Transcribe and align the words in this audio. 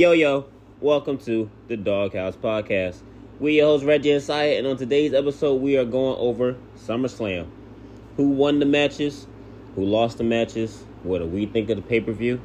Yo, 0.00 0.12
yo, 0.12 0.46
welcome 0.80 1.18
to 1.18 1.50
the 1.68 1.76
Dawg 1.76 2.14
House 2.14 2.34
Podcast. 2.34 3.02
We're 3.38 3.50
your 3.50 3.66
host 3.66 3.84
Reggie 3.84 4.12
and 4.12 4.22
Sya, 4.22 4.56
and 4.56 4.66
on 4.66 4.78
today's 4.78 5.12
episode, 5.12 5.60
we 5.60 5.76
are 5.76 5.84
going 5.84 6.16
over 6.18 6.56
SummerSlam. 6.78 7.46
Who 8.16 8.30
won 8.30 8.60
the 8.60 8.64
matches? 8.64 9.26
Who 9.74 9.84
lost 9.84 10.16
the 10.16 10.24
matches? 10.24 10.86
What 11.02 11.18
do 11.18 11.26
we 11.26 11.44
think 11.44 11.68
of 11.68 11.76
the 11.76 11.82
pay 11.82 12.00
per 12.00 12.12
view? 12.12 12.40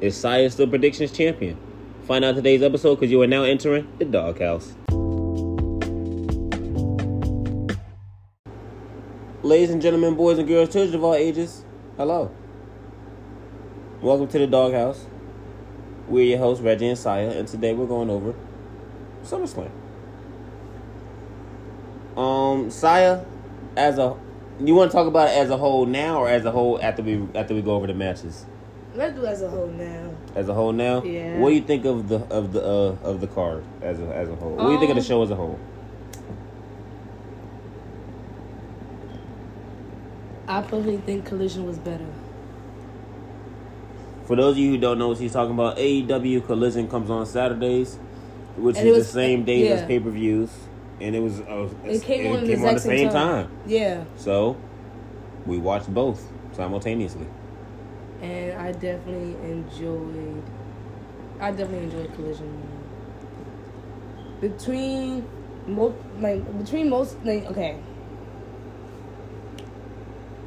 Is 0.00 0.14
Sya 0.14 0.52
still 0.52 0.68
predictions 0.68 1.10
champion? 1.10 1.58
Find 2.06 2.24
out 2.24 2.36
today's 2.36 2.62
episode 2.62 2.94
because 2.94 3.10
you 3.10 3.20
are 3.22 3.26
now 3.26 3.42
entering 3.42 3.88
the 3.98 4.04
Dawg 4.04 4.38
House. 4.38 4.74
Ladies 9.42 9.70
and 9.70 9.82
gentlemen, 9.82 10.14
boys 10.14 10.38
and 10.38 10.46
girls, 10.46 10.72
children 10.72 10.94
of 10.94 11.02
all 11.02 11.16
ages, 11.16 11.64
hello. 11.96 12.30
Welcome 14.00 14.28
to 14.28 14.38
the 14.38 14.46
Dawg 14.46 14.74
House. 14.74 15.06
We're 16.08 16.24
your 16.24 16.38
hosts, 16.38 16.62
Reggie 16.62 16.88
and 16.88 16.98
Sya, 16.98 17.36
and 17.36 17.48
today 17.48 17.72
we're 17.72 17.86
going 17.86 18.10
over 18.10 18.34
SummerSlam. 19.24 19.70
Um, 22.16 22.68
Sya, 22.68 23.24
as 23.76 23.98
a, 23.98 24.16
you 24.60 24.74
want 24.74 24.90
to 24.90 24.96
talk 24.96 25.06
about 25.06 25.28
it 25.30 25.36
as 25.38 25.50
a 25.50 25.56
whole 25.56 25.86
now, 25.86 26.18
or 26.20 26.28
as 26.28 26.44
a 26.44 26.50
whole 26.50 26.78
after 26.82 27.02
we 27.02 27.26
after 27.34 27.54
we 27.54 27.62
go 27.62 27.74
over 27.74 27.86
the 27.86 27.94
matches? 27.94 28.44
Let's 28.94 29.16
do 29.16 29.26
as 29.26 29.42
a 29.42 29.48
whole 29.48 29.66
now. 29.68 30.14
As 30.36 30.48
a 30.48 30.54
whole 30.54 30.72
now, 30.72 31.02
Yeah. 31.02 31.38
What 31.38 31.48
do 31.48 31.54
you 31.56 31.62
think 31.62 31.84
of 31.84 32.08
the 32.08 32.18
of 32.30 32.52
the 32.52 32.62
uh, 32.64 32.96
of 33.02 33.20
the 33.20 33.26
card 33.26 33.64
as 33.82 33.98
a 33.98 34.14
as 34.14 34.28
a 34.28 34.36
whole? 34.36 34.52
What 34.56 34.66
do 34.66 34.72
you 34.72 34.78
think 34.78 34.90
of 34.90 34.96
the 34.96 35.02
Um, 35.02 35.06
show 35.06 35.22
as 35.22 35.30
a 35.30 35.36
whole? 35.36 35.58
I 40.46 40.60
personally 40.60 40.98
think 40.98 41.24
Collision 41.24 41.66
was 41.66 41.78
better. 41.78 42.06
For 44.26 44.36
those 44.36 44.52
of 44.52 44.58
you 44.58 44.70
who 44.70 44.78
don't 44.78 44.98
know 44.98 45.08
what 45.08 45.18
he's 45.18 45.32
talking 45.32 45.52
about, 45.54 45.76
AEW 45.76 46.46
Collision 46.46 46.88
comes 46.88 47.10
on 47.10 47.26
Saturdays, 47.26 47.96
which 48.56 48.76
And 48.78 48.88
is 48.88 48.96
was- 48.96 49.06
the 49.06 49.12
same 49.12 49.44
days 49.44 49.70
as 49.70 49.86
pay 49.86 50.00
per 50.00 50.10
views, 50.10 50.50
and 51.00 51.14
it 51.14 51.20
was 51.20 51.40
uh, 51.40 51.68
It 51.84 52.02
came 52.02 52.32
on 52.32 52.38
at 52.38 52.46
the 52.46 52.46
came 52.56 52.64
on 52.64 52.74
the 52.74 52.80
same 52.80 53.08
time. 53.10 53.46
time. 53.46 53.48
Yeah, 53.66 54.04
So 54.16 54.56
we 55.44 55.58
watched 55.58 55.92
both 55.92 56.26
simultaneously. 56.52 57.26
and 58.22 58.52
I 58.58 58.72
definitely 58.72 59.36
enjoyed. 59.50 60.42
I 61.40 61.50
definitely 61.50 61.84
enjoyed 61.84 62.14
Collision. 62.14 62.62
Between 64.40 65.26
most, 65.66 65.96
like 66.20 66.58
between 66.58 66.88
most, 66.88 67.16
like 67.24 67.44
okay. 67.50 67.76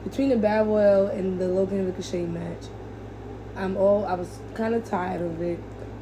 Between 0.03 0.29
the 0.29 0.37
Battle 0.37 0.73
Royal 0.75 1.07
and 1.07 1.39
the 1.39 1.47
Logan 1.47 1.85
Ricochet 1.85 2.25
match, 2.25 2.63
I'm 3.57 3.75
all 3.77 4.05
I 4.05 4.13
was 4.13 4.39
kind 4.53 4.73
of 4.75 4.85
tired 4.85 5.21
of 5.21 5.41
it. 5.41 5.59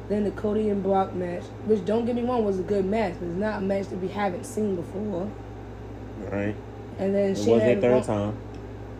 Then 0.08 0.22
the 0.24 0.30
Cody 0.30 0.68
and 0.70 0.82
Brock 0.82 1.14
match, 1.14 1.42
which 1.64 1.84
don't 1.84 2.04
get 2.06 2.14
me 2.14 2.22
wrong 2.22 2.44
was 2.44 2.60
a 2.60 2.62
good 2.62 2.84
match, 2.84 3.14
but 3.18 3.26
it's 3.26 3.36
not 3.38 3.58
a 3.58 3.60
match 3.64 3.88
that 3.88 3.96
we 3.96 4.08
haven't 4.08 4.44
seen 4.46 4.76
before. 4.76 5.28
Right. 6.30 6.54
And 6.98 7.14
then 7.14 7.32
It 7.32 7.38
was 7.38 7.46
their 7.60 7.80
third 7.80 7.92
Ron- 7.92 8.02
time. 8.04 8.36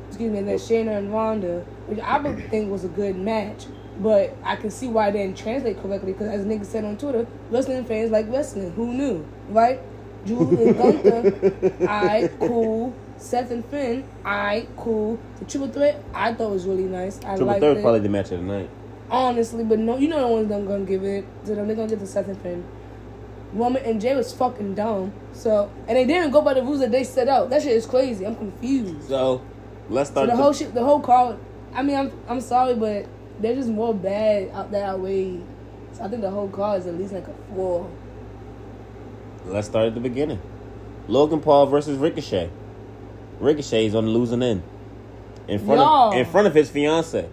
excuse 0.09 0.33
me, 0.33 0.39
and 0.39 0.49
then 0.49 0.57
Shayna 0.59 0.99
and 0.99 1.13
Ronda, 1.13 1.65
which 1.87 2.01
I 2.01 2.19
would 2.19 2.45
think 2.51 2.71
was 2.73 2.85
a 2.85 2.89
good 2.89 3.17
match, 3.17 3.67
but 4.01 4.37
I 4.43 4.57
can 4.57 4.71
see 4.71 4.89
why 4.89 5.09
it 5.09 5.13
didn't 5.13 5.37
translate 5.39 5.81
correctly 5.81 6.13
because, 6.13 6.29
as 6.29 6.45
niggas 6.45 6.67
said 6.67 6.85
on 6.85 6.97
Twitter, 6.99 7.27
wrestling 7.51 7.85
fans 7.85 8.11
like 8.11 8.27
wrestling. 8.29 8.73
Who 8.73 8.93
knew, 8.93 9.25
right? 9.49 9.81
Drew 10.27 10.41
and 10.67 10.77
Gunther, 10.77 11.73
I 11.89 12.29
cool. 12.41 12.93
Seth 13.19 13.51
and 13.51 13.65
Finn, 13.67 14.05
I 14.25 14.67
cool. 14.77 15.19
The 15.39 15.45
triple 15.47 15.69
threat, 15.69 16.03
I 16.15 16.35
thought 16.35 16.51
was 16.51 16.67
really 16.67 16.85
nice. 16.85 17.19
I 17.25 17.37
Triple 17.37 17.59
third 17.61 17.79
it. 17.79 17.83
probably 17.83 18.01
the 18.01 18.09
match 18.09 18.31
of 18.33 18.41
the 18.41 18.47
night. 18.47 18.71
Honestly, 19.11 19.65
but 19.65 19.79
no, 19.79 19.97
you 19.97 20.09
know 20.09 20.19
no 20.21 20.29
one's 20.29 20.49
gonna 20.49 20.85
give 20.85 21.05
it 21.05 21.25
to 21.47 21.55
them. 21.55 21.67
They're 21.67 21.77
gonna 21.77 21.89
get 21.89 22.01
the 22.01 22.07
Seth 22.07 22.29
and 22.29 22.41
Finn. 22.43 22.65
Roman 23.53 23.83
and 23.85 24.01
Jey 24.01 24.15
was 24.17 24.33
fucking 24.33 24.75
dumb. 24.75 25.13
So, 25.33 25.71
and 25.89 25.97
they 25.97 26.05
didn't 26.05 26.31
go 26.33 26.43
by 26.43 26.55
the 26.55 26.63
rules 26.63 26.81
that 26.81 26.91
they 26.91 27.05
set 27.05 27.29
out. 27.29 27.49
That 27.51 27.63
shit 27.63 27.73
is 27.73 27.87
crazy. 27.87 28.27
I'm 28.27 28.35
confused. 28.37 29.09
So 29.09 29.41
let's 29.89 30.11
So 30.11 30.15
start. 30.15 30.29
the 30.29 30.37
the- 30.37 30.43
whole 30.43 30.53
shit, 30.53 30.75
the 30.75 30.83
whole 30.85 31.01
card. 31.01 31.39
I 31.73 31.83
mean, 31.83 31.97
I'm 31.97 32.13
I'm 32.29 32.41
sorry, 32.41 32.75
but 32.75 33.07
they're 33.41 33.55
just 33.55 33.69
more 33.69 33.95
bad 33.95 34.51
out 34.53 34.71
that 34.73 34.83
outweigh. 34.85 35.41
So 35.93 36.05
I 36.05 36.09
think 36.09 36.21
the 36.23 36.31
whole 36.31 36.49
card 36.49 36.81
is 36.81 36.87
at 36.87 36.99
least 36.99 37.13
like 37.13 37.27
a 37.29 37.55
four. 37.55 37.89
let's 39.47 39.69
start 39.69 39.87
at 39.87 39.95
the 39.95 40.01
beginning. 40.01 40.41
Logan 41.09 41.41
Paul 41.41 41.67
versus 41.67 41.97
Ricochet. 41.99 42.51
Ricochet's 43.41 43.95
on 43.95 44.07
the 44.07 44.11
losing 44.11 44.43
end. 44.43 44.63
In 45.49 45.59
front 45.59 45.81
Y'all. 45.81 46.13
of 46.13 46.19
in 46.19 46.25
front 46.27 46.47
of 46.47 46.55
his 46.55 46.71
fiance. 46.71 47.29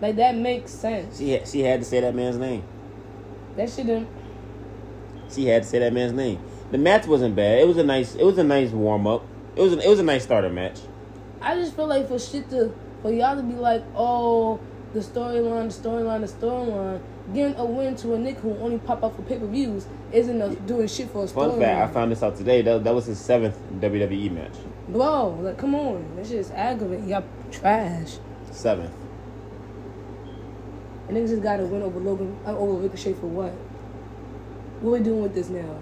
Like 0.00 0.16
that 0.16 0.36
makes 0.36 0.72
sense. 0.72 1.18
She 1.18 1.30
had, 1.30 1.48
she 1.48 1.60
had 1.60 1.80
to 1.80 1.86
say 1.86 2.00
that 2.00 2.14
man's 2.14 2.36
name. 2.36 2.62
That 3.56 3.70
shit 3.70 3.86
didn't. 3.86 4.08
She 5.30 5.46
had 5.46 5.62
to 5.62 5.68
say 5.68 5.78
that 5.78 5.92
man's 5.92 6.12
name. 6.12 6.38
The 6.70 6.78
match 6.78 7.06
wasn't 7.06 7.34
bad. 7.34 7.60
It 7.60 7.66
was 7.66 7.78
a 7.78 7.84
nice 7.84 8.14
it 8.14 8.24
was 8.24 8.38
a 8.38 8.44
nice 8.44 8.70
warm 8.70 9.06
up. 9.06 9.24
It 9.54 9.62
was 9.62 9.72
an, 9.72 9.80
it 9.80 9.88
was 9.88 9.98
a 9.98 10.02
nice 10.02 10.24
starter 10.24 10.50
match. 10.50 10.80
I 11.40 11.54
just 11.54 11.74
feel 11.74 11.86
like 11.86 12.08
for 12.08 12.18
shit 12.18 12.50
to 12.50 12.74
for 13.02 13.12
y'all 13.12 13.36
to 13.36 13.42
be 13.42 13.54
like, 13.54 13.84
oh, 13.94 14.60
the 14.92 15.00
storyline, 15.00 15.74
the 15.74 15.88
storyline, 15.88 16.20
the 16.20 16.46
storyline. 16.46 17.00
Giving 17.34 17.56
a 17.56 17.64
win 17.64 17.96
to 17.96 18.14
a 18.14 18.18
nigga 18.18 18.36
who 18.36 18.56
only 18.58 18.78
pop 18.78 19.02
up 19.02 19.16
for 19.16 19.22
pay 19.22 19.38
per 19.38 19.46
views 19.46 19.86
isn't 20.12 20.40
a, 20.40 20.54
doing 20.54 20.86
shit 20.86 21.10
for 21.10 21.24
a 21.24 21.28
Fun 21.28 21.58
fact, 21.58 21.90
I 21.90 21.92
found 21.92 22.12
this 22.12 22.22
out 22.22 22.36
today. 22.36 22.62
That, 22.62 22.84
that 22.84 22.94
was 22.94 23.06
his 23.06 23.18
seventh 23.18 23.58
WWE 23.80 24.30
match. 24.30 24.52
Bro, 24.88 25.40
like, 25.42 25.58
come 25.58 25.74
on, 25.74 26.16
that 26.16 26.26
shit 26.26 26.36
is 26.36 26.50
aggravating. 26.52 27.08
Y'all 27.08 27.24
trash. 27.50 28.18
Seventh. 28.52 28.92
And 31.08 31.16
niggas 31.16 31.28
just 31.28 31.42
got 31.42 31.58
a 31.58 31.64
win 31.64 31.82
over 31.82 31.98
Logan, 31.98 32.38
uh, 32.46 32.56
over 32.56 32.80
Ricochet 32.80 33.14
for 33.14 33.26
what? 33.26 33.52
What 34.80 34.98
we 34.98 35.04
doing 35.04 35.22
with 35.22 35.34
this 35.34 35.48
now? 35.48 35.78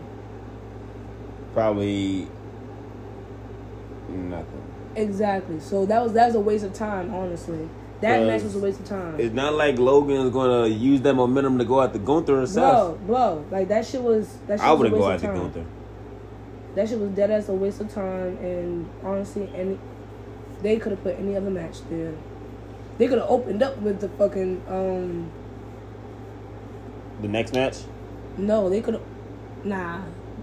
Probably 1.53 2.29
nothing. 4.09 4.63
Exactly. 4.97 5.61
So 5.61 5.87
that 5.87 6.03
was 6.03 6.13
that 6.13 6.27
was 6.27 6.35
a 6.37 6.41
waste 6.41 6.65
of 6.65 6.73
time, 6.73 7.13
honestly. 7.13 7.69
That 8.05 8.27
match 8.27 8.43
was 8.43 8.55
a 8.55 8.59
waste 8.59 8.81
of 8.81 8.87
time. 8.87 9.19
It's 9.19 9.35
not 9.35 9.55
like 9.55 9.79
Logan 9.79 10.27
is 10.27 10.33
gonna 10.33 10.67
use 10.67 11.01
that 11.03 11.15
momentum 11.15 11.59
to 11.59 11.65
go 11.65 11.81
out 11.81 11.93
to 11.95 11.99
Gunther 11.99 12.39
and 12.39 12.49
Seth. 12.49 12.63
Bro, 12.63 12.99
bro, 13.07 13.47
like 13.51 13.69
that 13.69 13.87
shit 13.87 14.03
was 14.03 14.29
that 14.47 14.59
shit 14.59 14.67
I 14.67 14.73
was 14.73 14.81
wouldn't 14.81 15.01
go 15.01 15.09
of 15.09 15.15
after 15.15 15.27
time. 15.29 15.37
Gunther. 15.37 15.65
That 16.75 16.89
shit 16.89 16.99
was 16.99 17.11
dead 17.11 17.31
as 17.31 17.49
a 17.49 17.55
waste 17.55 17.81
of 17.81 17.93
time, 17.93 18.37
and 18.39 18.91
honestly, 19.03 19.51
any 19.55 19.79
they 20.61 20.77
could 20.79 20.93
have 20.93 21.03
put 21.03 21.19
any 21.19 21.35
other 21.37 21.51
match 21.51 21.79
there. 21.89 22.15
They 22.99 23.09
could 23.09 23.19
have 23.19 23.31
opened 23.31 23.63
up 23.63 23.79
with 23.79 24.01
the 24.01 24.09
fucking 24.11 24.63
um. 24.69 25.31
The 27.23 27.29
next 27.29 27.55
match. 27.55 27.79
No, 28.37 28.69
they 28.69 28.83
could 28.83 28.95
have. 28.95 29.03
Nah, 29.65 30.03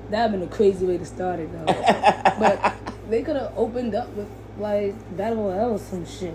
that'd 0.09 0.31
been 0.31 0.47
a 0.47 0.51
crazy 0.51 0.85
way 0.85 0.97
to 0.97 1.05
start 1.05 1.39
it 1.39 1.51
though. 1.51 1.65
but 2.39 2.75
they 3.09 3.21
could 3.21 3.35
have 3.35 3.53
opened 3.55 3.93
up 3.93 4.09
with 4.15 4.29
like 4.57 4.95
Battle 5.15 5.43
Royale 5.43 5.73
or 5.73 5.77
some 5.77 6.05
shit. 6.05 6.33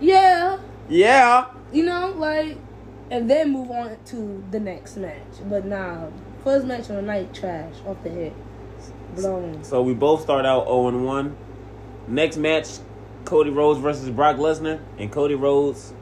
Yeah, 0.00 0.37
Yeah. 0.88 1.46
you 1.72 1.84
know, 1.84 2.12
like, 2.16 2.56
and 3.10 3.28
then 3.30 3.52
move 3.52 3.70
on 3.70 3.96
to 4.06 4.44
the 4.50 4.60
next 4.60 4.96
match. 4.96 5.22
But 5.48 5.64
nah, 5.64 6.06
first 6.44 6.66
match 6.66 6.88
on 6.90 6.96
the 6.96 7.02
night, 7.02 7.34
trash 7.34 7.74
off 7.86 8.02
the 8.02 8.10
head, 8.10 8.32
blown. 9.14 9.62
So 9.64 9.82
we 9.82 9.94
both 9.94 10.22
start 10.22 10.46
out 10.46 10.64
0 10.66 10.88
and 10.88 11.04
1. 11.04 11.36
Next 12.08 12.36
match, 12.38 12.68
Cody 13.24 13.50
Rhodes 13.50 13.78
versus 13.80 14.08
Brock 14.10 14.36
Lesnar, 14.36 14.80
and 14.98 15.12
Cody 15.12 15.34
Rhodes 15.34 15.92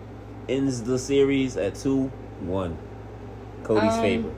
ends 0.48 0.82
the 0.82 0.98
series 0.98 1.56
at 1.56 1.74
2 1.74 2.04
1. 2.42 2.78
Cody's 3.64 3.92
Um, 3.94 4.00
favorite. 4.00 4.34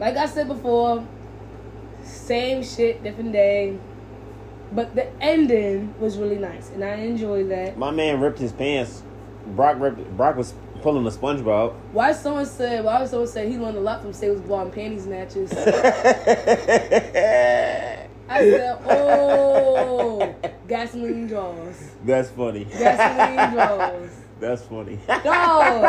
Like 0.00 0.16
I 0.16 0.26
said 0.26 0.48
before, 0.48 1.06
same 2.02 2.64
shit, 2.64 3.04
different 3.04 3.32
day. 3.32 3.78
But 4.72 4.96
the 4.96 5.06
ending 5.22 5.94
was 6.00 6.18
really 6.18 6.38
nice, 6.38 6.70
and 6.70 6.82
I 6.82 6.94
enjoyed 6.94 7.48
that. 7.50 7.78
My 7.78 7.92
man 7.92 8.20
ripped 8.20 8.40
his 8.40 8.50
pants. 8.50 9.03
Brock 9.46 9.78
Brock 10.16 10.36
was 10.36 10.54
pulling 10.82 11.04
the 11.04 11.10
SpongeBob. 11.10 11.74
Why 11.92 12.12
someone 12.12 12.46
said? 12.46 12.84
Why 12.84 13.04
someone 13.06 13.28
said 13.28 13.48
he 13.48 13.58
learned 13.58 13.76
a 13.76 13.80
lot 13.80 14.02
from 14.02 14.12
Sailor's 14.12 14.40
Ball 14.42 14.62
and 14.62 14.72
Panties 14.72 15.06
matches? 15.06 15.52
I 18.26 18.38
said, 18.40 18.78
oh, 18.88 20.34
gasoline 20.66 21.26
draws, 21.26 21.90
That's 22.04 22.30
funny. 22.30 22.64
gasoline 22.64 23.52
draws. 23.54 24.10
That's 24.40 24.62
funny. 24.62 24.98
Dog. 25.06 25.84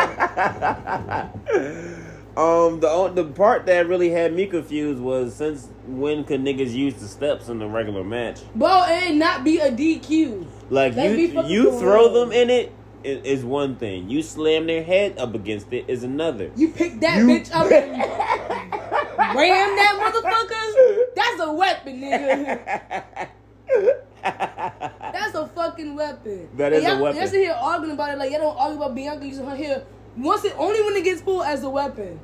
um, 2.38 2.80
the 2.82 3.12
the 3.16 3.26
part 3.34 3.66
that 3.66 3.88
really 3.88 4.10
had 4.10 4.34
me 4.34 4.46
confused 4.48 5.02
was 5.02 5.36
since 5.36 5.70
when 5.88 6.26
could 6.26 6.42
niggas 6.42 6.74
use 6.74 6.96
the 6.96 7.08
steps 7.08 7.48
in 7.48 7.60
the 7.60 7.68
regular 7.68 8.04
match? 8.04 8.42
Bro, 8.54 8.84
and 8.88 9.18
not 9.18 9.44
be 9.44 9.60
a 9.60 9.72
DQ. 9.72 10.46
Like 10.70 10.96
Let's 10.96 11.18
you 11.18 11.42
you 11.44 11.80
throw 11.80 12.14
them 12.14 12.32
in 12.32 12.50
it 12.50 12.74
is 13.06 13.44
one 13.46 13.76
thing. 13.76 14.10
You 14.10 14.22
slam 14.22 14.68
their 14.68 14.84
head 14.84 15.18
up 15.18 15.34
against 15.36 15.72
it 15.72 15.86
is 15.88 16.04
another. 16.04 16.52
You 16.56 16.70
pick 16.70 17.00
that 17.02 17.20
You- 17.20 17.28
bitch 17.28 17.50
up 17.54 17.72
and 17.72 17.92
ram 19.36 19.76
that 19.76 19.94
motherfucker. 20.02 21.16
That's 21.16 21.42
a 21.42 21.54
weapon, 21.54 22.02
nigga. 22.02 23.28
That's 24.24 25.36
a 25.36 25.48
fucking 25.48 25.96
weapon. 25.96 26.50
That 26.58 26.74
is 26.74 26.84
a 26.84 26.88
y'all- 26.90 27.02
weapon. 27.04 27.20
Y'all 27.22 27.28
sit 27.30 27.42
here 27.42 27.54
arguing 27.60 27.94
about 27.94 28.12
it 28.12 28.18
like 28.18 28.32
y'all 28.32 28.40
don't 28.42 28.58
argue 28.58 28.78
about 28.78 28.96
Bianca 28.96 29.26
using 29.26 29.46
her 29.46 29.56
hair 29.56 29.84
once 30.18 30.44
it 30.46 30.54
only 30.58 30.82
when 30.84 30.96
it 30.96 31.04
gets 31.04 31.22
pulled 31.22 31.46
as 31.46 31.64
a 31.64 31.70
weapon. 31.70 32.20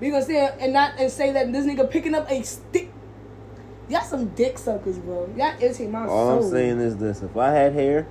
We 0.00 0.10
gonna 0.10 0.22
say 0.24 0.36
and 0.60 0.72
not 0.72 0.98
and 0.98 1.10
say 1.10 1.32
that 1.32 1.52
this 1.52 1.64
nigga 1.64 1.88
picking 1.90 2.14
up 2.14 2.30
a 2.30 2.42
stick. 2.42 2.90
Y'all 3.88 4.02
some 4.02 4.28
dick 4.30 4.58
suckers, 4.58 4.98
bro. 4.98 5.32
Y'all 5.36 5.54
irritate 5.60 5.88
my 5.90 6.06
All 6.06 6.40
soul. 6.40 6.44
I'm 6.44 6.50
saying 6.50 6.80
is 6.80 6.96
this: 6.96 7.22
if 7.22 7.36
I 7.36 7.50
had 7.50 7.72
hair, 7.72 8.06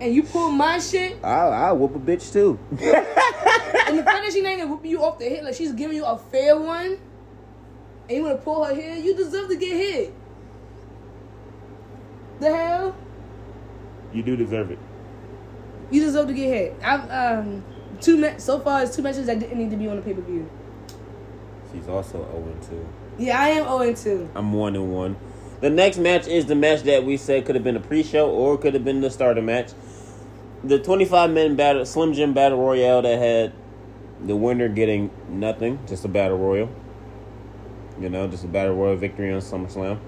and 0.00 0.14
you 0.14 0.22
pull 0.22 0.50
my 0.50 0.78
shit, 0.78 1.22
I 1.24 1.46
I 1.46 1.72
whoop 1.72 1.94
a 1.94 1.98
bitch 1.98 2.32
too. 2.32 2.58
and 2.70 2.78
the 2.78 4.02
fact 4.02 4.24
that 4.24 4.30
she 4.32 4.44
ain't 4.44 4.60
gonna 4.60 4.70
whoop 4.70 4.84
you 4.84 5.02
off 5.02 5.18
the 5.18 5.24
hit, 5.24 5.44
like 5.44 5.54
she's 5.54 5.72
giving 5.72 5.96
you 5.96 6.04
a 6.04 6.18
fair 6.18 6.58
one, 6.58 6.98
and 8.08 8.10
you 8.10 8.22
wanna 8.22 8.36
pull 8.36 8.64
her 8.64 8.74
hair, 8.74 8.96
you 8.98 9.16
deserve 9.16 9.48
to 9.48 9.56
get 9.56 9.76
hit. 9.76 10.14
The 12.40 12.54
hell? 12.54 12.96
you 14.12 14.22
do 14.22 14.36
deserve 14.36 14.70
it. 14.70 14.78
You 15.90 16.00
deserve 16.00 16.28
to 16.28 16.34
get 16.34 16.46
hit. 16.46 16.76
I've 16.82 17.10
um 17.10 17.64
two 18.00 18.16
ma- 18.16 18.36
so 18.38 18.60
far 18.60 18.82
it's 18.82 18.94
two 18.94 19.02
matches 19.02 19.26
that 19.26 19.38
didn't 19.38 19.58
need 19.58 19.70
to 19.70 19.76
be 19.76 19.88
on 19.88 19.96
the 19.96 20.02
pay 20.02 20.14
per 20.14 20.20
view. 20.20 20.48
She's 21.72 21.88
also 21.88 22.18
0 22.18 22.56
2. 23.16 23.24
Yeah, 23.24 23.40
I 23.40 23.48
am 23.48 23.64
0 23.64 23.94
2. 23.94 24.30
I'm 24.34 24.52
one 24.52 24.76
and 24.76 24.92
one. 24.92 25.16
The 25.60 25.70
next 25.70 25.98
match 25.98 26.26
is 26.26 26.46
the 26.46 26.54
match 26.54 26.82
that 26.82 27.04
we 27.04 27.16
said 27.16 27.44
could 27.46 27.54
have 27.54 27.64
been 27.64 27.76
a 27.76 27.80
pre-show 27.80 28.28
or 28.30 28.58
could 28.58 28.74
have 28.74 28.84
been 28.84 29.00
the 29.00 29.10
starter 29.10 29.42
match. 29.42 29.72
The 30.62 30.78
25 30.78 31.30
men 31.30 31.56
battle 31.56 31.84
Slim 31.86 32.12
Jim 32.12 32.34
Battle 32.34 32.58
Royale 32.58 33.02
that 33.02 33.18
had 33.18 33.52
the 34.20 34.36
winner 34.36 34.68
getting 34.68 35.10
nothing, 35.28 35.78
just 35.86 36.04
a 36.04 36.08
battle 36.08 36.38
royal. 36.38 36.70
You 38.00 38.08
know, 38.08 38.26
just 38.26 38.44
a 38.44 38.48
battle 38.48 38.74
royal 38.74 38.96
victory 38.96 39.32
on 39.32 39.40
SummerSlam. 39.40 40.00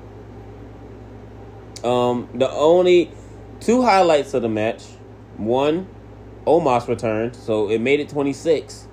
Um, 1.85 2.29
the 2.35 2.51
only 2.51 3.13
two 3.61 3.83
highlights 3.83 4.35
of 4.35 4.43
the 4.43 4.49
match. 4.49 4.83
One, 5.37 5.87
Omos 6.47 6.89
returned, 6.89 7.37
so 7.37 7.69
it 7.71 7.81
made 7.81 8.01
it 8.01 8.09
26. 8.09 8.89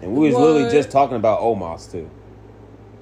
And 0.00 0.14
we 0.14 0.28
was 0.28 0.34
literally 0.34 0.70
just 0.70 0.90
talking 0.90 1.16
about 1.16 1.40
Omos 1.40 1.90
too. 1.90 2.10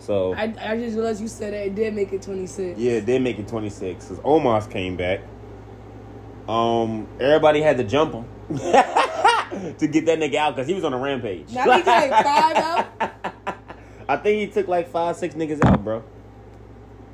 So 0.00 0.34
I, 0.34 0.54
I 0.58 0.76
just 0.78 0.96
realized 0.96 1.20
you 1.20 1.28
said 1.28 1.52
that 1.52 1.66
it 1.66 1.74
did 1.74 1.94
make 1.94 2.12
it 2.12 2.22
26. 2.22 2.78
yeah, 2.78 2.92
it 2.92 3.06
did 3.06 3.20
make 3.22 3.38
it 3.38 3.46
26 3.46 4.06
because 4.06 4.18
Omos 4.24 4.68
came 4.70 4.96
back. 4.96 5.20
Um, 6.48 7.06
everybody 7.20 7.60
had 7.60 7.76
to 7.76 7.84
jump 7.84 8.14
him 8.14 8.24
to 8.48 9.86
get 9.86 10.06
that 10.06 10.18
nigga 10.18 10.36
out 10.36 10.56
because 10.56 10.66
he 10.66 10.74
was 10.74 10.84
on 10.84 10.94
a 10.94 10.98
rampage. 10.98 11.52
Now 11.52 11.64
he 11.64 11.82
like 11.82 12.10
five 12.10 12.56
out. 12.56 12.86
I 14.08 14.16
think 14.16 14.40
he 14.40 14.46
took 14.48 14.66
like 14.66 14.88
five, 14.88 15.16
six 15.16 15.34
niggas 15.34 15.64
out, 15.64 15.84
bro. 15.84 16.02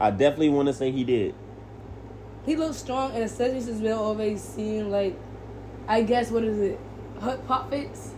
I 0.01 0.11
definitely 0.11 0.51
want 0.51 0.69
to 0.69 0.73
say 0.73 0.91
he 0.93 1.05
did. 1.05 1.35
He 2.47 2.55
looks 2.55 2.77
strong, 2.77 3.13
and 3.13 3.25
especially 3.25 3.61
since 3.63 3.81
we're 3.81 3.95
always 3.97 4.41
seeing 4.41 4.91
like, 4.91 5.19
I 5.89 6.03
guess 6.03 6.31
what 6.31 6.45
is 6.45 6.59
it, 6.61 6.79
hut 7.21 7.45
pop 7.49 7.69
fits, 7.71 8.15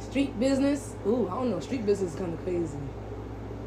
street 0.00 0.38
business. 0.40 0.96
Ooh, 1.06 1.28
I 1.28 1.34
don't 1.36 1.50
know. 1.50 1.60
Street 1.60 1.86
business 1.86 2.12
is 2.14 2.18
kind 2.18 2.34
of 2.34 2.42
crazy. 2.42 2.76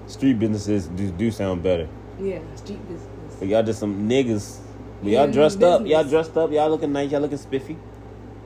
Street 0.07 0.39
businesses 0.39 0.87
do, 0.87 1.11
do 1.11 1.29
sound 1.31 1.61
better, 1.61 1.87
Yeah, 2.19 2.39
street 2.55 2.81
business. 2.87 3.35
but 3.39 3.47
y'all 3.47 3.63
just 3.63 3.79
some 3.79 4.07
niggas. 4.09 4.59
But 5.03 5.11
y'all 5.11 5.31
dressed 5.31 5.61
up. 5.61 5.85
Y'all 5.85 6.03
dressed 6.03 6.35
up. 6.37 6.51
Y'all 6.51 6.69
looking 6.69 6.91
nice. 6.91 7.11
Y'all 7.11 7.21
looking 7.21 7.37
spiffy. 7.37 7.77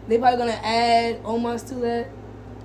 They 0.07 0.17
probably 0.17 0.37
gonna 0.37 0.59
add 0.63 1.23
Omos 1.23 1.67
to 1.69 1.75
that. 1.75 2.07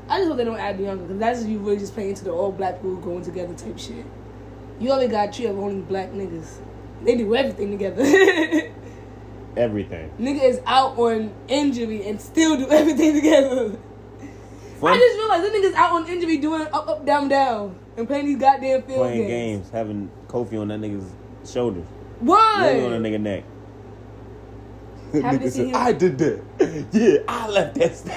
I 0.09 0.19
just 0.19 0.29
hope 0.29 0.37
they 0.39 0.45
don't 0.45 0.59
add 0.59 0.79
Bianca 0.79 1.03
because 1.03 1.19
that's 1.19 1.45
you 1.45 1.59
really 1.59 1.77
just 1.79 1.95
playing 1.95 2.11
into 2.11 2.25
the 2.25 2.31
all 2.33 2.51
black 2.53 2.77
people 2.77 2.97
going 2.97 3.23
together 3.23 3.55
type 3.55 3.79
shit. 3.79 4.05
You 4.81 4.91
only 4.91 5.09
got 5.09 5.35
three 5.35 5.47
of 5.47 5.59
only 5.59 5.83
black 5.83 6.11
niggas. 6.13 6.59
They 7.03 7.17
do 7.17 7.35
everything 7.35 7.71
together. 7.71 8.03
Everything. 9.57 10.11
Nigga 10.21 10.43
is 10.43 10.61
out 10.67 10.99
on 10.99 11.33
injury 11.49 12.07
and 12.07 12.21
still 12.21 12.59
do 12.59 12.69
everything 12.71 13.15
together. 13.15 13.79
Fun 14.77 14.93
I 14.93 14.99
just 14.99 15.17
realized 15.17 15.45
this 15.45 15.53
nigga's 15.53 15.75
out 15.75 15.93
on 15.93 16.07
injury 16.07 16.37
doing 16.37 16.67
up, 16.73 16.89
up, 16.89 17.07
down, 17.07 17.29
down 17.29 17.79
and 17.97 18.07
playing 18.07 18.27
these 18.27 18.39
goddamn 18.39 18.83
field 18.83 18.99
playing 18.99 19.27
games. 19.27 19.69
games, 19.69 19.71
having 19.71 20.11
Kofi 20.29 20.61
on 20.61 20.69
that 20.69 20.81
nigga's 20.81 21.11
shoulders. 21.51 21.87
What? 22.21 22.61
Lily 22.61 22.85
on 22.85 23.03
that 23.03 23.09
nigga 23.09 23.21
neck. 23.21 23.45
Happy 25.23 25.39
to 25.39 25.45
Nigga 25.45 25.51
said. 25.51 25.75
I 25.75 25.93
did 25.93 26.19
that. 26.19 26.43
Yeah, 26.93 27.19
I 27.29 27.49
left 27.49 27.75
that. 27.77 27.97
st-" 27.97 28.15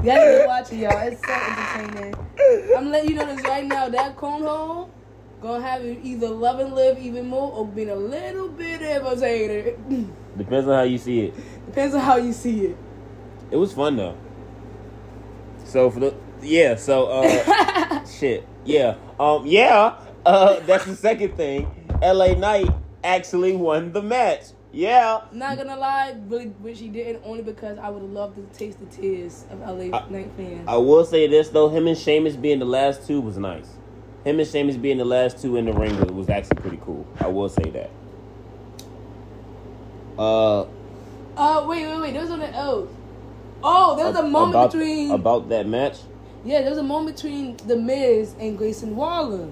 You 0.00 0.06
gotta 0.06 0.40
be 0.40 0.46
watching, 0.46 0.78
y'all. 0.78 0.98
It's 1.06 1.20
so 1.24 1.32
entertaining. 1.32 2.14
I'm 2.76 2.90
letting 2.90 3.10
you 3.10 3.16
know 3.16 3.26
this 3.26 3.44
right 3.44 3.66
now. 3.66 3.88
That 3.88 4.16
cone 4.16 4.42
hole 4.42 4.90
gonna 5.42 5.62
have 5.62 5.84
you 5.84 6.00
either 6.02 6.28
love 6.28 6.58
and 6.58 6.74
live 6.74 6.98
even 6.98 7.28
more 7.28 7.52
or 7.52 7.66
being 7.66 7.90
a 7.90 7.94
little 7.94 8.48
bit 8.48 8.82
irritated. 8.82 9.78
Depends 10.38 10.66
on 10.66 10.74
how 10.74 10.82
you 10.82 10.98
see 10.98 11.20
it. 11.26 11.34
Depends 11.66 11.94
on 11.94 12.00
how 12.00 12.16
you 12.16 12.32
see 12.32 12.66
it. 12.66 12.76
It 13.50 13.56
was 13.56 13.72
fun 13.72 13.96
though. 13.96 14.16
So 15.64 15.90
for 15.90 16.00
the 16.00 16.14
yeah, 16.42 16.76
so 16.76 17.06
uh 17.06 18.04
shit. 18.06 18.46
Yeah. 18.64 18.96
Um 19.18 19.46
yeah. 19.46 19.98
Uh 20.24 20.60
that's 20.60 20.84
the 20.84 20.96
second 20.96 21.36
thing. 21.36 21.68
LA 22.02 22.34
Knight 22.34 22.68
actually 23.04 23.54
won 23.54 23.92
the 23.92 24.02
match. 24.02 24.44
Yeah. 24.72 25.22
Not 25.32 25.56
gonna 25.56 25.76
lie, 25.76 26.14
really 26.28 26.48
wish 26.60 26.78
he 26.78 26.88
didn't, 26.88 27.22
only 27.24 27.42
because 27.42 27.78
I 27.78 27.88
would 27.88 28.02
have 28.02 28.10
loved 28.10 28.36
to 28.36 28.58
taste 28.58 28.78
the 28.78 28.86
tears 28.86 29.44
of 29.50 29.60
LA 29.60 29.96
I- 29.96 30.08
Knight 30.08 30.30
fans. 30.36 30.64
I 30.68 30.76
will 30.76 31.04
say 31.04 31.26
this 31.26 31.48
though, 31.48 31.68
him 31.68 31.86
and 31.88 31.98
Sheamus 31.98 32.36
being 32.36 32.60
the 32.60 32.64
last 32.64 33.06
two 33.06 33.20
was 33.20 33.36
nice. 33.36 33.68
Him 34.24 34.38
and 34.38 34.48
Sheamus 34.48 34.76
being 34.76 34.98
the 34.98 35.04
last 35.04 35.40
two 35.40 35.56
in 35.56 35.64
the 35.64 35.72
ring 35.72 35.98
was, 36.14 36.28
actually 36.28 36.60
pretty 36.60 36.78
cool. 36.84 37.06
I 37.18 37.26
will 37.28 37.48
say 37.48 37.70
that. 37.70 37.90
Uh 40.18 40.66
uh, 41.36 41.64
wait, 41.66 41.86
wait, 41.86 42.00
wait. 42.00 42.12
There 42.12 42.20
was 42.20 42.30
on 42.30 42.40
the 42.40 42.52
O's. 42.60 42.90
Oh, 43.62 43.96
there 43.96 44.06
was 44.06 44.16
a 44.16 44.22
moment 44.22 44.50
about, 44.54 44.72
between. 44.72 45.10
about 45.10 45.48
that 45.50 45.66
match. 45.66 45.98
yeah, 46.44 46.60
there 46.62 46.70
was 46.70 46.78
a 46.78 46.82
moment 46.82 47.16
between 47.16 47.56
The 47.66 47.76
Miz 47.76 48.34
and 48.40 48.56
Grayson 48.56 48.96
Waller, 48.96 49.50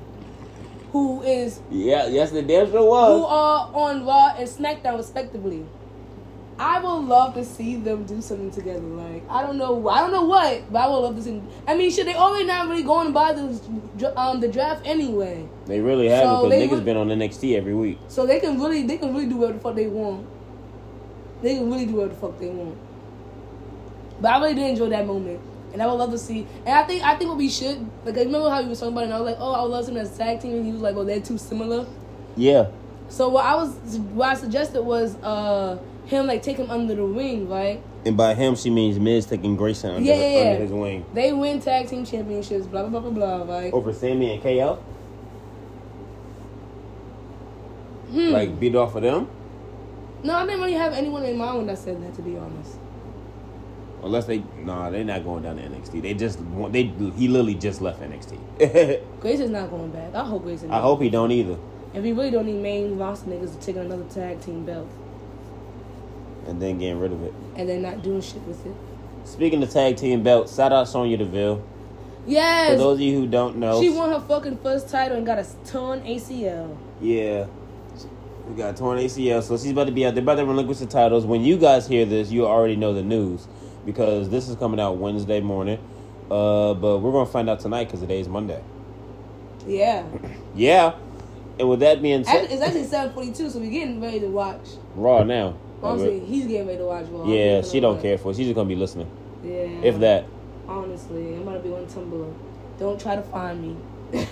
who 0.92 1.22
is 1.22 1.60
Yeah, 1.70 2.06
yes, 2.06 2.30
the 2.30 2.42
damn 2.42 2.70
sure 2.70 2.80
who 2.80 2.86
was. 2.86 3.24
are 3.28 3.70
on 3.74 4.06
Raw 4.06 4.34
and 4.38 4.48
SmackDown 4.48 4.96
respectively. 4.96 5.64
I 6.60 6.80
would 6.80 7.04
love 7.06 7.34
to 7.34 7.44
see 7.44 7.76
them 7.76 8.02
do 8.04 8.20
something 8.20 8.50
together. 8.50 8.80
Like 8.80 9.22
I 9.30 9.42
don't 9.42 9.58
know, 9.58 9.88
I 9.88 10.00
don't 10.00 10.10
know 10.10 10.24
what, 10.24 10.72
but 10.72 10.78
I 10.80 10.88
would 10.88 10.98
love 10.98 11.14
to 11.14 11.22
see. 11.22 11.40
I 11.68 11.76
mean, 11.76 11.88
should 11.92 12.08
they 12.08 12.14
already 12.14 12.46
not 12.46 12.68
really 12.68 12.82
going 12.82 13.12
by 13.12 13.32
the 13.32 13.42
um 14.16 14.40
the 14.40 14.48
draft 14.48 14.82
anyway, 14.84 15.46
They 15.66 15.80
really 15.80 16.08
have 16.08 16.24
So 16.24 16.48
because 16.48 16.62
niggas 16.62 16.70
would- 16.70 16.84
been 16.84 16.96
on 16.96 17.08
NXT 17.10 17.56
every 17.56 17.74
week. 17.76 17.98
so 18.08 18.26
they 18.26 18.40
can 18.40 18.58
really 18.60 18.82
they 18.82 18.96
can 18.98 19.12
really 19.14 19.26
do 19.28 19.36
whatever 19.36 19.58
the 19.58 19.62
fuck 19.62 19.76
they 19.76 19.86
want. 19.86 20.26
They 21.42 21.54
can 21.58 21.70
really 21.70 21.86
do 21.86 21.92
whatever 21.92 22.14
the 22.14 22.20
fuck 22.20 22.38
they 22.40 22.48
want. 22.48 22.76
But 24.20 24.32
I 24.32 24.40
really 24.40 24.54
did 24.54 24.70
enjoy 24.70 24.88
that 24.90 25.06
moment. 25.06 25.40
And 25.72 25.82
I 25.82 25.86
would 25.86 25.94
love 25.94 26.10
to 26.12 26.18
see. 26.18 26.46
And 26.64 26.70
I 26.70 26.82
think 26.84 27.02
I 27.04 27.14
think 27.16 27.28
what 27.28 27.38
we 27.38 27.48
should 27.48 27.78
like. 28.04 28.16
I 28.16 28.20
remember 28.22 28.48
how 28.50 28.60
you 28.60 28.68
was 28.68 28.80
talking 28.80 28.94
about 28.94 29.02
it. 29.02 29.04
And 29.06 29.14
I 29.14 29.20
was 29.20 29.30
like, 29.32 29.40
oh, 29.40 29.52
I 29.52 29.62
would 29.62 29.70
love 29.70 29.82
to 29.82 29.86
see 29.88 29.94
them 29.94 30.02
as 30.02 30.14
a 30.14 30.18
tag 30.18 30.40
team. 30.40 30.54
And 30.56 30.66
he 30.66 30.72
was 30.72 30.80
like, 30.80 30.96
oh, 30.96 31.04
they're 31.04 31.20
too 31.20 31.38
similar. 31.38 31.86
Yeah. 32.36 32.68
So 33.10 33.28
what 33.28 33.44
I 33.44 33.54
was 33.54 33.74
what 34.14 34.28
I 34.30 34.34
suggested 34.34 34.82
was 34.82 35.14
uh 35.16 35.78
him 36.06 36.26
like 36.26 36.42
take 36.42 36.56
him 36.56 36.70
under 36.70 36.94
the 36.94 37.04
wing, 37.04 37.48
right? 37.48 37.82
And 38.06 38.16
by 38.16 38.34
him, 38.34 38.54
she 38.56 38.70
means 38.70 38.98
Miz 38.98 39.26
taking 39.26 39.56
Grayson 39.56 39.90
under, 39.90 40.02
Yeah, 40.08 40.14
yeah, 40.14 40.28
yeah. 40.44 40.50
under 40.52 40.62
his 40.62 40.72
wing. 40.72 41.04
They 41.12 41.32
win 41.32 41.60
tag 41.60 41.88
team 41.88 42.04
championships, 42.06 42.66
blah 42.66 42.86
blah 42.86 43.00
blah 43.00 43.10
blah 43.10 43.44
blah, 43.44 43.54
right? 43.56 43.72
Over 43.72 43.92
Sami 43.92 44.32
and 44.34 44.42
KO? 44.42 44.76
Hmm. 48.10 48.30
Like, 48.30 48.58
beat 48.58 48.74
off 48.74 48.94
of 48.94 49.02
them? 49.02 49.28
no, 50.24 50.34
I 50.34 50.46
didn't 50.46 50.60
really 50.60 50.72
have 50.72 50.94
anyone 50.94 51.24
in 51.24 51.36
mind 51.36 51.58
when 51.58 51.70
I 51.70 51.74
said 51.74 52.02
that, 52.02 52.14
to 52.14 52.22
be 52.22 52.36
honest. 52.38 52.77
Unless 54.02 54.26
they, 54.26 54.44
nah, 54.58 54.90
they're 54.90 55.02
not 55.04 55.24
going 55.24 55.42
down 55.42 55.56
to 55.56 55.62
NXT. 55.62 56.02
They 56.02 56.14
just, 56.14 56.38
want- 56.40 56.72
they 56.72 56.84
he 56.84 57.26
literally 57.28 57.54
just 57.54 57.80
left 57.80 58.00
NXT. 58.00 58.40
Grayson's 59.20 59.50
not 59.50 59.70
going 59.70 59.90
back. 59.90 60.14
I 60.14 60.24
hope 60.24 60.44
Grayson. 60.44 60.70
I 60.70 60.80
hope 60.80 61.00
he 61.02 61.10
don't 61.10 61.32
either. 61.32 61.56
And 61.94 62.04
we 62.04 62.12
really 62.12 62.30
don't 62.30 62.46
need 62.46 62.60
main 62.62 62.96
roster 62.98 63.26
niggas 63.30 63.58
to 63.58 63.66
take 63.66 63.76
another 63.76 64.04
tag 64.04 64.40
team 64.40 64.64
belt 64.64 64.88
And 66.46 66.60
then 66.62 66.78
getting 66.78 67.00
rid 67.00 67.12
of 67.12 67.22
it. 67.24 67.34
and 67.56 67.68
then 67.68 67.82
not 67.82 68.02
doing 68.02 68.20
shit 68.20 68.42
with 68.42 68.64
it. 68.66 68.74
Speaking 69.24 69.62
of 69.62 69.70
tag 69.70 69.96
team 69.96 70.22
belts, 70.22 70.54
shout 70.54 70.72
out 70.72 70.86
Sonya 70.88 71.16
Deville. 71.16 71.62
Yes. 72.26 72.72
For 72.72 72.76
those 72.78 72.94
of 72.98 73.00
you 73.00 73.18
who 73.18 73.26
don't 73.26 73.56
know, 73.56 73.80
she 73.80 73.90
won 73.90 74.10
her 74.10 74.20
fucking 74.20 74.58
first 74.58 74.88
title 74.88 75.16
and 75.16 75.26
got 75.26 75.38
a 75.38 75.46
torn 75.66 76.00
ACL. 76.02 76.76
Yeah. 77.00 77.46
We 78.46 78.54
got 78.54 78.76
torn 78.76 78.98
ACL, 78.98 79.42
so 79.42 79.56
she's 79.58 79.72
about 79.72 79.86
to 79.86 79.92
be 79.92 80.06
out. 80.06 80.14
They're 80.14 80.22
about 80.22 80.36
to 80.36 80.44
relinquish 80.46 80.78
the 80.78 80.86
titles. 80.86 81.26
When 81.26 81.42
you 81.42 81.58
guys 81.58 81.86
hear 81.86 82.06
this, 82.06 82.30
you 82.30 82.46
already 82.46 82.76
know 82.76 82.94
the 82.94 83.02
news 83.02 83.46
because 83.88 84.28
this 84.28 84.50
is 84.50 84.56
coming 84.56 84.78
out 84.78 84.98
Wednesday 84.98 85.40
morning. 85.40 85.78
Uh, 86.30 86.74
but 86.74 86.98
we're 86.98 87.10
gonna 87.10 87.24
find 87.24 87.48
out 87.48 87.58
tonight 87.58 87.84
because 87.84 88.00
today 88.00 88.20
is 88.20 88.28
Monday. 88.28 88.62
Yeah, 89.66 90.04
Yeah. 90.54 90.94
And 91.58 91.70
with 91.70 91.80
that 91.80 92.02
being 92.02 92.22
said, 92.22 92.50
it's 92.50 92.60
actually 92.60 92.84
seven 92.84 93.14
forty 93.14 93.32
two, 93.32 93.48
so 93.48 93.58
we're 93.58 93.70
getting 93.70 93.98
ready 94.00 94.20
to 94.20 94.28
watch. 94.28 94.60
Raw 94.94 95.24
now. 95.24 95.56
Honestly, 95.82 96.20
he's 96.20 96.46
getting 96.46 96.66
ready 96.66 96.78
to 96.78 96.84
watch 96.84 97.06
Raw. 97.08 97.26
Yeah, 97.26 97.62
she 97.62 97.80
don't 97.80 98.00
care 98.00 98.18
for 98.18 98.30
it. 98.30 98.36
She's 98.36 98.46
just 98.46 98.54
gonna 98.54 98.68
be 98.68 98.76
listening, 98.76 99.10
Yeah, 99.42 99.62
if 99.82 99.98
that. 100.00 100.26
Honestly, 100.68 101.34
I'm 101.34 101.44
gonna 101.44 101.58
be 101.60 101.70
on 101.70 101.86
Tumblr. 101.86 102.34
Don't 102.78 103.00
try 103.00 103.16
to 103.16 103.22
find 103.22 103.62
me. 103.62 103.76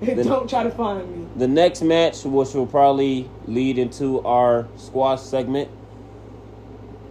don't 0.24 0.50
try 0.50 0.64
to 0.64 0.70
find 0.70 1.08
me. 1.16 1.28
The 1.36 1.46
next 1.46 1.82
match, 1.82 2.24
which 2.24 2.54
will 2.54 2.66
probably 2.66 3.30
lead 3.46 3.78
into 3.78 4.20
our 4.24 4.66
squash 4.76 5.20
segment, 5.20 5.70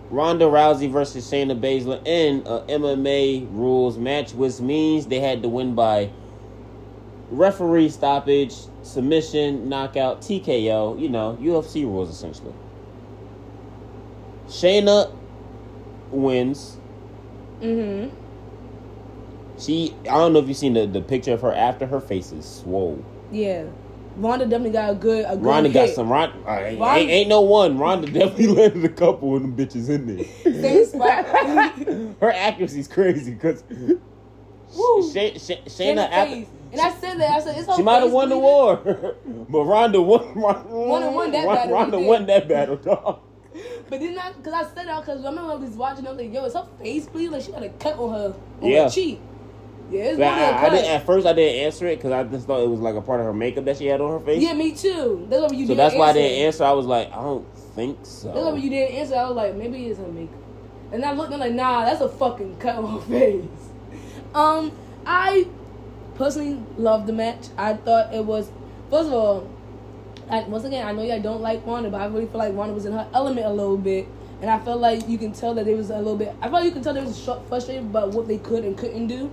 Ronda 0.10 0.46
Rousey 0.46 0.92
versus 0.92 1.30
Shayna 1.30 1.60
Baszler 1.60 2.06
in 2.06 2.42
a 2.46 2.62
MMA 2.62 3.48
rules 3.52 3.98
match, 3.98 4.34
which 4.34 4.60
means 4.60 5.06
they 5.06 5.20
had 5.20 5.44
to 5.44 5.50
win 5.50 5.76
by 5.76 6.10
referee 7.30 7.90
stoppage, 7.90 8.56
submission, 8.82 9.70
knockout, 9.70 10.22
TKO. 10.22 11.00
You 11.00 11.10
know, 11.10 11.38
UFC 11.40 11.84
rules 11.84 12.10
essentially. 12.10 12.54
Shayna 14.48 15.14
wins. 16.12 16.78
Mm-hmm. 17.62 18.16
She, 19.60 19.94
I 20.04 20.14
don't 20.14 20.34
know 20.34 20.40
if 20.40 20.48
you've 20.48 20.58
seen 20.58 20.74
the, 20.74 20.88
the 20.88 21.02
picture 21.02 21.34
of 21.34 21.42
her 21.42 21.54
after 21.54 21.86
her 21.86 22.00
face 22.00 22.32
is 22.32 22.46
swole. 22.46 23.04
Yeah. 23.32 23.66
Ronda 24.22 24.46
definitely 24.46 24.72
got 24.72 24.92
a 24.92 24.96
good 24.96 25.26
a 25.28 25.36
good 25.36 25.44
Ronda 25.46 25.70
got 25.70 25.88
hit. 25.88 25.96
some. 25.96 26.12
Ron, 26.12 26.30
uh, 26.48 26.52
ain't, 26.60 26.80
Ronda- 26.80 27.00
ain't, 27.02 27.10
ain't 27.12 27.30
no 27.30 27.42
one. 27.42 27.78
Ronda 27.78 28.08
definitely 28.08 28.48
landed 28.56 28.86
a 28.86 28.90
couple 28.90 29.36
of 29.36 29.42
them 29.42 29.56
bitches 29.56 29.90
in 29.90 30.18
there. 30.18 30.26
Same 30.44 30.86
spot. 30.86 31.26
her 32.20 32.32
accuracy's 32.32 32.88
crazy 32.88 33.34
because 33.34 33.64
Woo. 34.76 35.12
Shay, 35.12 35.38
Shay, 35.38 35.62
Shayna. 35.66 36.46
And 36.72 36.80
I 36.82 36.92
said 36.92 37.20
that 37.20 37.32
I 37.32 37.40
said 37.40 37.58
it's 37.58 37.76
she 37.76 37.82
might 37.82 38.04
have 38.04 38.12
won 38.12 38.30
the 38.30 38.38
war, 38.38 38.76
but 39.50 39.64
Ronda 39.64 40.02
won. 40.02 40.34
Ronda 40.36 40.70
Ronda 40.70 41.12
won 41.12 41.32
that 41.32 41.46
battle, 41.48 41.74
Ronda 41.74 42.00
won 42.00 42.26
that 42.28 42.48
battle, 42.48 42.76
dog. 42.76 43.20
But 43.90 44.00
then 44.00 44.18
I, 44.20 44.32
cause 44.44 44.54
I 44.54 44.64
said 44.76 44.88
that, 44.88 45.04
cause 45.04 45.26
I 45.26 45.30
remember 45.30 45.52
I 45.52 45.56
was 45.56 45.72
watching, 45.72 46.06
I 46.06 46.12
was 46.12 46.20
like, 46.20 46.32
yo, 46.32 46.46
is 46.46 46.54
her 46.54 46.68
face 46.80 47.08
bleeding? 47.08 47.32
Like 47.32 47.42
she 47.42 47.52
got 47.52 47.64
a 47.64 47.70
cut 47.70 47.98
on 47.98 48.14
her, 48.14 48.36
on 48.62 48.70
Yeah. 48.70 48.84
her 48.84 48.90
cheek. 48.92 49.20
Yeah, 49.92 50.04
it's 50.04 50.18
But 50.20 50.36
really 50.36 50.44
a 50.44 50.52
I, 50.52 50.66
I 50.66 50.70
didn't, 50.70 50.86
at 50.86 51.06
first, 51.06 51.26
I 51.28 51.34
didn't 51.34 51.66
answer 51.66 51.88
it 51.88 51.96
because 51.98 52.12
I 52.12 52.24
just 52.24 52.48
thought 52.48 52.62
it 52.62 52.70
was 52.70 52.80
like 52.80 52.96
a 52.96 53.02
part 53.02 53.20
of 53.20 53.26
her 53.26 53.34
makeup 53.34 53.66
that 53.66 53.78
she 53.78 53.88
had 53.88 54.02
on 54.02 54.12
her 54.12 54.26
face. 54.26 54.42
yeah, 54.42 54.54
me 54.54 54.74
too. 54.74 55.26
That's 55.30 55.52
why 55.52 55.58
you 55.58 55.68
so 55.68 55.76
that's 55.76 55.96
why 55.96 56.10
I 56.10 56.14
didn't 56.14 56.46
answer. 56.46 56.64
I 56.64 56.72
was 56.72 56.86
like, 56.86 57.12
I 57.12 57.22
don't 57.22 57.48
think 57.76 58.00
so. 58.04 58.32
That's 58.32 58.46
why 58.46 58.56
you 58.58 58.70
didn't 58.70 58.96
answer. 58.96 59.16
I 59.16 59.26
was 59.28 59.36
like, 59.36 59.56
maybe 59.56 59.86
it's 59.88 60.00
her 60.00 60.08
makeup. 60.08 60.36
And 60.92 61.06
I 61.06 61.14
looked 61.14 61.32
and 61.34 61.42
I'm 61.42 61.50
like, 61.50 61.56
nah, 61.56 61.86
that's 61.86 62.02
a 62.02 62.10
fucking 62.10 62.58
cut 62.58 62.76
on 62.76 63.00
her 63.00 63.06
face. 63.08 63.46
Um, 64.34 64.72
I 65.06 65.48
personally 66.16 66.62
loved 66.78 67.08
the 67.08 67.14
match. 67.14 67.48
I 67.58 67.74
thought 67.74 68.14
it 68.14 68.26
was, 68.26 68.52
first 68.90 69.08
of 69.08 69.14
all, 69.14 69.50
I, 70.30 70.42
once 70.44 70.64
again, 70.64 70.86
I 70.86 70.92
know 70.92 71.02
y'all 71.02 71.22
don't 71.22 71.42
like 71.42 71.66
Wanda, 71.66 71.90
but 71.90 72.02
I 72.02 72.06
really 72.06 72.28
feel 72.28 72.38
like 72.38 72.54
Wanda 72.54 72.74
was 72.74 72.86
in 72.86 72.94
her 72.94 73.08
element 73.14 73.48
a 73.48 73.52
little 73.52 73.78
bit. 73.78 74.08
And 74.42 74.50
I 74.50 74.60
felt 74.60 74.80
like 74.80 75.08
you 75.10 75.18
can 75.18 75.34
tell 75.34 75.54
that 75.56 75.66
there 75.66 75.76
was 75.76 75.90
a 75.90 75.98
little 75.98 76.16
bit. 76.16 76.30
I 76.40 76.44
felt 76.44 76.54
like 76.54 76.66
you 76.66 76.72
can 76.72 76.82
tell 76.84 76.94
they 76.94 77.02
was 77.04 77.20
frustrated 77.48 77.86
about 77.86 78.10
what 78.10 78.28
they 78.28 78.38
could 78.38 78.64
and 78.64 78.78
couldn't 78.78 79.08
do. 79.08 79.32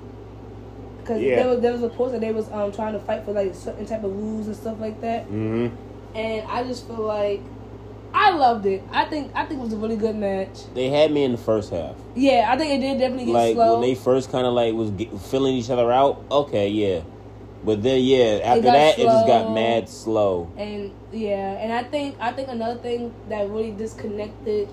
Because 1.06 1.22
Yeah. 1.22 1.36
there 1.36 1.48
was 1.48 1.60
there 1.60 1.72
was 1.72 1.82
a 1.82 1.88
post 1.88 2.12
that 2.12 2.20
they 2.20 2.32
was 2.32 2.50
um 2.50 2.72
trying 2.72 2.94
to 2.94 2.98
fight 2.98 3.24
for 3.24 3.32
like 3.32 3.54
certain 3.54 3.86
type 3.86 4.02
of 4.02 4.10
rules 4.10 4.48
and 4.48 4.56
stuff 4.56 4.80
like 4.80 5.00
that 5.02 5.22
hmm 5.24 5.68
and 6.16 6.46
I 6.48 6.64
just 6.64 6.86
feel 6.88 7.02
like 7.02 7.42
I 8.14 8.30
loved 8.34 8.64
it. 8.64 8.82
I 8.90 9.04
think 9.04 9.30
I 9.34 9.44
think 9.44 9.60
it 9.60 9.64
was 9.64 9.74
a 9.74 9.76
really 9.76 9.96
good 9.96 10.16
match. 10.16 10.72
They 10.74 10.88
had 10.88 11.12
me 11.12 11.22
in 11.24 11.32
the 11.32 11.38
first 11.38 11.70
half. 11.70 11.94
Yeah, 12.14 12.46
I 12.48 12.56
think 12.56 12.72
it 12.72 12.80
did 12.80 12.98
definitely 12.98 13.26
get 13.26 13.32
like 13.34 13.54
slow. 13.54 13.72
when 13.72 13.82
they 13.82 13.94
first 13.94 14.32
kind 14.32 14.46
of 14.46 14.54
like 14.54 14.72
was 14.74 14.90
get, 14.90 15.12
filling 15.20 15.54
each 15.54 15.68
other 15.68 15.92
out. 15.92 16.24
Okay, 16.30 16.68
yeah, 16.68 17.02
but 17.62 17.82
then 17.82 18.02
yeah, 18.02 18.40
after 18.42 18.62
that 18.62 18.98
it 18.98 19.02
just 19.02 19.26
got 19.26 19.50
mad 19.50 19.88
slow. 19.90 20.50
and 20.56 20.92
yeah, 21.12 21.58
and 21.60 21.72
I 21.72 21.82
think 21.84 22.16
I 22.18 22.32
think 22.32 22.48
another 22.48 22.80
thing 22.80 23.12
that 23.28 23.48
really 23.50 23.72
disconnected 23.72 24.70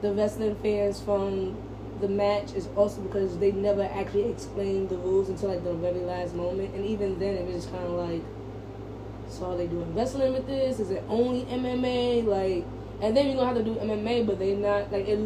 the 0.00 0.12
wrestling 0.12 0.56
fans 0.56 1.00
from 1.00 1.56
the 2.02 2.08
match 2.08 2.52
is 2.52 2.68
also 2.76 3.00
because 3.00 3.38
they 3.38 3.52
never 3.52 3.82
actually 3.84 4.30
explained 4.30 4.90
the 4.90 4.96
rules 4.98 5.30
until 5.30 5.48
like 5.48 5.64
the 5.64 5.72
very 5.72 6.00
last 6.00 6.34
moment, 6.34 6.74
and 6.74 6.84
even 6.84 7.18
then 7.18 7.34
it 7.36 7.46
was 7.46 7.54
just 7.54 7.72
kind 7.72 7.84
of 7.84 7.92
like, 7.92 8.22
so 9.28 9.52
are 9.52 9.56
they 9.56 9.66
doing 9.66 9.94
wrestling 9.94 10.34
with 10.34 10.46
this? 10.46 10.78
Is 10.80 10.90
it 10.90 11.02
only 11.08 11.44
MMA? 11.44 12.24
Like, 12.26 12.66
and 13.00 13.16
then 13.16 13.26
you're 13.28 13.36
gonna 13.36 13.54
have 13.54 13.56
to 13.56 13.62
do 13.64 13.76
MMA, 13.76 14.26
but 14.26 14.38
they're 14.38 14.56
not 14.56 14.92
like 14.92 15.08
it. 15.08 15.18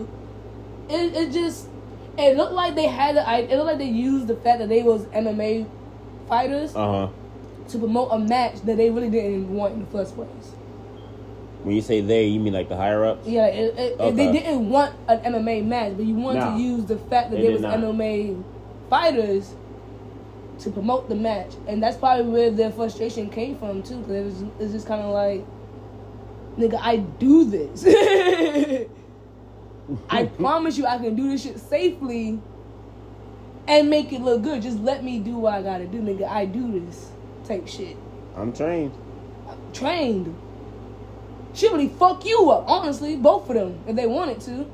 It, 0.88 1.14
it 1.16 1.32
just 1.32 1.66
it 2.16 2.36
looked 2.36 2.52
like 2.52 2.76
they 2.76 2.86
had 2.86 3.16
the 3.16 3.28
it 3.38 3.50
looked 3.56 3.66
like 3.66 3.78
they 3.78 3.88
used 3.88 4.28
the 4.28 4.36
fact 4.36 4.60
that 4.60 4.68
they 4.68 4.82
was 4.82 5.06
MMA 5.06 5.66
fighters 6.28 6.76
Uh 6.76 7.06
huh. 7.06 7.08
to 7.68 7.78
promote 7.78 8.08
a 8.12 8.18
match 8.18 8.60
that 8.62 8.76
they 8.76 8.90
really 8.90 9.10
didn't 9.10 9.52
want 9.52 9.74
in 9.74 9.80
the 9.80 9.86
first 9.86 10.14
place. 10.14 10.52
When 11.66 11.74
you 11.74 11.82
say 11.82 12.00
they, 12.00 12.26
you 12.28 12.38
mean 12.38 12.52
like 12.52 12.68
the 12.68 12.76
higher 12.76 13.04
ups? 13.04 13.26
Yeah, 13.26 13.46
it, 13.48 13.76
it, 13.76 13.98
Okay. 13.98 14.14
they 14.14 14.30
didn't 14.30 14.70
want 14.70 14.94
an 15.08 15.18
MMA 15.24 15.64
match, 15.64 15.94
but 15.96 16.06
you 16.06 16.14
wanted 16.14 16.38
Nah. 16.38 16.56
to 16.56 16.62
use 16.62 16.84
the 16.84 16.96
fact 16.96 17.32
that 17.32 17.40
there 17.40 17.50
was 17.50 17.62
not. 17.62 17.80
MMA 17.80 18.40
fighters 18.88 19.52
to 20.60 20.70
promote 20.70 21.08
the 21.08 21.16
match, 21.16 21.54
and 21.66 21.82
that's 21.82 21.96
probably 21.96 22.30
where 22.30 22.52
their 22.52 22.70
frustration 22.70 23.28
came 23.28 23.58
from 23.58 23.82
too. 23.82 23.96
Because 23.96 24.12
it 24.14 24.24
was 24.24 24.42
it's 24.60 24.72
just 24.74 24.86
kind 24.86 25.02
of 25.02 25.12
like, 25.12 25.44
nigga, 26.56 26.78
I 26.80 26.98
do 26.98 27.44
this. 27.44 27.84
I 30.08 30.24
promise 30.38 30.78
you, 30.78 30.86
I 30.86 30.98
can 30.98 31.16
do 31.16 31.30
this 31.30 31.42
shit 31.42 31.58
safely 31.58 32.38
and 33.66 33.90
make 33.90 34.12
it 34.12 34.20
look 34.20 34.42
good. 34.44 34.62
Just 34.62 34.78
let 34.78 35.02
me 35.02 35.18
do 35.18 35.36
what 35.36 35.54
I 35.54 35.62
gotta 35.62 35.86
do, 35.88 35.98
nigga. 35.98 36.28
I 36.28 36.44
do 36.44 36.78
this 36.80 37.10
type 37.44 37.66
shit. 37.66 37.96
I'm 38.36 38.52
trained. 38.52 38.92
trained. 39.72 40.32
She 41.56 41.68
really 41.68 41.88
fuck 41.88 42.24
you 42.26 42.50
up, 42.50 42.68
honestly, 42.68 43.16
both 43.16 43.48
of 43.48 43.54
them, 43.54 43.78
if 43.88 43.96
they 43.96 44.06
wanted 44.06 44.42
to. 44.42 44.70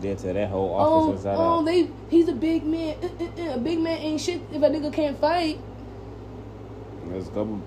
Yeah, 0.00 0.14
to 0.14 0.32
that 0.32 0.48
whole 0.48 0.70
Oh, 0.70 1.10
office 1.10 1.18
inside 1.18 1.36
oh, 1.36 1.58
out. 1.58 1.66
they, 1.66 1.90
he's 2.08 2.26
a 2.28 2.32
big 2.32 2.64
man. 2.64 2.96
Uh, 3.02 3.06
uh, 3.06 3.50
uh, 3.50 3.54
a 3.56 3.58
big 3.58 3.78
man 3.78 3.98
ain't 3.98 4.18
shit 4.18 4.40
if 4.50 4.62
a 4.62 4.70
nigga 4.70 4.90
can't 4.90 5.20
fight. 5.20 5.58
There's 7.08 7.26
a 7.26 7.30
couple. 7.30 7.60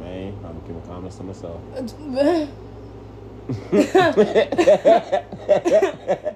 Man, 0.00 0.36
I'm 0.44 0.60
giving 0.66 0.82
comments 0.82 1.16
to 1.18 1.22
myself. 1.22 1.60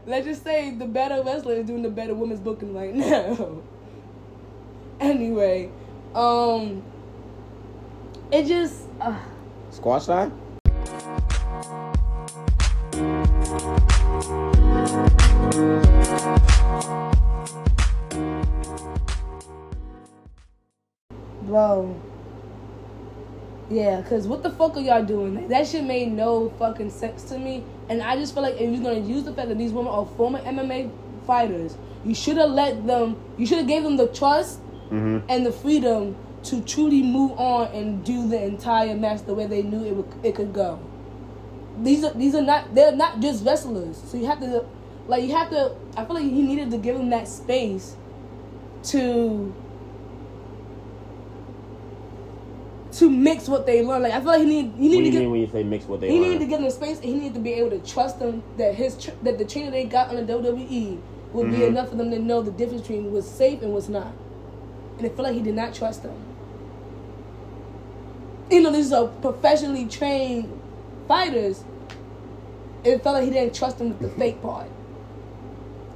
Let's 0.06 0.26
just 0.26 0.44
say 0.44 0.70
the 0.70 0.86
better 0.86 1.20
wrestler 1.25 1.54
is 1.54 1.66
doing 1.66 1.82
the 1.82 1.90
better 1.90 2.14
women's 2.14 2.38
booking 2.38 2.72
right 2.72 2.94
now. 2.94 3.60
anyway, 5.00 5.68
um, 6.14 6.84
it 8.30 8.46
just. 8.46 8.82
Uh, 9.00 9.18
Squash 9.76 10.06
time? 10.06 10.33
Bro. 21.42 22.00
Yeah, 23.68 24.00
cause 24.09 24.26
what 24.26 24.42
the 24.42 24.49
fuck 24.49 24.78
are 24.78 24.80
y'all 24.80 25.04
doing? 25.04 25.35
Like, 25.35 25.49
that 25.49 25.66
shit 25.66 25.85
made 25.85 26.11
no 26.11 26.49
fucking 26.59 26.88
sense 26.90 27.25
to 27.25 27.38
me. 27.38 27.62
And 27.90 28.00
I 28.02 28.16
just 28.16 28.33
feel 28.33 28.42
like 28.42 28.54
if 28.54 28.73
you're 28.73 28.83
gonna 28.83 29.06
use 29.06 29.25
the 29.25 29.35
fact 29.35 29.49
that 29.49 29.59
these 29.59 29.73
women 29.73 29.92
are 29.92 30.06
former 30.16 30.38
MMA 30.40 30.90
fighters, 31.26 31.76
you 32.02 32.14
should 32.14 32.38
have 32.38 32.50
let 32.50 32.87
them. 32.87 33.21
You 33.37 33.45
should 33.47 33.59
have 33.59 33.66
gave 33.66 33.83
them 33.83 33.99
the 33.99 34.06
trust 34.09 34.61
Mm-hmm. 34.87 35.26
and 35.28 35.45
the 35.45 35.50
freedom 35.50 36.14
to 36.47 36.61
truly 36.62 37.03
move 37.03 37.33
on 37.38 37.69
and 37.73 38.05
do 38.05 38.29
the 38.29 38.43
entire 38.43 38.95
match 38.97 39.23
the 39.26 39.35
way 39.35 39.47
they 39.47 39.62
knew 39.62 39.85
it 39.85 39.95
would, 39.97 40.07
it 40.23 40.35
could 40.35 40.53
go. 40.53 40.79
These 41.83 42.05
are 42.05 42.12
these 42.15 42.35
are 42.35 42.43
not 42.43 42.75
they're 42.75 42.93
not 42.97 43.21
just 43.21 43.45
wrestlers. 43.45 43.97
So 44.07 44.17
you 44.17 44.26
have 44.26 44.41
to 44.41 44.65
like 45.09 45.25
you 45.25 45.35
have 45.35 45.50
to. 45.50 45.75
I 45.97 46.05
feel 46.05 46.15
like 46.15 46.25
he 46.25 46.43
needed 46.43 46.71
to 46.71 46.79
give 46.79 46.97
them 46.97 47.11
that 47.11 47.29
space 47.29 47.97
to 48.85 49.55
to 52.93 53.11
mix 53.11 53.49
what 53.49 53.67
they 53.67 53.83
learn. 53.85 54.03
Like 54.03 54.12
I 54.12 54.19
feel 54.21 54.29
like 54.29 54.41
he 54.41 54.47
need 54.47 54.73
he 54.79 54.88
need 54.88 54.97
do 54.97 54.99
to 55.00 55.05
you 55.07 55.12
get 55.12 55.21
mean 55.21 55.31
when 55.33 55.41
you 55.41 55.49
say 55.49 55.62
mix 55.62 55.85
what 55.85 56.00
they 56.00 56.09
he 56.09 56.15
learn? 56.15 56.23
needed 56.23 56.38
to 56.41 56.47
give 56.47 56.61
them 56.61 56.71
space, 56.71 56.97
and 56.97 57.05
he 57.07 57.15
needed 57.15 57.35
to 57.35 57.41
be 57.41 57.53
able 57.55 57.71
to 57.71 57.79
trust 57.81 58.19
them 58.19 58.43
that 58.57 58.75
his 58.75 58.97
tr- 58.97 59.11
that 59.23 59.37
the 59.38 59.45
trainer 59.45 59.71
they 59.71 59.85
got 59.85 60.09
on 60.09 60.17
the 60.17 60.23
WWE 60.33 60.99
would 61.33 61.50
be 61.50 61.59
Mhm. 61.59 61.67
enough 61.69 61.91
for 61.91 61.97
them 61.97 62.11
to 62.11 62.19
know 62.19 62.41
the 62.41 62.50
difference 62.53 62.83
between 62.83 63.12
what's 63.12 63.26
safe 63.26 63.61
and 63.62 63.75
what's 63.75 63.88
not. 63.88 64.12
And 64.97 65.05
I 65.07 65.11
feel 65.11 65.25
like 65.25 65.35
he 65.35 65.43
did 65.43 65.55
not 65.55 65.75
trust 65.75 66.03
them. 66.05 66.15
You 68.50 68.61
know, 68.62 68.71
these 68.71 68.93
are 68.93 69.09
professionally 69.09 69.87
trained 69.87 70.49
fighters. 71.09 71.65
It 72.85 73.03
felt 73.03 73.15
like 73.15 73.25
he 73.25 73.31
didn't 73.31 73.55
trust 73.55 73.81
him 73.81 73.88
with 73.88 73.99
the 74.00 74.09
fake 74.11 74.41
part. 74.41 74.69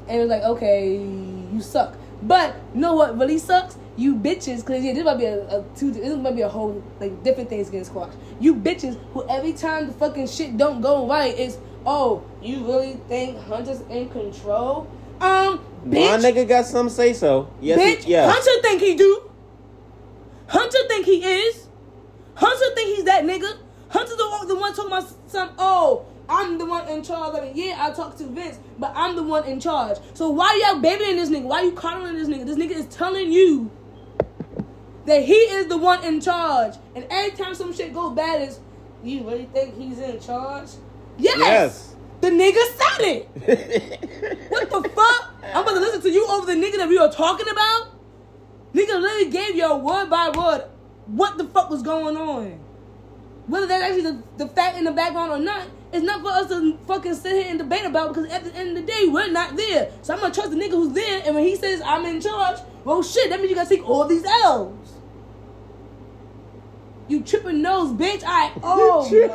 And 0.09 0.17
it 0.19 0.21
was 0.23 0.31
like, 0.31 0.43
okay, 0.43 0.97
you 0.97 1.61
suck. 1.61 1.95
But 2.23 2.57
you 2.75 2.81
know 2.81 2.95
what 2.97 3.17
really 3.17 3.39
sucks? 3.39 3.77
You 3.97 4.17
bitches, 4.17 4.59
because 4.65 4.83
yeah, 4.85 4.93
this 4.95 5.05
might 5.05 5.19
be 5.19 5.25
a, 5.27 5.59
a 5.61 5.65
two. 5.77 5.91
This 5.93 6.17
might 6.17 6.35
be 6.35 6.43
a 6.43 6.49
whole 6.49 6.83
like 7.01 7.23
different 7.23 7.49
things 7.49 7.69
getting 7.71 7.85
squashed. 7.85 8.17
You 8.41 8.55
bitches 8.55 8.99
who 9.13 9.27
every 9.29 9.53
time 9.53 9.87
the 9.89 9.93
fucking 9.93 10.27
shit 10.27 10.57
don't 10.57 10.81
go 10.81 11.07
right, 11.07 11.37
is 11.39 11.59
oh, 11.87 12.23
you 12.43 12.65
really 12.67 12.95
think 13.09 13.39
Hunter's 13.45 13.81
in 13.83 14.09
control? 14.11 14.91
Um, 15.21 15.61
My 15.85 15.97
nigga 16.19 16.49
got 16.49 16.67
some 16.67 16.89
say 16.89 17.13
so. 17.13 17.51
Yes, 17.61 17.79
bitch. 17.79 18.05
he- 18.05 18.13
yes. 18.13 18.33
Hunter 18.33 18.63
think 18.63 18.81
he 18.81 18.95
do. 18.97 19.31
Hunter 20.49 20.79
think 20.89 21.07
he 21.07 21.23
is. 21.25 21.67
Hunter 22.41 22.75
think 22.75 22.97
he's 22.97 23.05
that 23.05 23.25
nigga. 23.25 23.59
Hunter 23.91 24.17
the 24.17 24.31
one, 24.31 24.49
the 24.49 24.55
one 24.55 24.75
talking 24.75 24.91
about 24.91 25.13
some. 25.27 25.51
Oh, 25.59 26.07
I'm 26.27 26.57
the 26.57 26.65
one 26.65 26.89
in 26.89 27.03
charge. 27.03 27.37
I 27.37 27.43
mean, 27.43 27.53
yeah, 27.55 27.77
I 27.79 27.91
talk 27.91 28.17
to 28.17 28.25
Vince, 28.25 28.59
but 28.79 28.93
I'm 28.97 29.15
the 29.15 29.23
one 29.23 29.45
in 29.45 29.61
charge. 29.61 29.99
So 30.15 30.31
why 30.31 30.59
y'all 30.65 30.81
babying 30.81 31.17
this 31.17 31.29
nigga? 31.29 31.43
Why 31.43 31.63
you 31.63 31.73
coddling 31.73 32.15
this 32.15 32.29
nigga? 32.29 32.47
This 32.47 32.57
nigga 32.57 32.71
is 32.71 32.87
telling 32.87 33.31
you 33.31 33.71
that 35.05 35.23
he 35.23 35.35
is 35.35 35.67
the 35.67 35.77
one 35.77 36.03
in 36.03 36.19
charge. 36.19 36.77
And 36.95 37.07
every 37.11 37.37
time 37.37 37.55
some 37.55 37.75
shit 37.75 37.93
go 37.93 38.09
bad, 38.11 38.41
is 38.49 38.59
you 39.05 39.23
really 39.29 39.45
think 39.45 39.77
he's 39.77 39.99
in 39.99 40.19
charge? 40.19 40.71
Yes. 41.19 41.39
Yes. 41.39 41.97
The 42.23 42.31
nigga 42.31 42.63
said 42.79 43.01
it. 43.01 44.49
what 44.51 44.71
the 44.71 44.89
fuck? 44.89 45.35
I'm 45.43 45.63
about 45.63 45.75
to 45.75 45.81
listen 45.81 46.01
to 46.03 46.11
you 46.11 46.27
over 46.27 46.47
the 46.47 46.55
nigga 46.59 46.79
that 46.79 46.89
we 46.89 46.97
are 46.97 47.13
talking 47.13 47.51
about. 47.51 47.89
Nigga 48.73 48.99
literally 48.99 49.31
gave 49.31 49.57
you 49.57 49.67
a 49.67 49.77
word 49.77 50.09
by 50.09 50.31
word 50.31 50.65
what 51.17 51.39
the 51.39 51.45
fuck 51.45 51.71
was 51.71 51.83
going 51.83 52.17
on. 52.17 52.59
Whether 53.47 53.67
that's 53.67 53.83
actually 53.83 54.03
the, 54.03 54.23
the 54.37 54.49
fact 54.49 54.79
in 54.79 54.85
the 54.85 54.93
background 54.93 55.33
or 55.33 55.39
not, 55.39 55.67
it's 55.93 56.05
not 56.05 56.21
for 56.21 56.29
us 56.29 56.49
to 56.49 56.79
fucking 56.87 57.15
sit 57.15 57.33
here 57.33 57.47
and 57.49 57.59
debate 57.59 57.85
about 57.85 58.15
because 58.15 58.31
at 58.31 58.45
the 58.45 58.55
end 58.55 58.71
of 58.71 58.75
the 58.77 58.83
day, 58.83 59.07
we're 59.09 59.31
not 59.31 59.57
there. 59.57 59.91
So 60.03 60.15
I'm 60.15 60.21
gonna 60.21 60.33
trust 60.33 60.51
the 60.51 60.57
nigga 60.57 60.71
who's 60.71 60.93
there, 60.93 61.23
and 61.27 61.35
when 61.35 61.45
he 61.45 61.57
says 61.57 61.83
I'm 61.85 62.07
in 62.07 62.21
charge, 62.21 62.61
well 62.85 63.03
shit, 63.03 63.29
that 63.31 63.41
means 63.41 63.51
you 63.51 63.57
gotta 63.57 63.69
take 63.69 63.89
all 63.89 64.05
these 64.07 64.25
L's. 64.25 65.01
You 67.09 67.23
tripping 67.23 67.61
nose, 67.61 67.91
bitch. 67.93 68.23
I 68.25 68.53
oh 68.63 69.11
my 69.11 69.27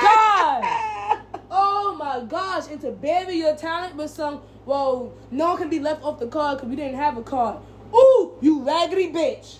god. 0.00 1.40
Oh 1.50 1.96
my 1.98 2.20
gosh. 2.24 2.68
And 2.70 2.80
to 2.82 2.92
bury 2.92 3.34
your 3.34 3.56
talent 3.56 3.96
with 3.96 4.12
some, 4.12 4.42
well, 4.64 5.12
no 5.32 5.48
one 5.48 5.56
can 5.56 5.68
be 5.68 5.80
left 5.80 6.04
off 6.04 6.20
the 6.20 6.28
card 6.28 6.58
because 6.58 6.70
we 6.70 6.76
didn't 6.76 6.94
have 6.94 7.16
a 7.18 7.22
card. 7.22 7.58
Ooh, 7.92 8.38
you 8.40 8.62
raggedy 8.62 9.12
bitch. 9.12 9.58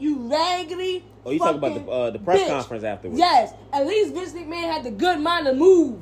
You 0.00 0.16
raggedy. 0.30 1.04
Oh, 1.24 1.30
you 1.30 1.38
talking 1.38 1.58
about 1.58 1.74
the 1.74 1.90
uh, 1.90 2.10
the 2.10 2.18
press 2.18 2.40
bitch. 2.40 2.48
conference 2.48 2.84
afterwards? 2.84 3.18
Yes. 3.18 3.52
At 3.72 3.86
least 3.86 4.14
Vince 4.14 4.32
McMahon 4.32 4.72
had 4.72 4.82
the 4.84 4.90
good 4.90 5.20
mind 5.20 5.46
to 5.46 5.54
move. 5.54 6.00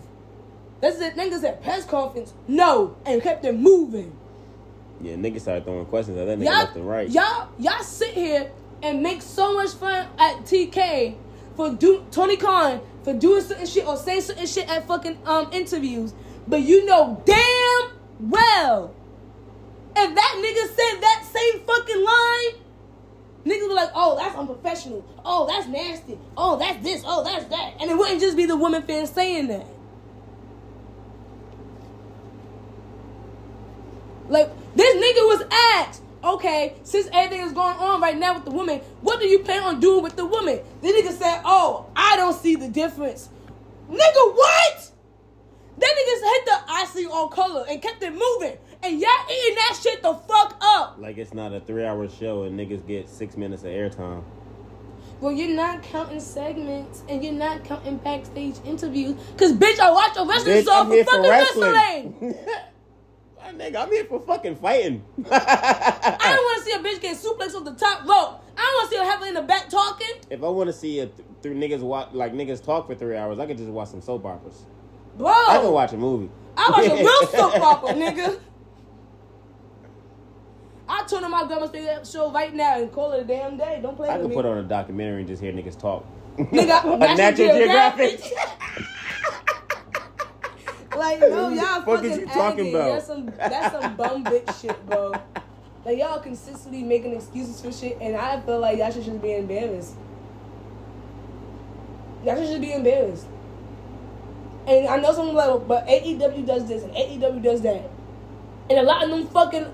That's 0.81 0.99
the 0.99 1.11
niggas 1.11 1.43
at 1.45 1.63
press 1.63 1.85
conference. 1.85 2.33
No. 2.47 2.97
And 3.05 3.21
kept 3.21 3.45
it 3.45 3.53
moving. 3.59 4.17
Yeah, 5.01 5.15
niggas 5.15 5.43
started 5.43 5.65
throwing 5.65 5.87
questions 5.87 6.19
at 6.19 6.27
that 6.27 6.39
nigga 6.39 6.45
Y'all, 6.45 6.55
left 6.55 6.77
and 6.77 6.89
right. 6.89 7.09
y'all, 7.11 7.49
y'all 7.59 7.83
sit 7.83 8.15
here 8.15 8.51
and 8.83 9.03
make 9.03 9.23
so 9.23 9.55
much 9.55 9.73
fun 9.75 10.09
at 10.19 10.39
TK 10.43 11.17
for 11.57 11.71
do 11.71 12.05
Tony 12.11 12.37
Khan 12.37 12.81
for 13.03 13.13
doing 13.13 13.43
certain 13.43 13.67
shit 13.67 13.87
or 13.87 13.97
saying 13.97 14.23
certain 14.23 14.47
shit 14.47 14.69
at 14.69 14.87
fucking 14.89 15.19
um 15.25 15.49
interviews, 15.53 16.15
but 16.49 16.63
you 16.63 16.85
know 16.85 17.23
damn 17.25 17.93
well 18.31 18.95
if 20.01 20.15
that 20.15 20.35
nigga 20.37 20.67
said 20.69 21.01
that 21.01 21.25
same 21.33 21.61
fucking 21.67 22.05
line, 22.05 22.65
niggas 23.49 23.69
were 23.69 23.75
like, 23.75 23.91
oh, 23.95 24.17
that's 24.17 24.37
unprofessional. 24.37 25.05
Oh, 25.25 25.47
that's 25.47 25.67
nasty. 25.69 26.19
Oh, 26.37 26.59
that's 26.59 26.83
this. 26.83 27.03
Oh, 27.07 27.25
that's 27.25 27.47
that. 27.47 27.75
And 27.81 27.91
it 27.91 27.97
wouldn't 27.97 28.21
just 28.21 28.37
be 28.37 28.47
the 28.47 28.57
woman 28.57 28.83
fans 28.83 29.11
saying 29.11 29.49
that. 29.49 29.67
Like 34.29 34.51
this 34.75 34.95
nigga 34.97 35.27
was 35.27 35.43
asked, 35.77 36.03
okay, 36.23 36.77
since 36.83 37.09
everything 37.13 37.47
is 37.47 37.53
going 37.53 37.77
on 37.79 38.01
right 38.01 38.17
now 38.17 38.35
with 38.35 38.45
the 38.45 38.51
woman, 38.51 38.81
what 39.01 39.21
do 39.21 39.27
you 39.27 39.39
plan 39.41 39.63
on 39.63 39.81
doing 39.81 40.03
with 40.03 40.17
the 40.17 40.27
woman? 40.27 40.61
The 40.83 40.89
nigga 40.89 41.13
said, 41.13 41.41
oh, 41.45 41.87
I 41.97 42.17
don't 42.17 42.35
see 42.35 42.55
the 42.55 42.69
difference. 42.69 43.31
Nigga, 43.91 44.35
what? 44.35 44.93
That 45.79 45.87
nigga 45.87 46.07
just 46.07 46.25
hit 46.25 46.45
the 46.45 46.59
icing 46.69 47.07
on 47.07 47.31
color 47.31 47.65
and 47.69 47.81
kept 47.81 48.03
it 48.03 48.13
moving. 48.13 48.59
And 48.83 49.01
y'all 49.01 49.11
eating 49.31 49.55
that 49.57 49.79
shit 49.83 50.03
the 50.03 50.15
fuck 50.15 50.57
up. 50.63 50.97
Like 50.99 51.19
it's 51.19 51.35
not 51.35 51.53
a 51.53 51.61
three 51.61 51.85
hour 51.85 52.09
show 52.09 52.45
and 52.45 52.59
niggas 52.59 52.87
get 52.87 53.09
six 53.09 53.37
minutes 53.37 53.63
of 53.63 53.71
airtime. 53.71 54.23
Well, 55.21 55.33
you're 55.33 55.55
not 55.55 55.83
counting 55.83 56.21
segments 56.21 57.03
and 57.09 57.25
you're 57.25 57.33
not 57.33 57.65
counting 57.65 57.97
backstage 57.97 58.55
interviews. 58.65 59.17
Cause 59.37 59.53
bitch, 59.53 59.81
I 59.81 59.91
watch 59.91 60.17
a 60.17 60.25
wrestling 60.25 60.59
Bitch, 60.59 60.65
show 60.65 60.85
for 60.85 60.95
here 60.95 61.05
for 61.05 61.11
fucking 61.11 61.31
wrestling. 61.31 61.73
wrestling. 61.73 62.35
My 63.39 63.53
nigga, 63.53 63.77
I'm 63.83 63.91
here 63.91 64.05
for 64.05 64.21
fucking 64.21 64.57
fighting. 64.57 65.05
I 65.31 66.17
don't 66.19 66.45
want 66.45 66.65
to 66.65 66.71
see 66.71 66.77
a 66.77 66.79
bitch 66.79 67.01
get 67.01 67.17
suplexed 67.17 67.55
off 67.57 67.65
the 67.65 67.75
top 67.75 68.01
rope. 68.03 68.45
I 68.57 68.61
don't 68.61 68.75
want 68.75 68.91
to 68.91 68.97
see 68.97 68.99
her 68.99 69.11
have 69.11 69.23
in 69.23 69.35
the 69.35 69.43
back 69.43 69.69
talking. 69.69 70.07
If 70.31 70.43
I 70.43 70.49
want 70.49 70.69
to 70.69 70.73
see 70.73 71.01
it 71.01 71.17
th- 71.17 71.27
through 71.43 71.55
niggas 71.55 71.81
watch 71.81 72.11
like 72.13 72.33
niggas 72.33 72.63
talk 72.63 72.87
for 72.87 72.95
three 72.95 73.17
hours, 73.17 73.39
I 73.39 73.47
could 73.47 73.57
just 73.57 73.71
watch 73.71 73.89
some 73.89 74.03
soap 74.03 74.25
operas. 74.27 74.67
Bro, 75.17 75.31
I 75.31 75.59
can 75.63 75.73
watch 75.73 75.93
a 75.93 75.97
movie. 75.97 76.31
I 76.57 76.71
watch 76.71 76.87
a 76.87 76.95
real 76.95 77.27
soap 77.51 77.61
opera, 77.61 77.95
nigga. 77.95 78.39
I 80.89 81.05
turn 81.07 81.25
on 81.25 81.31
my 81.31 81.47
grandma's 81.47 81.71
favorite 81.71 82.07
show 82.07 82.31
right 82.33 82.55
now 82.55 82.81
and 82.81 82.91
call 82.91 83.13
it 83.13 83.21
a 83.21 83.25
damn 83.25 83.57
day. 83.57 83.81
Don't 83.83 83.97
play 83.97 84.09
I 84.09 84.15
with 84.17 84.23
could 84.23 84.31
me. 84.31 84.37
put 84.37 84.47
on 84.47 84.59
a 84.59 84.63
documentary 84.63 85.21
and 85.21 85.29
just 85.29 85.43
hear 85.43 85.53
niggas 85.53 85.79
talk. 85.79 86.07
Nigga, 86.39 86.85
a 86.95 86.99
National 86.99 87.17
Natural 87.17 87.57
Geographic. 87.57 88.21
Like, 90.97 91.21
no, 91.21 91.49
y'all 91.51 91.65
Fuck 91.65 91.85
fucking 91.85 92.11
is 92.11 92.19
you 92.19 92.27
talking 92.27 92.75
about? 92.75 92.95
That's 92.95 93.07
some, 93.07 93.27
that's 93.27 93.81
some 93.81 93.97
bum 93.97 94.25
bitch 94.25 94.61
shit, 94.61 94.87
bro. 94.87 95.13
Like, 95.85 95.97
y'all 95.97 96.19
consistently 96.19 96.83
making 96.83 97.15
excuses 97.15 97.61
for 97.61 97.71
shit, 97.71 97.99
and 98.01 98.17
I 98.17 98.41
feel 98.41 98.59
like 98.59 98.79
y'all 98.79 98.91
should 98.91 99.05
just 99.05 99.23
be 99.23 99.33
embarrassed. 99.35 99.95
Y'all 102.25 102.35
should 102.35 102.49
just 102.49 102.61
be 102.61 102.73
embarrassed. 102.73 103.27
And 104.67 104.87
I 104.89 104.97
know 104.99 105.13
someone 105.13 105.37
like, 105.37 105.69
but 105.69 105.87
AEW 105.87 106.45
does 106.47 106.69
this 106.69 106.83
and 106.83 106.93
AEW 106.93 107.43
does 107.43 107.63
that. 107.63 107.91
And 108.69 108.79
a 108.79 108.83
lot 108.83 109.03
of 109.03 109.09
them 109.09 109.27
fucking 109.29 109.67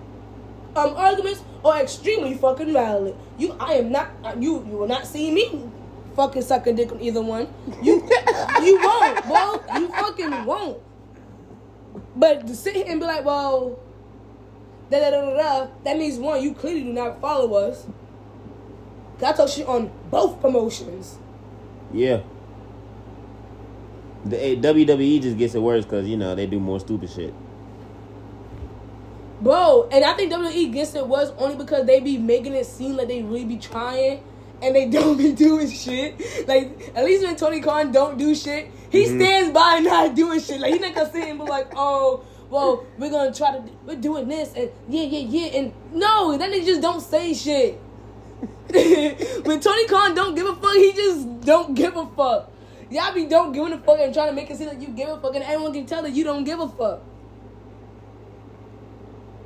um 0.77 0.95
arguments 0.97 1.43
are 1.65 1.81
extremely 1.81 2.35
fucking 2.35 2.73
valid. 2.73 3.17
You, 3.39 3.57
I 3.59 3.75
am 3.75 3.91
not. 3.93 4.11
uh, 4.25 4.35
You, 4.39 4.65
you 4.67 4.77
will 4.77 4.89
not 4.89 5.07
see 5.07 5.31
me 5.31 5.71
fucking 6.17 6.43
suck 6.43 6.67
a 6.67 6.73
dick 6.73 6.93
on 6.93 7.01
either 7.01 7.23
one. 7.23 7.49
You, 7.83 8.09
you 8.63 8.81
won't, 8.83 9.25
bro. 9.27 9.63
You 9.79 9.89
fucking 9.89 10.45
won't. 10.45 10.79
But 12.17 12.47
to 12.47 12.55
sit 12.55 12.77
here 12.77 12.85
and 12.89 13.01
be 13.01 13.07
like, 13.07 13.25
well, 13.25 13.79
da 14.91 15.01
da 15.01 15.11
da 15.11 15.21
da 15.31 15.37
da, 15.37 15.71
that 15.85 15.99
means 15.99 16.19
one, 16.19 16.43
you 16.43 16.55
clearly 16.55 16.83
do 16.85 16.93
not 16.93 17.21
follow 17.21 17.55
us. 17.55 17.87
I 19.23 19.33
talk 19.33 19.49
shit 19.49 19.67
on 19.67 19.91
both 20.11 20.41
promotions. 20.41 21.19
Yeah. 21.93 22.21
The 24.25 24.43
eh, 24.43 24.55
WWE 24.57 25.23
just 25.23 25.39
gets 25.39 25.55
it 25.55 25.61
worse 25.61 25.85
because 25.85 26.07
you 26.07 26.17
know 26.17 26.35
they 26.35 26.47
do 26.47 26.59
more 26.61 26.81
stupid 26.81 27.11
shit. 27.11 27.33
Bro, 29.45 29.91
and 29.93 30.05
I 30.07 30.15
think 30.15 30.33
WWE 30.33 30.73
gets 30.73 30.95
it 30.95 31.07
was 31.07 31.31
only 31.37 31.57
because 31.57 31.85
they 31.87 32.01
be 32.01 32.17
making 32.17 32.55
it 32.55 32.65
seem 32.65 32.97
like 32.97 33.09
they 33.09 33.23
really 33.23 33.45
be 33.45 33.59
trying 33.59 34.23
and 34.63 34.75
they 34.75 34.89
don't 34.97 35.19
be 35.19 35.33
doing 35.33 35.71
shit. 35.71 36.19
Like, 36.49 36.93
at 36.97 37.05
least 37.05 37.25
when 37.25 37.37
Tony 37.37 37.61
Khan 37.61 37.93
don't 37.93 38.17
do 38.17 38.35
shit, 38.35 38.71
he 38.91 39.05
Mhm. 39.05 39.17
stands 39.21 39.51
by 39.53 39.79
not 39.83 40.15
doing 40.15 40.41
shit. 40.41 40.61
Like, 40.61 40.73
he 40.73 40.79
not 40.79 40.95
gonna 40.95 41.13
sit 41.13 41.29
and 41.29 41.39
be 41.39 41.45
like, 41.45 41.69
oh, 41.77 42.23
well, 42.49 42.87
we're 42.99 43.11
gonna 43.11 43.35
try 43.35 43.53
to, 43.53 43.63
we're 43.85 43.97
doing 43.97 44.29
this, 44.29 44.55
and 44.57 44.71
yeah, 44.89 45.03
yeah, 45.03 45.19
yeah. 45.29 45.59
And 45.59 45.73
no, 45.93 46.39
that 46.39 46.51
they 46.51 46.65
just 46.65 46.81
don't 46.81 47.01
say 47.03 47.35
shit. 47.35 47.79
when 49.45 49.61
Tony 49.61 49.87
Khan 49.89 50.15
don't 50.15 50.35
give 50.35 50.47
a 50.47 50.55
fuck, 50.57 50.75
he 50.75 50.93
just 50.93 51.41
don't 51.43 51.75
give 51.75 51.97
a 51.97 52.07
fuck. 52.07 52.51
Y'all 52.91 53.13
be 53.13 53.27
don't 53.27 53.53
giving 53.53 53.73
a 53.75 53.79
fuck 53.79 53.99
and 54.01 54.15
trying 54.15 54.29
to 54.29 54.35
make 54.35 54.51
it 54.51 54.57
seem 54.57 54.69
like 54.69 54.81
you 54.81 54.89
give 54.89 55.09
a 55.11 55.21
fuck, 55.21 55.35
and 55.35 55.45
everyone 55.45 55.73
can 55.75 55.85
tell 55.85 56.03
that 56.03 56.13
you 56.13 56.25
don't 56.25 56.45
give 56.45 56.61
a 56.61 56.69
fuck. 56.69 57.03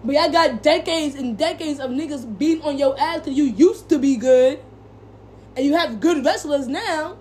But 0.05 0.15
y'all 0.15 0.31
got 0.31 0.63
decades 0.63 1.17
and 1.17 1.37
decades 1.37 1.81
of 1.81 1.91
niggas 1.91 2.39
beating 2.39 2.63
on 2.63 2.79
your 2.79 2.99
ass 2.99 3.21
because 3.21 3.37
you 3.37 3.45
used 3.45 3.89
to 3.89 3.99
be 3.99 4.17
good. 4.17 4.61
And 5.57 5.67
you 5.67 5.75
have 5.75 5.99
good 5.99 6.25
wrestlers 6.25 6.69
now 6.69 7.17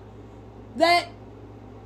that 0.76 1.08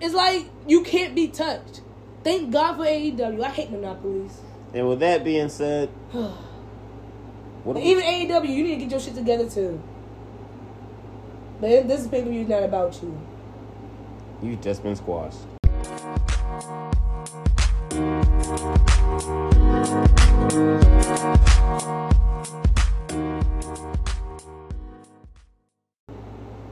it's 0.01 0.15
like 0.15 0.47
you 0.67 0.83
can't 0.83 1.15
be 1.15 1.29
touched. 1.29 1.81
Thank 2.23 2.53
God 2.53 2.77
for 2.77 2.85
AEW. 2.85 3.43
I 3.43 3.49
hate 3.49 3.71
monopolies. 3.71 4.39
And 4.75 4.89
with 4.89 5.01
that 5.01 5.25
being 5.25 5.49
said, 5.49 5.89
what 6.13 7.77
even 7.79 8.05
AEW, 8.05 8.49
you 8.49 8.65
need 8.65 8.75
to 8.75 8.81
get 8.81 8.91
your 8.91 9.01
shit 9.01 9.15
together 9.15 9.49
too. 9.49 9.83
But 11.61 11.89
this 11.89 12.07
pay 12.07 12.23
per 12.23 12.29
view 12.29 12.43
is 12.43 12.49
not 12.49 12.65
about 12.65 13.01
you. 13.03 13.19
You've 14.43 14.61
just 14.61 14.83
been 14.83 14.97
squashed. 14.97 15.39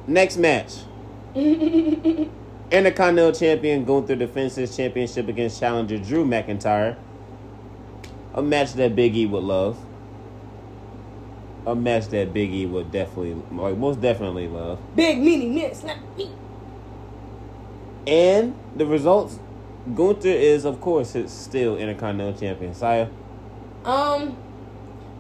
Next 0.07 0.37
match. 0.37 0.75
Intercontinental 1.35 3.33
Champion 3.33 3.87
Gunther 3.87 4.17
defends 4.17 4.57
his 4.57 4.77
championship 4.77 5.29
against 5.29 5.59
challenger 5.59 5.97
Drew 5.97 6.27
McIntyre. 6.27 6.97
A 8.35 8.43
match 8.43 8.75
that 8.75 8.95
Big 8.95 9.17
E 9.17 9.25
would 9.25 9.45
love. 9.45 9.79
A 11.67 11.75
match 11.75 12.09
that 12.09 12.35
Big 12.35 12.53
E 12.53 12.67
would 12.67 12.93
definitely, 12.93 13.35
like, 13.51 13.79
most 13.79 14.03
definitely 14.03 14.49
love. 14.49 14.79
Big 14.95 15.19
meaning 15.19 15.55
miss, 15.55 15.83
not 15.85 15.97
me. 16.19 16.31
And 18.07 18.55
the 18.77 18.85
results, 18.85 19.39
Gunther 19.95 20.29
is, 20.29 20.67
of 20.67 20.83
course, 20.83 21.17
still 21.29 21.79
Intercontinental 21.79 22.39
Champion. 22.39 22.75
Sya, 22.75 23.09
Um, 23.85 24.37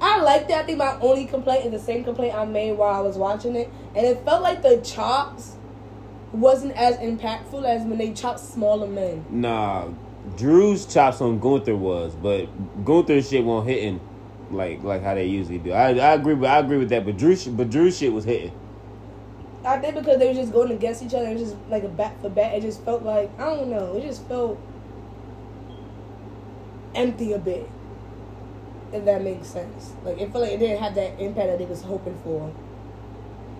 I 0.00 0.20
like 0.22 0.48
that. 0.48 0.64
I 0.64 0.66
think 0.66 0.78
my 0.78 0.98
only 1.00 1.26
complaint 1.26 1.66
is 1.66 1.72
the 1.72 1.78
same 1.78 2.04
complaint 2.04 2.34
I 2.34 2.44
made 2.44 2.72
while 2.72 2.94
I 2.94 3.00
was 3.00 3.16
watching 3.16 3.56
it, 3.56 3.70
and 3.94 4.06
it 4.06 4.24
felt 4.24 4.42
like 4.42 4.62
the 4.62 4.78
chops 4.78 5.56
wasn't 6.32 6.76
as 6.76 6.96
impactful 6.98 7.64
as 7.64 7.82
when 7.82 7.98
they 7.98 8.12
chopped 8.12 8.40
smaller 8.40 8.86
men. 8.86 9.24
nah, 9.30 9.88
Drew's 10.36 10.86
chops 10.86 11.20
on 11.20 11.40
Gunther 11.40 11.76
was, 11.76 12.14
but 12.14 12.46
Gunther's 12.84 13.28
shit 13.28 13.44
won't 13.44 13.66
hitting 13.66 14.00
like 14.50 14.82
like 14.82 15.02
how 15.02 15.14
they 15.14 15.26
usually 15.26 15.58
do. 15.58 15.72
I, 15.72 15.90
I 15.90 16.14
agree 16.14 16.34
with 16.34 16.48
I 16.48 16.58
agree 16.58 16.78
with 16.78 16.90
that, 16.90 17.04
but 17.04 17.16
Drew 17.16 17.36
but 17.52 17.70
Drew's 17.70 17.98
shit 17.98 18.12
was 18.12 18.24
hitting. 18.24 18.52
I 19.64 19.78
think 19.78 19.94
because 19.94 20.18
they 20.18 20.28
were 20.28 20.34
just 20.34 20.52
going 20.52 20.72
against 20.72 21.02
each 21.02 21.14
other, 21.14 21.26
it 21.26 21.34
was 21.34 21.50
just 21.50 21.56
like 21.68 21.84
a 21.84 21.88
bat 21.88 22.14
for 22.20 22.30
bat. 22.30 22.54
It 22.54 22.62
just 22.62 22.82
felt 22.84 23.02
like 23.02 23.30
I 23.38 23.44
don't 23.44 23.68
know. 23.70 23.96
It 23.96 24.02
just 24.02 24.26
felt 24.26 24.58
empty 26.94 27.32
a 27.32 27.38
bit. 27.38 27.68
If 28.92 29.04
that 29.04 29.22
makes 29.22 29.48
sense. 29.48 29.92
Like 30.04 30.18
it 30.18 30.32
felt 30.32 30.44
like 30.44 30.52
it 30.52 30.58
didn't 30.58 30.82
have 30.82 30.94
that 30.96 31.20
impact 31.20 31.46
that 31.46 31.58
they 31.58 31.66
was 31.66 31.82
hoping 31.82 32.18
for. 32.24 32.52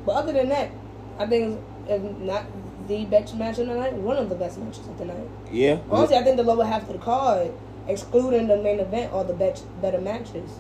But 0.04 0.12
other 0.12 0.32
than 0.32 0.48
that, 0.48 0.70
I 1.18 1.26
think 1.26 1.60
if 1.86 2.02
not 2.02 2.46
the 2.88 3.04
best 3.04 3.36
match 3.36 3.58
of 3.58 3.68
the 3.68 3.74
night, 3.74 3.94
one 3.94 4.16
of 4.16 4.28
the 4.28 4.34
best 4.34 4.58
matches 4.58 4.86
of 4.88 4.98
the 4.98 5.04
night. 5.04 5.28
Yeah. 5.52 5.78
Honestly, 5.90 6.16
I 6.16 6.22
think 6.22 6.36
the 6.36 6.42
lower 6.42 6.64
half 6.64 6.82
of 6.82 6.92
the 6.92 6.98
card, 6.98 7.52
excluding 7.86 8.48
the 8.48 8.56
main 8.56 8.80
event, 8.80 9.12
are 9.12 9.24
the 9.24 9.34
best 9.34 9.64
better 9.80 10.00
matches. 10.00 10.50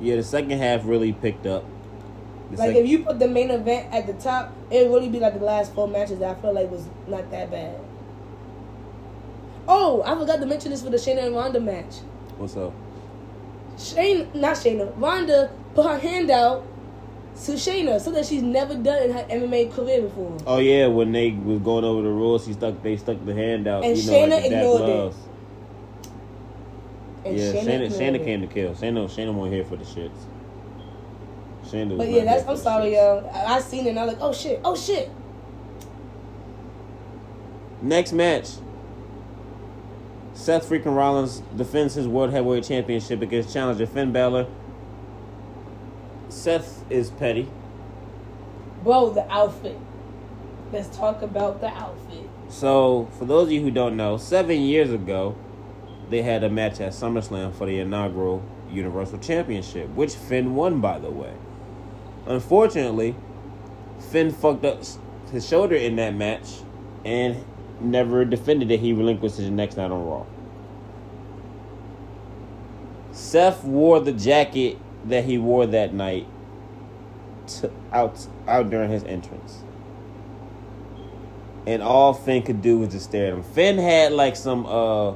Yeah, 0.00 0.16
the 0.16 0.22
second 0.22 0.58
half 0.58 0.84
really 0.84 1.12
picked 1.12 1.46
up. 1.46 1.64
The 2.50 2.58
Like 2.58 2.68
sec- 2.68 2.76
if 2.76 2.86
you 2.88 3.04
put 3.04 3.18
the 3.18 3.28
main 3.28 3.50
event 3.50 3.92
at 3.92 4.06
the 4.06 4.14
top, 4.14 4.52
it 4.70 4.88
would 4.88 4.94
really 4.94 5.08
be 5.08 5.20
like 5.20 5.38
the 5.38 5.44
last 5.44 5.74
four 5.74 5.88
matches 5.88 6.18
that 6.20 6.36
I 6.36 6.40
feel 6.40 6.52
like 6.54 6.70
was 6.70 6.86
not 7.06 7.30
that 7.30 7.50
bad. 7.50 7.78
Oh, 9.68 10.02
I 10.04 10.14
forgot 10.14 10.40
to 10.40 10.46
mention 10.46 10.70
this 10.70 10.82
for 10.82 10.90
the 10.90 10.96
Shayna 10.96 11.26
and 11.26 11.34
Ronda 11.36 11.60
match. 11.60 11.98
What's 12.36 12.56
up? 12.56 12.72
Shayna, 13.82 14.34
not 14.34 14.56
Shayna, 14.56 14.92
Ronda 14.96 15.50
put 15.74 15.86
her 15.86 15.98
hand 15.98 16.30
out 16.30 16.64
to 17.44 17.52
Shayna 17.52 18.00
so 18.00 18.12
that 18.12 18.26
she's 18.26 18.42
never 18.42 18.74
done 18.74 19.02
in 19.02 19.12
her 19.12 19.24
MMA 19.24 19.72
career 19.72 20.02
before. 20.02 20.38
Oh 20.46 20.58
yeah, 20.58 20.86
when 20.86 21.12
they 21.12 21.32
was 21.32 21.60
going 21.60 21.84
over 21.84 22.02
the 22.02 22.08
rules, 22.08 22.46
he 22.46 22.52
stuck. 22.52 22.82
They 22.82 22.96
stuck 22.96 23.24
the 23.24 23.34
hand 23.34 23.66
out. 23.66 23.84
And 23.84 23.96
you 23.96 24.10
know, 24.10 24.12
Shayna 24.12 24.30
like 24.30 24.44
ignored 24.44 24.82
it. 24.82 25.14
And 27.24 27.38
Yeah, 27.38 27.52
Shayna, 27.52 27.80
ignored 27.82 27.92
Shayna 27.92 28.24
came 28.24 28.40
to 28.42 28.46
kill. 28.46 28.74
Shayna, 28.74 29.08
Shayna 29.08 29.34
wasn't 29.34 29.54
here 29.54 29.64
for 29.64 29.76
the 29.76 29.84
shits. 29.84 30.10
Shayna 31.64 31.96
But 31.98 32.08
yeah, 32.08 32.24
that's 32.24 32.46
I'm 32.46 32.56
sorry, 32.56 32.94
y'all. 32.94 33.28
I, 33.32 33.56
I 33.56 33.60
seen 33.60 33.86
it 33.86 33.90
and 33.90 33.98
I 33.98 34.04
was 34.04 34.14
like, 34.14 34.22
oh 34.22 34.32
shit, 34.32 34.60
oh 34.64 34.76
shit. 34.76 35.10
Next 37.80 38.12
match. 38.12 38.48
Seth 40.42 40.68
freaking 40.68 40.96
Rollins 40.96 41.40
defends 41.56 41.94
his 41.94 42.08
World 42.08 42.32
Heavyweight 42.32 42.64
Championship 42.64 43.22
against 43.22 43.52
challenger 43.52 43.86
Finn 43.86 44.10
Balor. 44.10 44.48
Seth 46.30 46.84
is 46.90 47.10
petty. 47.10 47.48
Bro, 48.82 49.10
the 49.10 49.30
outfit. 49.30 49.78
Let's 50.72 50.96
talk 50.96 51.22
about 51.22 51.60
the 51.60 51.68
outfit. 51.68 52.28
So, 52.48 53.08
for 53.16 53.24
those 53.24 53.46
of 53.46 53.52
you 53.52 53.60
who 53.60 53.70
don't 53.70 53.96
know, 53.96 54.16
seven 54.16 54.62
years 54.62 54.90
ago, 54.90 55.36
they 56.10 56.22
had 56.22 56.42
a 56.42 56.50
match 56.50 56.80
at 56.80 56.90
SummerSlam 56.90 57.54
for 57.54 57.68
the 57.68 57.78
inaugural 57.78 58.42
Universal 58.68 59.18
Championship, 59.18 59.90
which 59.90 60.16
Finn 60.16 60.56
won, 60.56 60.80
by 60.80 60.98
the 60.98 61.10
way. 61.12 61.34
Unfortunately, 62.26 63.14
Finn 64.10 64.32
fucked 64.32 64.64
up 64.64 64.82
his 65.30 65.46
shoulder 65.46 65.76
in 65.76 65.94
that 65.96 66.16
match 66.16 66.48
and 67.04 67.44
never 67.84 68.24
defended 68.24 68.70
it. 68.70 68.80
He 68.80 68.92
relinquished 68.92 69.38
it 69.38 69.42
the 69.42 69.50
next 69.50 69.76
night 69.76 69.90
on 69.90 70.04
Raw. 70.04 70.26
Seth 73.12 73.64
wore 73.64 74.00
the 74.00 74.12
jacket 74.12 74.78
that 75.04 75.24
he 75.24 75.36
wore 75.36 75.66
that 75.66 75.92
night 75.92 76.26
to, 77.46 77.70
out 77.92 78.26
out 78.46 78.70
during 78.70 78.90
his 78.90 79.04
entrance 79.04 79.64
and 81.66 81.82
all 81.82 82.12
Finn 82.12 82.42
could 82.42 82.62
do 82.62 82.78
was 82.78 82.90
just 82.90 83.06
stare 83.06 83.28
at 83.28 83.32
him. 83.34 83.42
Finn 83.42 83.78
had 83.78 84.12
like 84.12 84.36
some 84.36 84.66
uh 84.66 85.14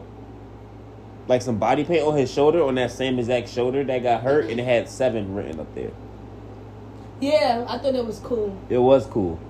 like 1.28 1.42
some 1.42 1.58
body 1.58 1.84
paint 1.84 2.06
on 2.06 2.16
his 2.16 2.32
shoulder 2.32 2.62
on 2.62 2.76
that 2.76 2.92
same 2.92 3.18
exact 3.18 3.48
shoulder 3.48 3.82
that 3.82 4.02
got 4.02 4.22
hurt 4.22 4.48
and 4.48 4.60
it 4.60 4.64
had 4.64 4.88
seven 4.88 5.34
written 5.34 5.58
up 5.58 5.74
there. 5.74 5.90
Yeah, 7.20 7.64
I 7.68 7.78
thought 7.78 7.94
it 7.94 8.04
was 8.04 8.20
cool. 8.20 8.56
It 8.68 8.78
was 8.78 9.06
cool. 9.06 9.40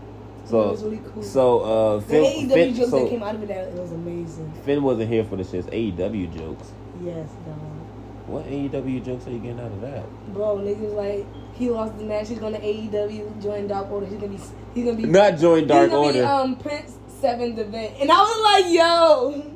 So 0.46 0.70
was 0.70 0.85
really 0.85 1.02
cool. 1.12 1.22
so 1.22 1.61
uh 1.61 1.98
the 1.98 2.14
AEW 2.14 2.52
Finn, 2.52 2.74
jokes 2.74 2.90
so 2.90 3.02
that 3.02 3.11
came 3.11 3.22
out 3.22 3.35
of 3.35 3.42
it, 3.42 3.48
that 3.48 3.68
it 3.68 3.74
was 3.74 3.92
amazing. 3.92 4.52
Finn 4.64 4.82
wasn't 4.82 5.11
here 5.11 5.24
for 5.24 5.37
the 5.37 5.42
shits. 5.42 5.64
AEW 5.70 6.37
jokes. 6.37 6.72
Yes, 7.02 7.28
dog. 7.44 7.59
What 8.26 8.44
AEW 8.46 9.04
jokes 9.04 9.26
are 9.26 9.30
you 9.30 9.38
getting 9.38 9.61
out 9.61 9.72
of 9.72 9.80
that? 9.82 10.04
Bro, 10.32 10.59
niggas 10.59 10.94
like 10.94 11.26
he 11.54 11.70
lost 11.70 11.96
the 11.98 12.04
match. 12.04 12.28
He's 12.28 12.38
gonna 12.38 12.59
AEW 12.59 13.42
join 13.42 13.66
Dark 13.66 13.90
Order. 13.90 14.06
He's 14.06 14.18
gonna 14.18 14.28
be 14.28 14.40
he's 14.74 14.85
gonna 14.85 14.96
be 14.96 15.04
Not 15.04 15.38
join 15.38 15.66
Dark 15.66 15.92
Order. 15.92 16.12
Be, 16.12 16.20
um, 16.20 16.56
Prince 16.56 16.96
seventh 17.20 17.59
event, 17.59 17.94
and 18.00 18.11
I 18.11 18.20
was 18.20 18.42
like, 18.42 18.72
yo. 18.72 19.52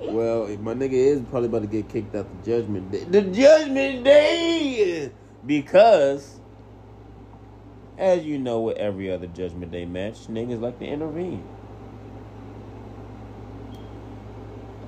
Well, 0.00 0.48
my 0.58 0.72
nigga 0.72 0.92
is 0.92 1.20
probably 1.30 1.48
about 1.48 1.62
to 1.62 1.68
get 1.68 1.88
kicked 1.88 2.14
out 2.14 2.26
the 2.42 2.50
Judgment 2.50 2.90
Day. 2.90 3.04
The 3.04 3.22
Judgment 3.22 4.04
Day! 4.04 5.10
Because, 5.44 6.35
as 7.98 8.24
you 8.24 8.38
know, 8.38 8.60
with 8.60 8.76
every 8.76 9.10
other 9.10 9.26
Judgment 9.26 9.72
Day 9.72 9.84
match, 9.84 10.26
niggas 10.28 10.60
like 10.60 10.78
to 10.78 10.86
intervene. 10.86 11.44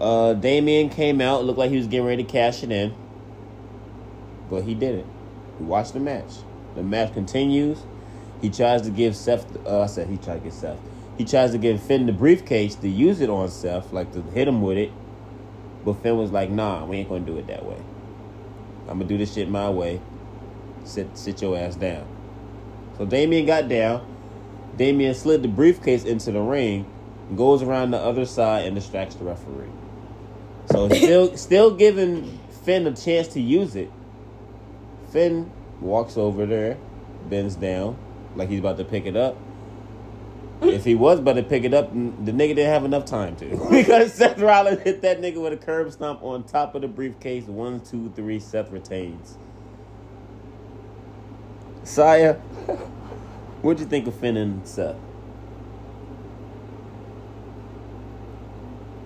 Uh, 0.01 0.35
Damian 0.35 0.91
came 0.91 1.21
out, 1.21 1.45
looked 1.45 1.59
like 1.59 1.71
he 1.71 1.77
was 1.77 1.87
getting 1.87 2.07
ready 2.07 2.23
to 2.23 2.31
cash 2.31 2.63
it 2.63 2.71
in. 2.71 2.95
But 4.51 4.63
he 4.63 4.75
didn't. 4.75 5.07
We 5.59 5.67
watched 5.67 5.95
the 5.95 6.01
match. 6.01 6.33
The 6.75 6.83
match 6.83 7.13
continues. 7.13 7.79
He 8.41 8.51
tries 8.51 8.83
to 8.83 8.91
give 8.91 9.17
Seth, 9.17 9.57
uh, 9.67 9.83
I 9.83 9.87
said 9.87 10.09
he 10.09 10.17
tried 10.17 10.39
to 10.39 10.41
get 10.45 10.53
Seth. 10.53 10.79
He 11.17 11.25
tries 11.25 11.51
to 11.51 11.59
give 11.59 11.83
Finn 11.83 12.07
the 12.07 12.13
briefcase 12.13 12.77
to 12.77 12.89
use 12.89 13.21
it 13.21 13.29
on 13.29 13.51
Seth, 13.51 13.93
like 13.93 14.13
to 14.13 14.23
hit 14.23 14.47
him 14.47 14.63
with 14.63 14.79
it. 14.79 14.93
But 15.85 15.95
Finn 15.95 16.17
was 16.17 16.31
like, 16.31 16.51
nah, 16.51 16.85
we 16.85 16.99
ain't 16.99 17.09
gonna 17.09 17.25
do 17.25 17.37
it 17.39 17.49
that 17.49 17.65
way. 17.65 17.83
I'm 18.83 18.99
gonna 18.99 19.05
do 19.05 19.19
this 19.19 19.35
shit 19.35 19.51
my 19.51 19.69
way. 19.69 20.01
Sit 20.85 21.19
sit 21.19 21.43
your 21.43 21.59
ass 21.59 21.75
down. 21.75 22.07
So 22.99 23.07
Damian 23.07 23.47
got 23.47 23.69
down. 23.69 24.07
Damian 24.77 25.15
slid 25.15 25.43
the 25.43 25.49
briefcase 25.49 26.05
into 26.05 26.33
the 26.33 26.41
ring, 26.41 26.87
goes 27.37 27.63
around 27.63 27.93
the 27.93 27.99
other 27.99 28.25
side 28.25 28.67
and 28.67 28.75
distracts 28.75 29.15
the 29.15 29.25
referee. 29.25 29.71
So 30.71 30.89
still 30.89 31.37
still 31.37 31.71
giving 31.75 32.39
Finn 32.65 32.87
a 32.87 32.95
chance 32.95 33.29
to 33.29 33.41
use 33.41 33.77
it. 33.77 33.91
Finn 35.11 35.51
walks 35.81 36.17
over 36.17 36.45
there, 36.45 36.77
bends 37.29 37.57
down, 37.57 37.97
like 38.37 38.49
he's 38.49 38.61
about 38.61 38.77
to 38.79 38.85
pick 38.85 39.07
it 39.07 39.17
up. 39.17 39.37
If 40.61 40.85
he 40.85 40.97
was 40.97 41.21
about 41.21 41.35
to 41.35 41.45
pick 41.45 41.63
it 41.63 41.73
up, 41.73 41.93
the 41.93 42.33
nigga 42.33 42.57
didn't 42.57 42.67
have 42.67 42.85
enough 42.85 43.05
time 43.05 43.37
to. 43.37 43.67
because 43.71 44.13
Seth 44.13 44.41
Rollins 44.41 44.81
hit 44.83 45.03
that 45.03 45.21
nigga 45.21 45.41
with 45.41 45.53
a 45.53 45.57
curb 45.57 45.93
stomp 45.93 46.23
on 46.23 46.43
top 46.45 46.75
of 46.75 46.83
the 46.83 46.89
briefcase. 46.89 47.45
One, 47.45 47.81
two, 47.81 48.13
three, 48.17 48.41
Seth 48.41 48.71
retains. 48.71 49.39
Sya, 51.89 52.37
what'd 53.63 53.81
you 53.81 53.87
think 53.87 54.07
of 54.07 54.15
Finn 54.15 54.37
and 54.37 54.67
Seth? 54.69 54.97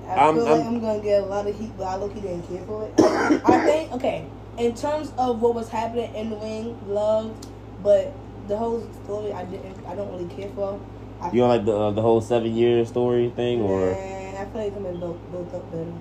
I 0.09 0.15
I'm- 0.17 0.35
feel 0.35 0.45
like 0.45 0.53
I'm- 0.55 0.67
I'm 0.67 0.81
gonna 0.81 1.01
get 1.01 1.23
a 1.23 1.27
lot 1.27 1.47
of 1.47 1.57
heat, 1.59 1.71
but 1.79 1.85
I 1.87 1.97
look 1.97 2.13
he 2.13 2.21
didn't 2.21 2.49
care 2.49 2.63
for 2.67 2.85
it. 2.85 2.93
I 3.47 3.59
think 3.65 3.93
okay, 3.93 4.27
in 4.59 4.75
terms 4.75 5.13
of 5.17 5.41
what 5.41 5.55
was 5.55 5.69
happening 5.69 6.13
in 6.15 6.31
the 6.31 6.37
ring, 6.37 6.77
loved, 6.89 7.47
but 7.83 8.13
the 8.49 8.57
whole 8.57 8.83
story 9.05 9.33
I 9.33 9.45
didn't, 9.45 9.79
I 9.87 9.95
don't 9.95 10.11
really 10.13 10.29
care 10.35 10.51
for. 10.51 10.81
I, 11.21 11.31
You 11.31 11.41
don't 11.43 11.49
like 11.49 11.65
the 11.65 11.73
uh, 11.79 11.91
the 11.93 12.03
whole 12.03 12.21
seven 12.21 12.55
year 12.55 12.85
story 12.85 13.31
thing, 13.31 13.63
or 13.63 13.93
Nah, 13.93 14.41
I 14.43 14.45
feel 14.53 14.61
like 14.65 14.75
been 14.75 14.99
built, 14.99 15.31
built 15.31 15.55
up 15.55 15.71
better. 15.71 15.93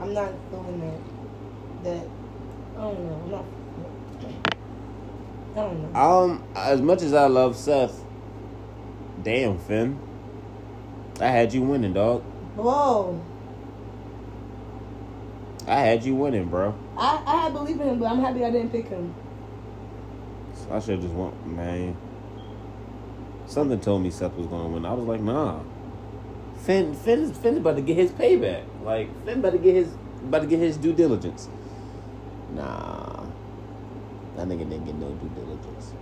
I'm 0.00 0.12
not 0.12 0.32
feeling 0.50 0.80
that. 0.80 1.00
That 1.84 2.06
I 2.76 2.80
don't 2.82 3.06
know. 3.06 3.20
I'm 3.24 3.30
not. 3.30 3.44
I 5.52 5.56
don't 5.56 5.92
know. 5.92 6.00
um, 6.00 6.44
as 6.54 6.80
much 6.80 7.02
as 7.02 7.12
I 7.12 7.26
love 7.26 7.56
Seth, 7.56 8.02
damn 9.22 9.58
Finn, 9.58 9.98
I 11.20 11.26
had 11.28 11.52
you 11.52 11.62
winning, 11.62 11.92
dog. 11.92 12.22
Whoa. 12.56 13.22
I 15.66 15.76
had 15.80 16.04
you 16.04 16.14
winning, 16.14 16.48
bro. 16.48 16.74
I, 16.96 17.22
I 17.24 17.36
had 17.42 17.52
belief 17.52 17.80
in 17.80 17.88
him, 17.88 17.98
but 17.98 18.06
I'm 18.06 18.20
happy 18.20 18.44
I 18.44 18.50
didn't 18.50 18.70
pick 18.70 18.88
him. 18.88 19.14
I 20.70 20.80
should 20.80 21.00
just 21.00 21.12
want 21.12 21.46
man. 21.46 21.96
Something 23.46 23.80
told 23.80 24.02
me 24.02 24.10
Seth 24.10 24.34
was 24.34 24.46
gonna 24.46 24.68
win. 24.68 24.86
I 24.86 24.92
was 24.92 25.04
like, 25.06 25.20
nah. 25.20 25.60
Finn, 26.56 26.94
Finn, 26.94 27.32
Finn 27.34 27.58
about 27.58 27.76
to 27.76 27.82
get 27.82 27.96
his 27.96 28.10
payback. 28.12 28.64
Like 28.82 29.08
Finn 29.24 29.40
about 29.40 29.52
to 29.52 29.58
get 29.58 29.74
his, 29.74 29.92
about 30.22 30.42
to 30.42 30.46
get 30.46 30.58
his 30.60 30.76
due 30.76 30.92
diligence. 30.92 31.48
Nah, 32.54 33.21
that 34.36 34.46
nigga 34.48 34.58
didn't 34.68 34.84
get 34.84 34.94
no 34.96 35.10
due 35.10 35.28
diligence 35.30 35.92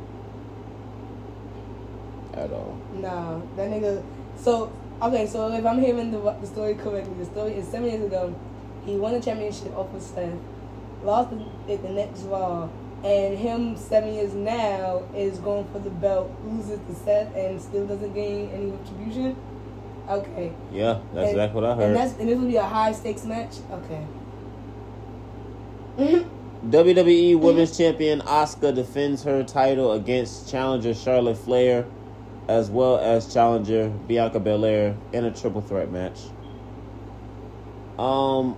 at 2.34 2.52
all. 2.52 2.78
Nah, 2.94 3.40
that 3.56 3.70
nigga. 3.70 4.02
So 4.36 4.72
okay, 5.02 5.26
so 5.26 5.52
if 5.52 5.64
I'm 5.66 5.80
hearing 5.80 6.10
the, 6.10 6.18
the 6.40 6.46
story 6.46 6.74
correctly, 6.74 7.14
the 7.18 7.26
story 7.26 7.52
is 7.54 7.66
seven 7.66 7.88
years 7.90 8.04
ago. 8.04 8.34
He 8.84 8.96
won 8.96 9.12
the 9.12 9.20
championship 9.20 9.76
off 9.76 9.92
of 9.94 10.00
Seth, 10.02 10.32
lost 11.04 11.34
it 11.68 11.82
the 11.82 11.90
next 11.90 12.20
Raw, 12.20 12.68
and 13.04 13.36
him 13.36 13.76
seven 13.76 14.14
years 14.14 14.32
now 14.32 15.02
is 15.14 15.38
going 15.38 15.66
for 15.72 15.80
the 15.80 15.90
belt, 15.90 16.30
loses 16.46 16.78
to 16.88 16.94
Seth, 16.94 17.34
and 17.36 17.60
still 17.60 17.86
doesn't 17.86 18.14
gain 18.14 18.48
any 18.50 18.70
retribution. 18.70 19.36
Okay, 20.08 20.52
Yeah, 20.72 20.94
that's 21.14 21.28
And- 21.28 21.38
exactly 21.38 21.60
what 21.60 21.64
I 21.70 21.72
and 21.72 21.80
heard. 21.82 21.96
that's 21.96 22.12
and 22.18 22.28
this 22.28 22.38
will 22.38 22.48
be 22.48 22.56
a 22.56 22.62
high 22.64 22.90
stakes 22.92 23.24
match. 23.24 23.56
Okay. 23.70 24.06
Mm-hmm. 25.98 26.39
WWE 26.66 27.38
Women's 27.38 27.76
Champion 27.76 28.20
Asuka 28.20 28.74
defends 28.74 29.22
her 29.24 29.42
title 29.42 29.92
against 29.92 30.50
challenger 30.50 30.92
Charlotte 30.92 31.38
Flair, 31.38 31.86
as 32.48 32.68
well 32.70 32.98
as 32.98 33.32
challenger 33.32 33.88
Bianca 33.88 34.38
Belair 34.40 34.94
in 35.12 35.24
a 35.24 35.30
triple 35.30 35.62
threat 35.62 35.90
match. 35.90 36.18
Um, 37.98 38.56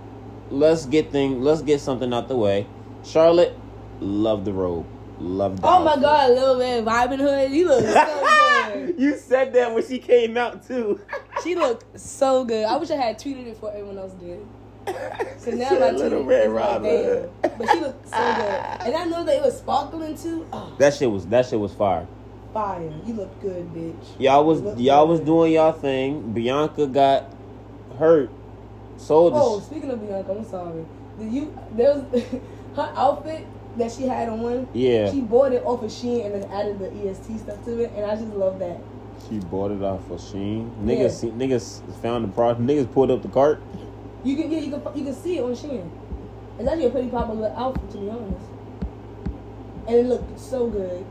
let's 0.51 0.85
get 0.85 1.11
thing. 1.11 1.41
Let's 1.41 1.61
get 1.61 1.79
something 1.79 2.13
out 2.13 2.27
the 2.27 2.35
way. 2.35 2.67
Charlotte, 3.05 3.57
love 4.01 4.43
the 4.43 4.51
robe. 4.53 4.85
Love. 5.19 5.61
The 5.61 5.67
Oh 5.67 5.83
my 5.83 5.91
outfit. 5.91 6.03
god, 6.03 6.29
little 6.31 6.59
Red 6.59 6.85
Robin 6.85 7.19
Hood, 7.19 7.51
he 7.51 7.63
looks 7.63 7.87
so 7.93 8.69
good. 8.73 8.99
you 8.99 9.15
said 9.17 9.53
that 9.53 9.73
when 9.73 9.85
she 9.87 9.99
came 9.99 10.35
out 10.37 10.67
too. 10.67 10.99
She 11.43 11.55
looked 11.55 11.97
so 11.99 12.43
good. 12.43 12.65
I 12.65 12.75
wish 12.77 12.91
I 12.91 12.95
had 12.95 13.17
tweeted 13.17 13.47
it 13.47 13.53
before 13.53 13.69
everyone 13.71 13.97
else 13.97 14.13
did. 14.13 14.45
So 15.37 15.51
now 15.51 15.71
my 15.71 15.87
a 15.87 15.91
little 15.93 16.23
red 16.23 16.49
Robin. 16.51 17.29
damn. 17.42 17.42
But 17.57 17.69
she 17.69 17.79
looked 17.79 18.07
so 18.09 18.17
good. 18.17 18.87
And 18.87 18.95
I 18.95 19.05
know 19.05 19.23
that 19.23 19.35
it 19.35 19.43
was 19.43 19.57
sparkling 19.57 20.17
too. 20.17 20.47
Oh, 20.51 20.73
That 20.77 20.93
shit 20.93 21.09
was 21.09 21.25
that 21.27 21.45
shit 21.45 21.59
was 21.59 21.73
fire. 21.73 22.07
fire. 22.53 22.91
You 23.05 23.13
look 23.13 23.41
good, 23.41 23.73
bitch. 23.73 24.19
Y'all 24.19 24.43
was 24.45 24.61
y'all 24.79 25.07
was 25.07 25.19
doing 25.19 25.53
y'all 25.53 25.71
thing. 25.71 26.33
Bianca 26.33 26.87
got 26.87 27.25
hurt. 27.97 28.29
So 28.97 29.29
Oh, 29.33 29.59
the 29.59 29.65
speaking 29.65 29.91
of 29.91 30.01
Bianca, 30.01 30.31
I'm 30.31 30.45
sorry. 30.45 30.85
Did 31.19 31.31
you 31.31 31.57
there 31.75 31.95
was 31.95 32.23
her 32.75 32.91
outfit 32.95 33.45
that 33.77 33.91
she 33.91 34.03
had 34.03 34.29
on 34.29 34.67
yeah, 34.73 35.11
she 35.11 35.21
bought 35.21 35.51
it 35.51 35.63
off 35.65 35.81
of 35.83 35.89
Shein 35.89 36.25
and 36.25 36.35
then 36.35 36.51
added 36.51 36.79
the 36.79 37.09
EST 37.09 37.39
stuff 37.39 37.63
to 37.65 37.83
it, 37.83 37.91
and 37.95 38.05
I 38.05 38.15
just 38.15 38.33
love 38.33 38.59
that. 38.59 38.79
she 39.27 39.39
bought 39.39 39.71
it 39.71 39.81
off 39.81 40.09
of 40.11 40.19
Shein. 40.19 40.69
Yeah. 40.85 40.95
Niggas 40.95 41.11
see- 41.19 41.31
niggas 41.31 41.95
found 42.01 42.25
the 42.25 42.29
product. 42.29 42.61
Niggas 42.61 42.91
pulled 42.91 43.09
up 43.11 43.21
the 43.21 43.29
cart. 43.29 43.61
You 44.23 44.35
can 44.35 44.51
yeah, 44.51 44.59
you 44.59 44.71
can 44.71 44.97
you 44.97 45.03
can 45.05 45.13
see 45.13 45.37
it 45.37 45.43
on 45.43 45.51
Shein. 45.53 45.89
It's 46.59 46.67
actually 46.67 46.85
a 46.85 46.89
pretty 46.89 47.09
popular 47.09 47.53
outfit 47.55 47.91
to 47.91 47.97
be 47.97 48.09
honest. 48.09 48.45
And 49.87 49.95
it 49.95 50.05
looked 50.05 50.39
so 50.39 50.67
good. 50.67 51.05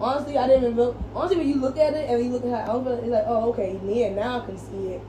Honestly, 0.00 0.36
I 0.36 0.46
didn't 0.46 0.64
even 0.64 0.76
look. 0.76 0.96
Honestly, 1.14 1.38
when 1.38 1.48
you 1.48 1.54
look 1.56 1.78
at 1.78 1.94
it 1.94 2.10
and 2.10 2.24
you 2.24 2.30
look 2.30 2.44
at 2.44 2.50
her 2.50 2.72
outfit, 2.72 2.98
it's 3.00 3.08
like, 3.08 3.24
oh, 3.26 3.50
okay, 3.50 3.80
yeah, 3.84 4.10
now 4.10 4.42
I 4.42 4.46
can 4.46 4.58
see 4.58 4.88
it. 4.88 5.00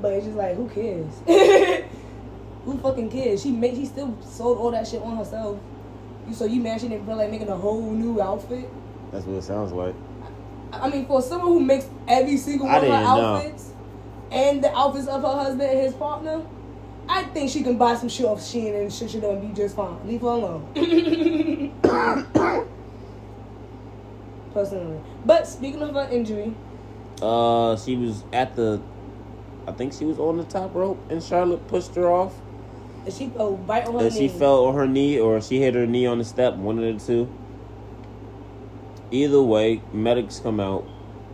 But 0.00 0.12
it's 0.12 0.26
just 0.26 0.36
like, 0.36 0.54
who 0.56 0.68
cares? 0.68 1.12
who 2.64 2.78
fucking 2.78 3.10
cares? 3.10 3.42
She 3.42 3.50
made, 3.50 3.74
she 3.74 3.86
still 3.86 4.16
sold 4.22 4.58
all 4.58 4.70
that 4.70 4.86
shit 4.86 5.02
on 5.02 5.16
herself. 5.16 5.58
You 6.28 6.34
so 6.34 6.44
you 6.44 6.60
mad 6.60 6.80
she 6.80 6.88
didn't 6.88 7.06
feel 7.06 7.16
like 7.16 7.30
making 7.30 7.48
a 7.48 7.56
whole 7.56 7.90
new 7.90 8.20
outfit? 8.20 8.68
That's 9.10 9.24
what 9.24 9.36
it 9.38 9.42
sounds 9.42 9.72
like. 9.72 9.94
I 10.72 10.90
mean, 10.90 11.06
for 11.06 11.22
someone 11.22 11.48
who 11.48 11.60
makes 11.60 11.88
every 12.06 12.36
single 12.36 12.68
I 12.68 12.78
one 12.78 12.84
of 12.84 12.90
her 12.90 12.98
didn't 12.98 13.04
know. 13.04 13.34
outfits 13.36 13.72
and 14.30 14.62
the 14.62 14.76
outfits 14.76 15.06
of 15.08 15.22
her 15.22 15.28
husband 15.32 15.62
and 15.62 15.80
his 15.80 15.94
partner, 15.94 16.42
I 17.08 17.24
think 17.24 17.50
she 17.50 17.62
can 17.62 17.78
buy 17.78 17.94
some 17.96 18.08
shit 18.08 18.26
off 18.26 18.40
Shein 18.40 18.74
and 18.80 18.92
shit 18.92 19.10
should 19.10 19.22
be 19.40 19.48
just 19.54 19.76
fine. 19.76 20.06
Leave 20.06 20.20
her 20.20 20.28
alone. 20.28 20.68
Personally. 24.54 25.00
But 25.24 25.46
speaking 25.46 25.82
of 25.82 25.94
her 25.94 26.08
injury, 26.10 26.54
Uh, 27.22 27.76
she 27.76 27.96
was 27.96 28.24
at 28.32 28.54
the. 28.56 28.80
I 29.66 29.72
think 29.72 29.92
she 29.92 30.04
was 30.04 30.18
on 30.18 30.36
the 30.38 30.44
top 30.44 30.74
rope, 30.74 30.98
and 31.10 31.22
Charlotte 31.22 31.66
pushed 31.68 31.94
her 31.96 32.08
off. 32.10 32.34
she 33.10 33.28
fell 33.28 33.56
right 33.56 33.86
on 33.86 33.94
her 33.94 34.00
And 34.06 34.14
knee. 34.14 34.20
she 34.20 34.28
fell 34.28 34.64
on 34.66 34.74
her 34.74 34.86
knee, 34.86 35.18
or 35.18 35.40
she 35.40 35.60
hit 35.60 35.74
her 35.74 35.86
knee 35.86 36.06
on 36.06 36.18
the 36.18 36.24
step. 36.24 36.54
One 36.56 36.78
of 36.78 36.98
the 37.00 37.04
two. 37.04 37.28
Either 39.10 39.42
way, 39.42 39.80
medics 39.92 40.38
come 40.40 40.60
out. 40.60 40.84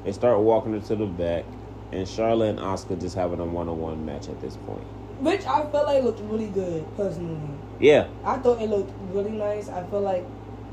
They 0.05 0.13
start 0.13 0.39
walking 0.41 0.73
her 0.73 0.81
to 0.81 0.97
the 0.97 1.07
back, 1.07 1.45
and 1.93 2.07
Charlotte 2.09 2.51
and 2.51 2.59
Asuka 2.61 3.01
just 3.01 3.17
having 3.17 3.41
a 3.41 3.45
one-on-one 3.45 4.05
match 4.07 4.29
at 4.29 4.41
this 4.41 4.57
point. 4.59 4.85
Which 5.25 5.47
I 5.47 5.65
felt 5.73 5.87
like 5.87 6.05
looked 6.05 6.21
really 6.21 6.49
good, 6.49 6.85
personally. 6.99 7.41
Yeah, 7.81 8.09
I 8.23 8.37
thought 8.37 8.61
it 8.61 8.69
looked 8.69 8.93
really 9.11 9.31
nice. 9.31 9.71
I 9.71 9.83
feel 9.85 10.03
like, 10.03 10.27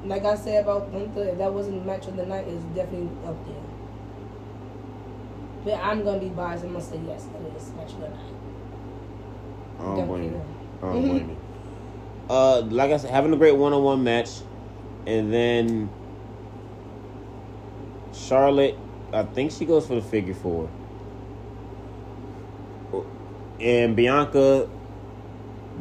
like 0.03 0.25
I 0.25 0.35
said 0.35 0.65
about 0.65 0.91
Gunther, 0.91 1.23
if 1.23 1.37
that 1.37 1.53
wasn't 1.53 1.79
the 1.79 1.85
match 1.85 2.05
of 2.07 2.17
the 2.17 2.25
night, 2.25 2.45
it's 2.49 2.61
definitely 2.75 3.09
up 3.25 3.37
there. 3.47 3.63
But 5.63 5.75
I'm 5.75 6.03
gonna 6.03 6.19
be 6.19 6.27
biased. 6.27 6.65
I'm 6.65 6.73
gonna 6.73 6.83
say 6.83 6.99
yes, 7.07 7.27
it 7.33 7.55
is 7.55 7.71
match 7.77 7.93
of 7.93 8.01
the 8.01 8.09
night. 8.09 8.17
I 9.79 9.83
don't 9.83 9.95
Definitely 9.95 10.29
blame 10.29 10.33
you. 10.33 10.43
I 10.81 10.81
don't 10.91 11.01
blame 11.01 11.29
you. 11.29 11.37
Uh, 12.29 12.61
like 12.61 12.91
I 12.91 12.97
said, 12.97 13.11
having 13.11 13.33
a 13.33 13.37
great 13.37 13.55
one-on-one 13.55 14.03
match, 14.03 14.41
and 15.07 15.33
then 15.33 15.89
Charlotte, 18.13 18.77
I 19.13 19.23
think 19.23 19.53
she 19.53 19.63
goes 19.63 19.87
for 19.87 19.95
the 19.95 20.01
figure 20.01 20.33
four, 20.33 20.69
and 23.61 23.95
Bianca, 23.95 24.69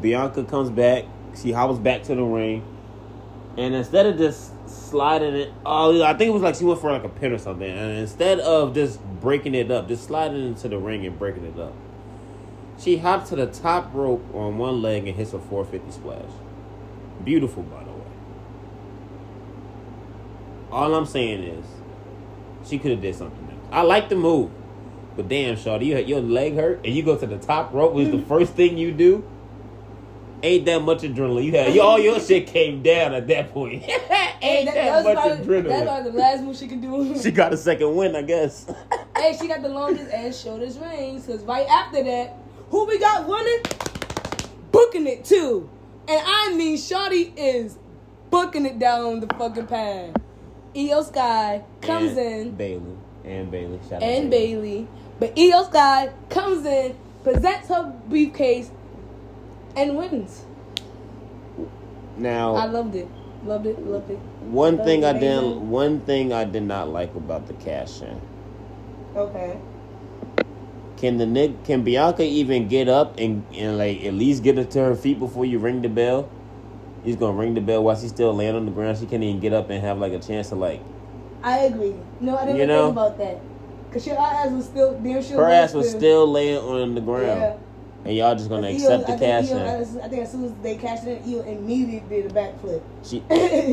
Bianca 0.00 0.44
comes 0.44 0.70
back. 0.70 1.04
She 1.40 1.52
hobbles 1.52 1.78
back 1.78 2.02
to 2.04 2.14
the 2.14 2.22
ring, 2.22 2.64
and 3.56 3.74
instead 3.74 4.06
of 4.06 4.18
just 4.18 4.52
sliding 4.68 5.34
it, 5.34 5.52
oh, 5.64 6.02
I 6.02 6.14
think 6.14 6.28
it 6.30 6.32
was 6.32 6.42
like 6.42 6.54
she 6.56 6.64
went 6.64 6.80
for 6.80 6.90
like 6.90 7.04
a 7.04 7.08
pin 7.08 7.32
or 7.32 7.38
something, 7.38 7.70
and 7.70 7.98
instead 7.98 8.40
of 8.40 8.74
just 8.74 9.02
breaking 9.20 9.54
it 9.54 9.70
up, 9.70 9.88
just 9.88 10.04
sliding 10.04 10.46
into 10.46 10.68
the 10.68 10.78
ring 10.78 11.06
and 11.06 11.18
breaking 11.18 11.44
it 11.44 11.58
up. 11.58 11.74
She 12.78 12.96
hopped 12.96 13.28
to 13.28 13.36
the 13.36 13.46
top 13.46 13.92
rope 13.92 14.24
on 14.34 14.56
one 14.56 14.80
leg 14.80 15.06
and 15.06 15.16
hits 15.16 15.32
a 15.34 15.38
450 15.38 15.92
splash. 15.92 16.30
Beautiful, 17.22 17.62
by 17.64 17.84
the 17.84 17.90
way. 17.90 17.96
All 20.72 20.94
I'm 20.94 21.04
saying 21.04 21.42
is, 21.42 21.66
she 22.66 22.78
could 22.78 22.92
have 22.92 23.02
did 23.02 23.14
something 23.14 23.50
else. 23.50 23.68
I 23.70 23.82
like 23.82 24.08
the 24.08 24.16
move, 24.16 24.50
but 25.16 25.28
damn, 25.28 25.56
Shawty, 25.56 25.86
you 25.86 25.98
your 25.98 26.20
leg 26.20 26.54
hurt 26.54 26.80
and 26.84 26.94
you 26.94 27.02
go 27.02 27.16
to 27.16 27.26
the 27.26 27.38
top 27.38 27.72
rope. 27.72 27.92
Was 27.92 28.10
the 28.10 28.18
hmm. 28.18 28.28
first 28.28 28.54
thing 28.54 28.78
you 28.78 28.92
do? 28.92 29.28
Ain't 30.42 30.64
that 30.64 30.80
much 30.80 31.02
adrenaline? 31.02 31.44
You 31.44 31.52
had 31.52 31.78
all 31.78 31.98
your 31.98 32.18
shit 32.18 32.46
came 32.46 32.82
down 32.82 33.12
at 33.12 33.26
that 33.28 33.52
point. 33.52 33.82
Ain't 34.42 34.66
that, 34.66 34.74
that's 34.74 35.04
much 35.04 35.14
probably, 35.14 35.44
adrenaline. 35.44 35.68
That's 35.68 35.82
probably 35.82 36.10
the 36.12 36.18
last 36.18 36.42
move 36.42 36.56
she 36.56 36.66
can 36.66 36.80
do. 36.80 37.18
she 37.22 37.30
got 37.30 37.52
a 37.52 37.56
second 37.56 37.94
win, 37.94 38.16
I 38.16 38.22
guess. 38.22 38.72
hey, 39.16 39.36
she 39.38 39.48
got 39.48 39.60
the 39.60 39.68
longest 39.68 40.10
and 40.10 40.34
shortest 40.34 40.80
reigns. 40.80 41.26
Cause 41.26 41.42
right 41.44 41.66
after 41.68 42.02
that, 42.04 42.36
who 42.70 42.86
we 42.86 42.98
got 42.98 43.28
running? 43.28 43.62
Booking 44.72 45.06
it 45.06 45.24
too. 45.24 45.68
And 46.08 46.22
I 46.24 46.54
mean, 46.54 46.78
Shawty 46.78 47.32
is 47.36 47.76
booking 48.30 48.64
it 48.64 48.78
down 48.78 49.20
the 49.20 49.26
fucking 49.34 49.66
path. 49.66 50.14
Io 50.74 51.02
Sky 51.02 51.62
comes 51.82 52.12
And 52.12 52.18
in 52.18 52.54
Bayley 52.54 52.96
and 53.24 53.50
Bayley. 53.50 53.78
Shout 53.88 53.94
out 53.94 54.02
and 54.02 54.30
Bayley, 54.30 54.88
but 55.18 55.38
Io 55.38 55.64
Sky 55.64 56.10
comes 56.28 56.64
in, 56.66 56.96
presents 57.22 57.68
her 57.68 57.92
briefcase, 58.08 58.70
and 59.76 59.96
wins. 59.96 60.44
Now 62.16 62.54
I 62.54 62.66
loved 62.66 62.94
it. 62.94 63.08
Loved 63.44 63.66
it. 63.66 63.78
Loved 63.86 64.10
it. 64.10 64.18
One 64.42 64.76
That 64.76 64.84
thing 64.86 65.00
was 65.00 65.10
I 65.10 65.12
didn't. 65.18 65.38
amazing. 65.44 65.70
One 65.70 66.00
thing 66.00 66.32
I 66.32 66.44
did 66.44 66.62
not 66.64 66.88
like 66.90 67.14
about 67.14 67.46
the 67.46 67.54
cash 67.54 68.02
in. 68.02 68.20
Okay. 69.16 69.58
Can 70.98 71.16
the 71.16 71.24
Nick? 71.26 71.64
Can 71.64 71.82
Bianca 71.82 72.22
even 72.22 72.68
get 72.68 72.88
up 72.88 73.18
and 73.18 73.44
and 73.54 73.78
like 73.78 74.04
at 74.04 74.12
least 74.14 74.42
get 74.42 74.58
her 74.58 74.64
to 74.64 74.78
her 74.80 74.94
feet 74.94 75.18
before 75.18 75.46
you 75.46 75.58
ring 75.58 75.80
the 75.80 75.88
bell? 75.88 76.28
He's 77.02 77.16
gonna 77.16 77.36
ring 77.36 77.54
the 77.54 77.62
bell 77.62 77.82
while 77.82 77.96
she's 77.98 78.10
still 78.10 78.34
laying 78.34 78.54
on 78.54 78.66
the 78.66 78.72
ground. 78.72 78.98
She 78.98 79.06
can't 79.06 79.22
even 79.22 79.40
get 79.40 79.54
up 79.54 79.70
and 79.70 79.80
have 79.82 79.98
like 79.98 80.12
a 80.12 80.18
chance 80.18 80.50
to 80.50 80.56
like. 80.56 80.82
I 81.42 81.58
agree. 81.60 81.94
No, 82.20 82.36
I 82.36 82.44
didn't 82.46 82.60
You 82.60 82.66
know? 82.66 82.86
think 82.86 82.92
about 82.98 83.18
that. 83.18 83.40
Cause 83.92 84.06
your 84.06 84.18
ass 84.18 84.50
was 84.52 84.66
still 84.66 84.92
damn 85.00 85.22
sure. 85.22 85.38
Her 85.38 85.50
ass 85.50 85.74
was 85.74 85.90
still 85.90 86.30
laying 86.30 86.58
on 86.58 86.94
the 86.94 87.00
ground, 87.00 87.26
Yeah. 87.26 87.56
and 88.04 88.16
y'all 88.16 88.34
just 88.36 88.48
gonna 88.48 88.68
accept 88.68 89.06
the 89.08 89.16
cash 89.16 89.50
in. 89.50 89.58
I 89.58 89.82
think 90.08 90.22
as 90.22 90.30
soon 90.30 90.44
as 90.44 90.52
they 90.62 90.76
cashed 90.76 91.04
in, 91.06 91.20
Io 91.28 91.40
immediately 91.42 92.22
did 92.22 92.30
a 92.30 92.34
backflip. 92.34 92.82
She, 93.02 93.20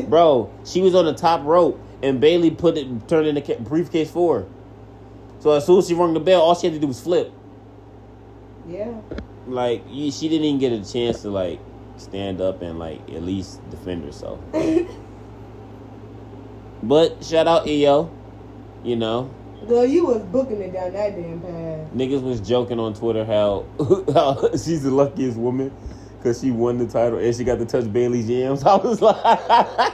bro, 0.08 0.50
she 0.64 0.80
was 0.80 0.96
on 0.96 1.04
the 1.04 1.14
top 1.14 1.44
rope, 1.44 1.80
and 2.02 2.20
Bayley 2.20 2.50
put 2.50 2.76
it 2.76 3.06
turned 3.08 3.28
in 3.28 3.36
the 3.36 3.56
briefcase 3.60 4.10
for 4.10 4.40
her. 4.40 4.46
So 5.38 5.52
as 5.52 5.64
soon 5.64 5.78
as 5.78 5.86
she 5.86 5.94
rung 5.94 6.14
the 6.14 6.20
bell, 6.20 6.40
all 6.42 6.56
she 6.56 6.66
had 6.66 6.74
to 6.74 6.80
do 6.80 6.88
was 6.88 7.00
flip. 7.00 7.32
yeah. 8.68 8.92
like 9.46 9.84
she 9.88 10.28
didn't 10.28 10.44
even 10.44 10.58
get 10.58 10.72
a 10.72 10.84
chance 10.92 11.22
to 11.22 11.30
like 11.30 11.60
stand 11.96 12.40
up 12.40 12.60
and 12.60 12.78
like 12.80 13.00
at 13.10 13.22
least 13.22 13.60
defend 13.70 14.04
herself. 14.04 14.40
But 16.88 17.22
shout 17.22 17.46
out 17.46 17.68
Io, 17.68 18.10
you 18.82 18.96
know, 18.96 19.30
Girl, 19.68 19.84
you 19.84 20.06
was 20.06 20.22
booking 20.22 20.62
it 20.62 20.72
down 20.72 20.94
that 20.94 21.14
damn 21.14 21.40
path. 21.40 21.92
niggas 21.92 22.22
was 22.22 22.40
joking 22.40 22.80
on 22.80 22.94
Twitter 22.94 23.26
how, 23.26 23.66
how 24.14 24.50
she's 24.52 24.84
the 24.84 24.90
luckiest 24.90 25.36
woman 25.36 25.70
because 26.16 26.40
she 26.40 26.50
won 26.50 26.78
the 26.78 26.86
title 26.86 27.18
and 27.18 27.36
she 27.36 27.44
got 27.44 27.58
to 27.58 27.66
touch 27.66 27.92
Bayley's 27.92 28.26
Jams. 28.26 28.62
I 28.64 28.76
was 28.76 29.02
like, 29.02 29.92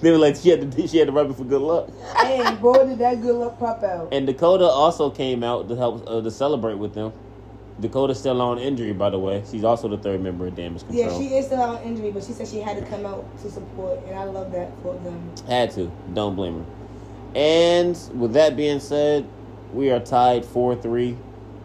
they 0.00 0.10
were 0.10 0.16
like 0.16 0.36
she 0.36 0.48
had 0.48 0.72
to 0.72 0.88
she 0.88 0.96
had 0.96 1.08
to 1.08 1.12
rub 1.12 1.30
it 1.30 1.34
for 1.36 1.44
good 1.44 1.60
luck. 1.60 1.90
and 2.24 2.58
boy, 2.58 2.86
did 2.86 2.98
that 3.00 3.20
good 3.20 3.34
luck 3.34 3.58
pop 3.58 3.82
out. 3.82 4.08
And 4.12 4.26
Dakota 4.26 4.64
also 4.64 5.10
came 5.10 5.44
out 5.44 5.68
to 5.68 5.76
help 5.76 6.04
uh, 6.08 6.22
to 6.22 6.30
celebrate 6.30 6.76
with 6.76 6.94
them. 6.94 7.12
Dakota's 7.80 8.18
still 8.18 8.40
on 8.42 8.58
injury, 8.58 8.92
by 8.92 9.10
the 9.10 9.18
way. 9.18 9.42
She's 9.50 9.64
also 9.64 9.88
the 9.88 9.96
third 9.96 10.22
member 10.22 10.46
of 10.46 10.54
Damage 10.54 10.82
Control. 10.82 10.98
Yeah, 10.98 11.18
she 11.18 11.34
is 11.34 11.46
still 11.46 11.60
on 11.60 11.82
injury, 11.82 12.10
but 12.10 12.22
she 12.22 12.32
said 12.32 12.46
she 12.46 12.60
had 12.60 12.76
to 12.78 12.84
come 12.86 13.06
out 13.06 13.24
to 13.42 13.50
support, 13.50 14.00
and 14.06 14.18
I 14.18 14.24
love 14.24 14.52
that 14.52 14.70
for 14.82 14.94
them. 14.98 15.32
Had 15.46 15.70
to. 15.72 15.90
Don't 16.12 16.36
blame 16.36 16.58
her. 16.58 16.66
And 17.34 17.98
with 18.14 18.32
that 18.34 18.56
being 18.56 18.80
said, 18.80 19.26
we 19.72 19.90
are 19.90 20.00
tied 20.00 20.44
four 20.44 20.74
three. 20.74 21.16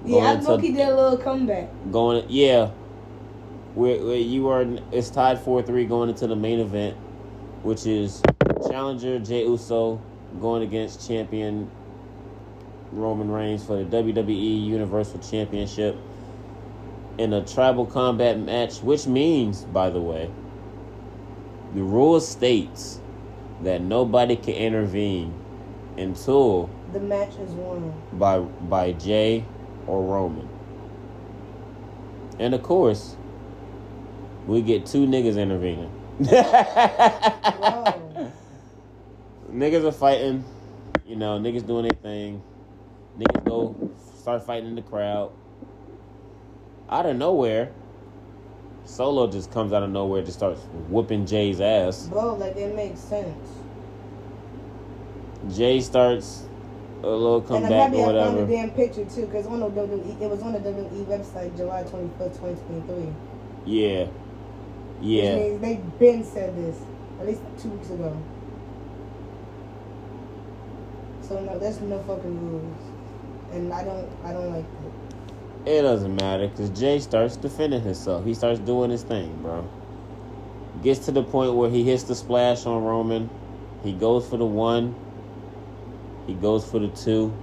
Yeah, 0.06 0.20
I 0.20 0.36
know 0.36 0.58
he 0.58 0.72
did 0.72 0.88
a 0.88 0.96
little 0.96 1.18
comeback. 1.18 1.70
Going 1.92 2.26
yeah. 2.30 2.72
We're, 3.74 4.02
we 4.06 4.20
you 4.20 4.48
are 4.50 4.66
it's 4.92 5.10
tied 5.10 5.40
four 5.40 5.64
three 5.64 5.86
going 5.86 6.10
into 6.10 6.28
the 6.28 6.36
main 6.36 6.60
event, 6.60 6.96
which 7.64 7.86
is 7.86 8.22
challenger 8.70 9.20
Jey 9.20 9.44
Uso 9.44 10.02
going 10.40 10.64
against 10.64 11.08
champion 11.08 11.70
Roman 12.92 13.30
Reigns 13.32 13.66
for 13.66 13.84
the 13.84 13.86
WWE 13.86 14.66
Universal 14.66 15.20
Championship. 15.20 15.98
in 17.18 17.32
a 17.32 17.42
tribal 17.46 17.86
combat 17.86 18.38
match, 18.38 18.80
which 18.82 19.08
means, 19.08 19.64
by 19.64 19.90
the 19.90 20.02
way, 20.02 20.30
the 21.74 21.82
rule 21.82 22.20
states 22.20 23.00
that 23.64 23.80
nobody 23.82 24.36
can 24.36 24.54
intervene 24.54 25.34
until 25.98 26.70
The 26.92 27.00
match 27.00 27.34
is 27.38 27.52
won. 27.52 27.94
by 28.14 28.40
by 28.40 28.92
Jey 28.92 29.46
or 29.88 30.04
Roman. 30.04 30.50
And 32.38 32.54
of 32.54 32.62
course, 32.64 33.16
we 34.46 34.62
get 34.62 34.86
two 34.86 35.08
niggas 35.08 35.38
intervening. 35.42 35.90
Wow. 36.20 38.02
niggas 39.52 39.86
are 39.86 39.92
fighting, 39.94 40.44
you 41.08 41.16
know, 41.16 41.40
niggas 41.40 41.66
doing 41.66 41.84
their 41.84 41.98
thing. 42.02 42.44
Niggas 43.20 43.46
go 43.46 43.76
start 44.20 44.46
fighting 44.46 44.70
in 44.70 44.76
the 44.76 44.82
crowd. 44.82 45.32
Out 46.90 47.06
of 47.06 47.16
nowhere, 47.16 47.72
Solo 48.86 49.28
just 49.32 49.52
comes 49.52 49.74
out 49.74 49.84
of 49.84 49.90
nowhere, 49.90 50.22
just 50.22 50.38
starts 50.38 50.62
whooping 50.90 51.26
Jey's 51.26 51.60
ass. 51.62 52.08
Bro, 52.08 52.36
like 52.36 52.56
it 52.56 52.76
makes 52.76 53.00
sense. 53.00 53.50
Jey 55.56 55.80
starts 55.80 56.44
a 57.04 57.08
little 57.08 57.38
and 57.38 57.46
I'm 57.46 57.62
comeback 57.62 57.90
happy 57.90 57.98
or 57.98 58.02
I 58.02 58.06
found 58.06 58.38
the 58.38 58.42
whatever. 58.42 58.52
damn 58.52 58.72
picture 58.72 59.06
too, 59.06 59.26
because 59.28 59.48
on 59.48 59.60
the 59.60 59.70
WWE, 59.70 60.22
it 60.22 60.30
was 60.30 60.42
on 60.42 60.54
the 60.54 60.60
WWE 60.60 61.06
website 61.06 61.56
July 61.56 61.84
21st, 61.84 62.34
2023. 62.40 63.14
Yeah. 63.66 64.06
Which 64.06 64.12
Yeah. 65.02 65.36
means 65.36 65.62
they 65.62 65.82
been 66.00 66.24
said 66.24 66.56
this 66.56 66.78
at 67.20 67.28
least 67.28 67.42
two 67.62 67.70
weeks 67.70 67.90
ago. 67.90 68.16
So 71.22 71.40
no, 71.44 71.58
there's 71.58 71.82
no 71.82 72.00
fucking 72.00 72.52
rules, 72.52 72.78
and 73.56 73.74
I 73.74 73.84
don't, 73.84 74.10
I 74.24 74.34
don't 74.34 74.52
like 74.52 74.66
it. 75.66 75.70
It 75.70 75.82
doesn't 75.82 76.16
matter 76.16 76.48
because 76.48 76.70
Jey 76.70 77.00
starts 77.00 77.38
defending 77.38 77.82
himself. 77.82 78.26
He 78.26 78.34
starts 78.36 78.60
doing 78.60 78.92
his 78.92 79.04
thing, 79.04 79.42
bro. 79.42 79.68
Gets 80.84 81.06
to 81.06 81.12
the 81.12 81.24
point 81.24 81.56
where 81.56 81.70
he 81.70 81.84
hits 81.84 82.04
the 82.04 82.16
splash 82.16 82.66
on 82.66 82.84
Roman. 82.84 83.30
He 83.84 83.94
goes 83.94 84.28
for 84.28 84.38
the 84.38 84.46
one. 84.46 84.96
He 86.28 86.34
goes 86.34 86.70
for 86.70 86.80
the 86.80 86.90
two. 86.90 87.34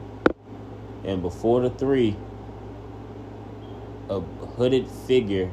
And 1.04 1.22
before 1.22 1.62
the 1.62 1.70
three, 1.70 2.16
a 4.08 4.20
hooded 4.20 4.88
figure 4.88 5.50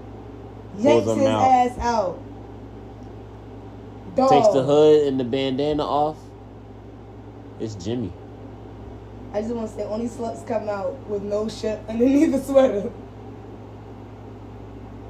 Yanks 0.77 1.05
Pulls 1.05 1.17
him 1.17 1.19
his 1.19 1.27
out. 1.27 1.41
ass 1.41 1.77
out. 1.79 2.19
Dog. 4.15 4.29
takes 4.29 4.47
the 4.49 4.63
hood 4.63 5.07
and 5.07 5.19
the 5.19 5.23
bandana 5.23 5.83
off. 5.83 6.17
It's 7.59 7.75
Jimmy. 7.75 8.13
I 9.33 9.41
just 9.41 9.53
want 9.53 9.69
to 9.69 9.75
say, 9.75 9.83
only 9.83 10.07
sluts 10.07 10.45
come 10.47 10.69
out 10.69 10.93
with 11.07 11.21
no 11.21 11.47
shirt 11.47 11.79
underneath 11.89 12.31
the 12.31 12.41
sweater. 12.41 12.91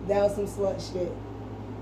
That 0.07 0.23
was 0.23 0.35
some 0.35 0.47
slut 0.47 0.93
shit. 0.93 1.11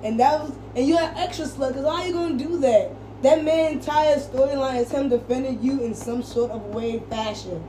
And 0.04 0.20
that 0.20 0.42
was, 0.42 0.54
and 0.76 0.88
you 0.88 0.98
had 0.98 1.18
extra 1.18 1.46
slut, 1.46 1.70
because 1.70 1.86
how 1.86 2.04
you 2.06 2.14
gonna 2.14 2.38
do 2.38 2.60
that? 2.60 2.92
That 3.24 3.44
man 3.44 3.74
entire 3.74 4.18
storyline 4.18 4.82
is 4.82 4.92
him 4.92 5.10
defending 5.10 5.62
you 5.64 5.84
in 5.84 5.96
some 5.96 6.22
sort 6.22 6.52
of 6.52 6.62
way, 6.68 7.00
fashion. 7.10 7.64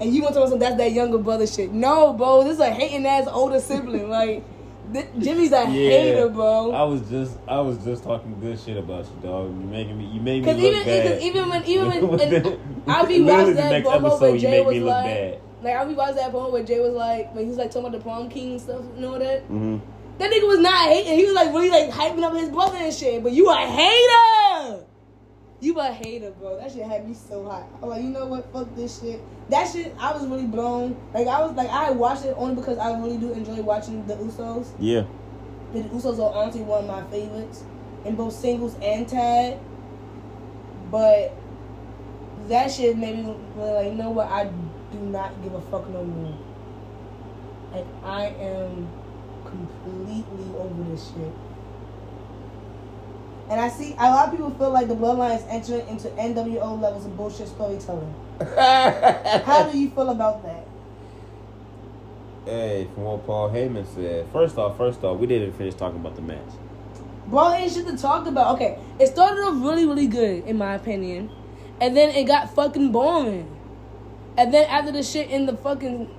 And 0.00 0.14
you 0.14 0.22
want 0.22 0.34
to 0.34 0.40
tell 0.40 0.50
me 0.50 0.58
that's 0.58 0.76
that 0.76 0.92
younger 0.92 1.18
brother 1.18 1.46
shit. 1.46 1.72
No, 1.72 2.14
bro, 2.14 2.44
this 2.44 2.54
is 2.54 2.60
a 2.60 2.70
hating 2.70 3.06
ass 3.06 3.28
older 3.28 3.60
sibling. 3.60 4.08
Like, 4.08 4.42
th- 4.92 5.06
Jimmy's 5.18 5.52
a 5.52 5.66
hater, 5.66 6.28
bro. 6.28 6.72
I 6.72 6.82
was 6.84 7.00
just 7.08 7.38
I 7.48 7.60
was 7.60 7.78
just 7.84 8.04
talking 8.04 8.38
good 8.40 8.58
shit 8.58 8.76
about 8.76 9.04
you, 9.06 9.12
dog. 9.22 9.46
You 9.48 9.66
making 9.66 9.98
me 9.98 10.04
you 10.06 10.20
made 10.20 10.44
me 10.44 10.52
look 10.52 10.58
even, 10.60 10.84
bad. 10.84 11.02
because 11.04 11.22
even 11.22 11.48
when, 11.48 11.64
even 11.64 11.88
when, 11.88 12.08
Within- 12.08 12.46
and 12.86 12.90
I 12.92 13.04
be 13.06 13.20
watching 13.22 13.54
that 13.54 13.84
promo 13.84 13.94
episode, 14.06 14.20
where 14.20 14.34
you 14.34 14.38
Jey 14.40 14.60
was 14.60 14.74
me 14.74 14.80
look 14.80 14.88
like, 14.90 15.04
bad. 15.04 15.40
like 15.62 15.74
I'll 15.76 15.88
be 15.88 15.94
watching 15.94 16.16
that 16.16 16.32
promo 16.32 16.52
where 16.52 16.62
Jey 16.64 16.80
was 16.80 16.92
like, 16.94 17.34
when 17.34 17.44
he 17.44 17.48
was 17.48 17.58
like 17.58 17.70
talking 17.70 17.86
about 17.86 17.98
the 17.98 18.02
prom 18.02 18.28
king 18.28 18.52
and 18.52 18.60
stuff, 18.60 18.82
you 18.94 19.00
know 19.00 19.18
that? 19.18 19.42
hmm 19.42 19.78
That 20.18 20.30
nigga 20.30 20.46
was 20.46 20.58
not 20.60 20.88
hating. 20.88 21.18
He 21.18 21.24
was 21.24 21.34
like 21.34 21.48
really 21.52 21.70
like 21.70 21.90
hyping 21.90 22.22
up 22.22 22.34
his 22.34 22.48
brother 22.50 22.76
and 22.76 22.92
shit. 22.92 23.22
But 23.22 23.32
you 23.32 23.48
a 23.50 23.56
hater. 23.56 24.84
You 25.64 25.80
a 25.80 25.90
hater, 25.90 26.30
bro. 26.32 26.58
That 26.58 26.70
shit 26.70 26.84
had 26.84 27.08
me 27.08 27.14
so 27.14 27.42
hot. 27.46 27.66
I'm 27.82 27.88
like, 27.88 28.02
you 28.02 28.10
know 28.10 28.26
what? 28.26 28.52
Fuck 28.52 28.76
this 28.76 29.00
shit. 29.00 29.22
That 29.48 29.66
shit, 29.66 29.94
I 29.98 30.12
was 30.12 30.26
really 30.26 30.44
blown. 30.44 30.94
Like 31.14 31.26
I 31.26 31.42
was 31.42 31.56
like, 31.56 31.70
I 31.70 31.90
watched 31.90 32.26
it 32.26 32.34
only 32.36 32.54
because 32.54 32.76
I 32.76 32.98
really 33.00 33.16
do 33.16 33.32
enjoy 33.32 33.62
watching 33.62 34.06
the 34.06 34.14
Usos. 34.16 34.68
Yeah. 34.78 35.04
The 35.72 35.80
Usos 35.84 36.18
are 36.18 36.34
honestly 36.34 36.60
one 36.60 36.84
of 36.84 36.86
my 36.86 37.02
favorites 37.10 37.64
in 38.04 38.14
both 38.14 38.34
singles 38.34 38.76
and 38.82 39.08
tag. 39.08 39.58
But 40.90 41.34
that 42.48 42.70
shit 42.70 42.98
made 42.98 43.24
me 43.24 43.34
like, 43.56 43.86
you 43.86 43.94
know 43.94 44.10
what? 44.10 44.28
I 44.28 44.50
do 44.92 44.98
not 44.98 45.42
give 45.42 45.54
a 45.54 45.62
fuck 45.62 45.88
no 45.88 46.04
more. 46.04 46.38
Like 47.72 47.86
I 48.04 48.26
am 48.26 48.86
completely 49.46 50.58
over 50.58 50.90
this 50.90 51.08
shit. 51.08 51.32
And 53.54 53.62
I 53.62 53.68
see 53.68 53.92
a 53.92 54.10
lot 54.10 54.26
of 54.26 54.30
people 54.32 54.50
feel 54.50 54.70
like 54.70 54.88
the 54.88 54.96
bloodline 54.96 55.36
is 55.38 55.44
entering 55.48 55.86
into 55.86 56.08
NWO 56.08 56.80
levels 56.80 57.06
of 57.06 57.16
bullshit 57.16 57.46
storytelling. 57.46 58.12
How 58.40 59.70
do 59.70 59.78
you 59.78 59.90
feel 59.90 60.10
about 60.10 60.42
that? 60.42 60.66
Hey, 62.46 62.88
from 62.92 63.04
what 63.04 63.24
Paul 63.24 63.50
Heyman 63.50 63.86
said. 63.94 64.26
First 64.32 64.58
off, 64.58 64.76
first 64.76 65.04
off, 65.04 65.20
we 65.20 65.28
didn't 65.28 65.52
finish 65.52 65.74
talking 65.74 66.00
about 66.00 66.16
the 66.16 66.22
match. 66.22 66.48
Bro, 67.28 67.52
ain't 67.52 67.72
shit 67.72 67.86
to 67.86 67.96
talk 67.96 68.26
about. 68.26 68.56
Okay, 68.56 68.76
it 68.98 69.06
started 69.06 69.40
off 69.42 69.62
really, 69.62 69.86
really 69.86 70.08
good, 70.08 70.42
in 70.46 70.58
my 70.58 70.74
opinion. 70.74 71.30
And 71.80 71.96
then 71.96 72.10
it 72.10 72.24
got 72.24 72.52
fucking 72.56 72.90
boring. 72.90 73.48
And 74.36 74.52
then 74.52 74.68
after 74.68 74.90
the 74.90 75.04
shit 75.04 75.30
in 75.30 75.46
the 75.46 75.56
fucking 75.56 76.12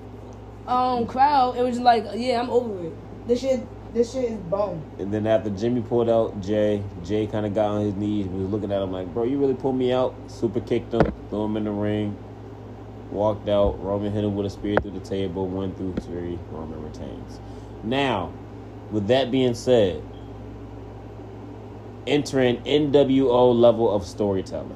um 0.67 1.05
crowd, 1.05 1.57
it 1.57 1.63
was 1.63 1.73
just 1.73 1.83
like, 1.83 2.05
yeah, 2.15 2.39
I'm 2.39 2.49
over 2.49 2.85
it. 2.85 3.27
This 3.27 3.41
shit, 3.41 3.67
this 3.95 4.11
shit 4.11 4.25
is 4.25 4.37
bone. 4.37 4.83
And 4.99 5.11
then 5.11 5.25
after 5.25 5.49
Jimmy 5.49 5.81
pulled 5.81 6.09
out 6.09 6.41
Jey, 6.41 6.83
Jey 7.05 7.27
kind 7.27 7.45
of 7.45 7.55
got 7.55 7.67
on 7.67 7.81
his 7.81 7.95
knees, 7.95 8.27
was 8.27 8.49
looking 8.49 8.71
at 8.73 8.81
him 8.81 8.91
like, 8.91 9.11
"Bro, 9.13 9.23
you 9.23 9.39
really 9.39 9.53
pulled 9.53 9.77
me 9.77 9.93
out." 9.93 10.13
Super 10.27 10.59
kicked 10.59 10.93
him, 10.93 11.13
threw 11.29 11.45
him 11.45 11.55
in 11.55 11.63
the 11.63 11.71
ring, 11.71 12.17
walked 13.09 13.47
out. 13.47 13.81
Roman 13.81 14.11
hit 14.11 14.25
him 14.25 14.35
with 14.35 14.47
a 14.47 14.49
spear 14.49 14.75
through 14.81 14.91
the 14.91 14.99
table, 14.99 15.47
one 15.47 15.73
through 15.75 15.93
three. 16.01 16.37
Roman 16.51 16.83
retains. 16.83 17.39
Now, 17.83 18.33
with 18.91 19.07
that 19.07 19.31
being 19.31 19.55
said, 19.55 20.03
entering 22.05 22.57
NWO 22.63 23.57
level 23.57 23.89
of 23.95 24.05
storytelling. 24.05 24.75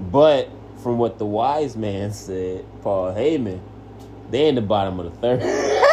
But 0.00 0.48
from 0.78 0.96
what 0.96 1.18
the 1.18 1.26
wise 1.26 1.76
man 1.76 2.12
said, 2.14 2.64
Paul 2.80 3.12
Heyman, 3.12 3.60
they 4.30 4.48
in 4.48 4.54
the 4.54 4.62
bottom 4.62 4.98
of 4.98 5.12
the 5.12 5.36
third. 5.38 5.84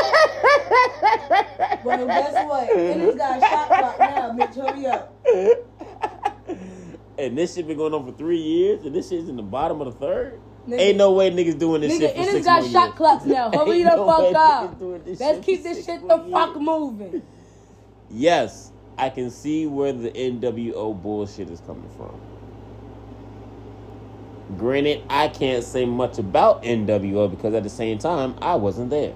But 1.29 2.05
guess 2.07 2.47
what? 2.47 2.69
And 2.75 3.01
this 3.01 3.15
guy 3.15 3.39
shot 3.39 3.67
clock 3.67 3.99
now, 3.99 4.31
bitch. 4.33 4.55
Hurry 4.55 4.85
up. 4.87 5.13
and 7.17 7.37
this 7.37 7.55
shit 7.55 7.67
been 7.67 7.77
going 7.77 7.93
on 7.93 8.05
for 8.05 8.17
three 8.17 8.41
years, 8.41 8.83
and 8.85 8.95
this 8.95 9.09
shit's 9.09 9.29
in 9.29 9.35
the 9.35 9.43
bottom 9.43 9.81
of 9.81 9.93
the 9.93 9.99
third. 10.05 10.39
Nigga. 10.67 10.79
Ain't 10.79 10.97
no 10.97 11.11
way 11.11 11.29
niggas 11.29 11.59
doing 11.59 11.81
this 11.81 11.93
Nigga, 11.93 11.99
shit 11.99 12.15
for 12.15 12.21
and 12.21 12.31
six 12.31 12.45
guy 12.45 12.59
more 12.61 12.69
shot 12.71 12.85
years. 12.87 12.95
clocks 12.97 13.25
now. 13.25 13.51
Hurry 13.53 13.83
the 13.83 13.95
no 13.95 14.05
fuck 14.07 14.35
up. 14.35 14.77
Let's 15.19 15.45
keep 15.45 15.61
this 15.63 15.85
shit 15.85 16.01
the 16.07 16.17
fuck 16.31 16.55
moving. 16.59 17.21
Yes, 18.09 18.71
I 18.97 19.09
can 19.09 19.29
see 19.29 19.67
where 19.67 19.93
the 19.93 20.09
NWO 20.09 20.99
bullshit 20.99 21.49
is 21.51 21.59
coming 21.61 21.89
from. 21.95 22.19
Granted, 24.57 25.03
I 25.09 25.27
can't 25.27 25.63
say 25.63 25.85
much 25.85 26.17
about 26.17 26.63
NWO 26.63 27.29
because 27.29 27.53
at 27.53 27.63
the 27.63 27.69
same 27.69 27.97
time, 27.97 28.35
I 28.41 28.55
wasn't 28.55 28.89
there. 28.89 29.13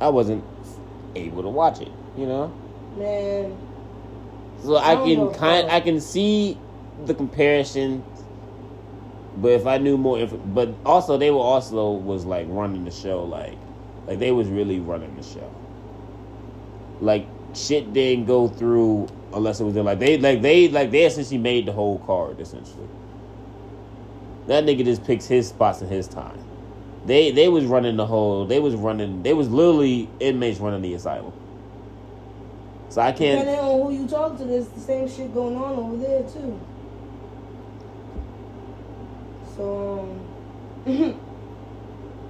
I 0.00 0.08
wasn't 0.08 0.44
able 1.14 1.42
to 1.42 1.48
watch 1.48 1.80
it, 1.80 1.92
you 2.16 2.26
know? 2.26 2.52
Man, 2.96 3.56
So 4.62 4.76
I 4.76 4.92
I 4.92 5.04
can 5.04 5.32
kind, 5.32 5.70
I 5.70 5.80
can 5.80 6.00
see 6.00 6.58
the 7.04 7.14
comparison. 7.14 8.04
But 9.38 9.52
if 9.52 9.66
I 9.66 9.78
knew 9.78 9.98
more, 9.98 10.18
inf- 10.18 10.34
but 10.46 10.70
also 10.84 11.18
they 11.18 11.30
were 11.30 11.38
also 11.38 11.90
was 11.92 12.24
like 12.24 12.46
running 12.48 12.84
the 12.84 12.90
show, 12.90 13.24
like, 13.24 13.58
like 14.06 14.18
they 14.18 14.32
was 14.32 14.48
really 14.48 14.80
running 14.80 15.14
the 15.16 15.22
show. 15.22 15.50
Like 17.00 17.26
shit 17.54 17.92
didn't 17.92 18.26
go 18.26 18.48
through 18.48 19.08
unless 19.34 19.60
it 19.60 19.64
was 19.64 19.76
in 19.76 19.84
like 19.84 19.98
they 19.98 20.18
like 20.18 20.42
they 20.42 20.68
like 20.68 20.90
they 20.90 21.04
essentially 21.04 21.38
made 21.38 21.66
the 21.66 21.72
whole 21.72 21.98
card 22.00 22.40
essentially. 22.40 22.88
That 24.46 24.64
nigga 24.64 24.84
just 24.84 25.04
picks 25.04 25.26
his 25.26 25.48
spots 25.48 25.80
and 25.82 25.90
his 25.90 26.08
time. 26.08 26.38
They 27.06 27.30
they 27.30 27.48
was 27.48 27.64
running 27.64 27.96
the 27.96 28.06
whole. 28.06 28.46
They 28.46 28.58
was 28.58 28.74
running. 28.74 29.22
They 29.22 29.32
was 29.32 29.48
literally 29.48 30.08
inmates 30.20 30.58
running 30.60 30.82
the 30.82 30.94
asylum. 30.94 31.32
So 32.88 33.00
I 33.00 33.12
can't. 33.12 33.40
depending 33.40 33.64
on 33.64 33.82
who 33.82 33.92
you 33.92 34.08
talk 34.08 34.38
to, 34.38 34.44
there's 34.44 34.68
the 34.68 34.80
same 34.80 35.08
shit 35.08 35.32
going 35.34 35.56
on 35.56 35.74
over 35.78 35.96
there 35.98 36.22
too. 36.24 36.60
So, 39.56 40.18
um, 40.86 41.20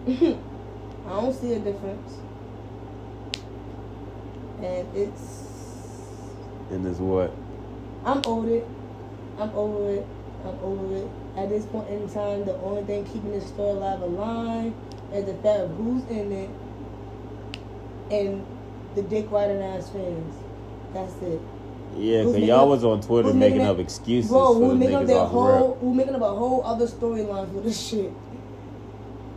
I 1.07 1.11
don't 1.11 1.33
see 1.33 1.55
a 1.55 1.59
difference, 1.59 2.18
and 4.62 4.89
it's 4.95 5.47
And 6.70 6.87
it's 6.87 6.99
what? 6.99 7.33
I'm 8.05 8.22
over 8.27 8.51
it. 8.51 8.66
I'm 9.39 9.51
over 9.51 9.91
it. 9.91 10.07
I'm 10.47 10.59
over 10.62 10.97
it. 10.97 11.09
At 11.36 11.49
this 11.49 11.64
point 11.66 11.88
in 11.88 12.09
time, 12.09 12.44
the 12.44 12.57
only 12.59 12.82
thing 12.84 13.05
keeping 13.05 13.32
this 13.32 13.47
story 13.47 13.70
alive 13.70 14.01
alive 14.01 14.72
is 15.12 15.24
the 15.26 15.34
fact 15.34 15.61
of 15.61 15.70
who's 15.76 16.05
in 16.05 16.32
it 16.32 16.51
and 18.11 18.47
the 18.94 19.03
dick 19.03 19.30
riding 19.30 19.62
ass 19.62 19.90
fans. 19.90 20.34
That's 20.94 21.14
it. 21.22 21.40
Yeah, 21.97 22.24
because 22.24 22.38
y'all 22.38 22.68
was 22.68 22.84
on 22.84 23.01
Twitter 23.01 23.32
making 23.32 23.59
making 23.59 23.66
up 23.66 23.78
excuses 23.78 24.30
Bro, 24.30 24.55
who 24.55 24.74
making 24.74 24.94
up 24.94 25.03
niggas 25.03 25.07
their 25.07 25.18
off 25.18 25.32
the 25.32 25.38
whole, 25.38 25.74
who 25.80 25.94
making 25.94 26.14
up 26.14 26.22
a 26.22 26.30
whole 26.30 26.64
other 26.64 26.86
storyline 26.86 27.53
for 27.53 27.61
this 27.61 27.80
shit. 27.80 28.12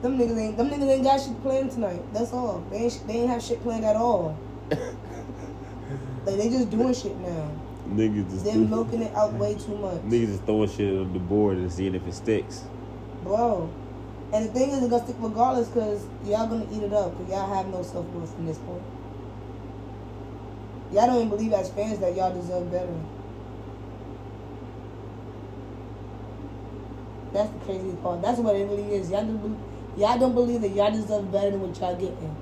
Them 0.02 0.18
niggas 0.18 0.38
ain't, 0.38 0.58
them 0.58 0.70
niggas 0.70 0.90
ain't 0.90 1.04
got 1.04 1.22
shit 1.22 1.42
planned 1.42 1.72
tonight. 1.72 2.02
That's 2.14 2.34
all. 2.34 2.64
They 2.70 2.78
ain't, 2.78 3.04
they 3.08 3.14
ain't 3.14 3.30
have 3.30 3.44
shit 3.44 3.62
planned 3.62 3.86
at 3.86 3.96
all. 3.96 4.38
Like 6.26 6.38
they 6.38 6.50
just 6.50 6.70
doing 6.70 6.94
shit 6.94 7.18
now. 7.18 7.50
Niggas 7.90 8.30
just 8.30 8.46
They're 8.46 8.56
milking 8.56 9.02
it 9.02 9.16
out 9.16 9.34
way 9.34 9.56
too 9.56 9.76
much, 9.78 10.02
niggas 10.02 10.28
just 10.28 10.44
throwing 10.44 10.70
shit 10.70 10.94
on 10.94 11.12
the 11.12 11.20
board 11.20 11.58
and 11.58 11.72
seeing 11.72 11.96
if 11.96 12.06
it 12.08 12.14
sticks. 12.14 12.64
bro. 13.24 13.70
And 14.32 14.46
the 14.46 14.50
thing 14.54 14.70
is, 14.70 14.84
it's 14.84 14.92
gonna 14.92 15.04
stick 15.04 15.16
regardless, 15.20 15.70
cause 15.70 16.06
y'all 16.24 16.46
gonna 16.46 16.68
eat 16.72 16.84
it 16.84 16.94
up, 16.94 17.18
cause 17.18 17.28
y'all 17.30 17.52
have 17.52 17.68
no 17.68 17.82
self 17.82 18.06
worth 18.10 18.32
from 18.36 18.46
this 18.46 18.60
point. 18.60 18.84
Y'all 20.92 21.08
don't 21.08 21.18
even 21.18 21.30
believe 21.30 21.54
as 21.54 21.70
fans 21.72 22.00
that 22.00 22.16
y'all 22.16 22.34
deserve 22.34 22.72
better. 22.72 22.94
That's 27.34 27.52
the 27.52 27.60
crazy 27.60 27.96
part. 28.04 28.22
That's 28.22 28.40
what 28.40 28.56
it 28.56 28.66
really 28.66 28.94
is. 28.96 29.10
Y'all 29.12 29.26
don't, 29.26 29.38
believe, 29.38 29.58
y'all 29.98 30.20
don't 30.20 30.34
believe 30.34 30.62
that 30.62 30.70
y'all 30.70 30.92
deserve 30.92 31.32
better 31.32 31.52
than 31.52 31.62
what 31.62 31.80
y'all 31.80 31.96
getting. 31.96 32.36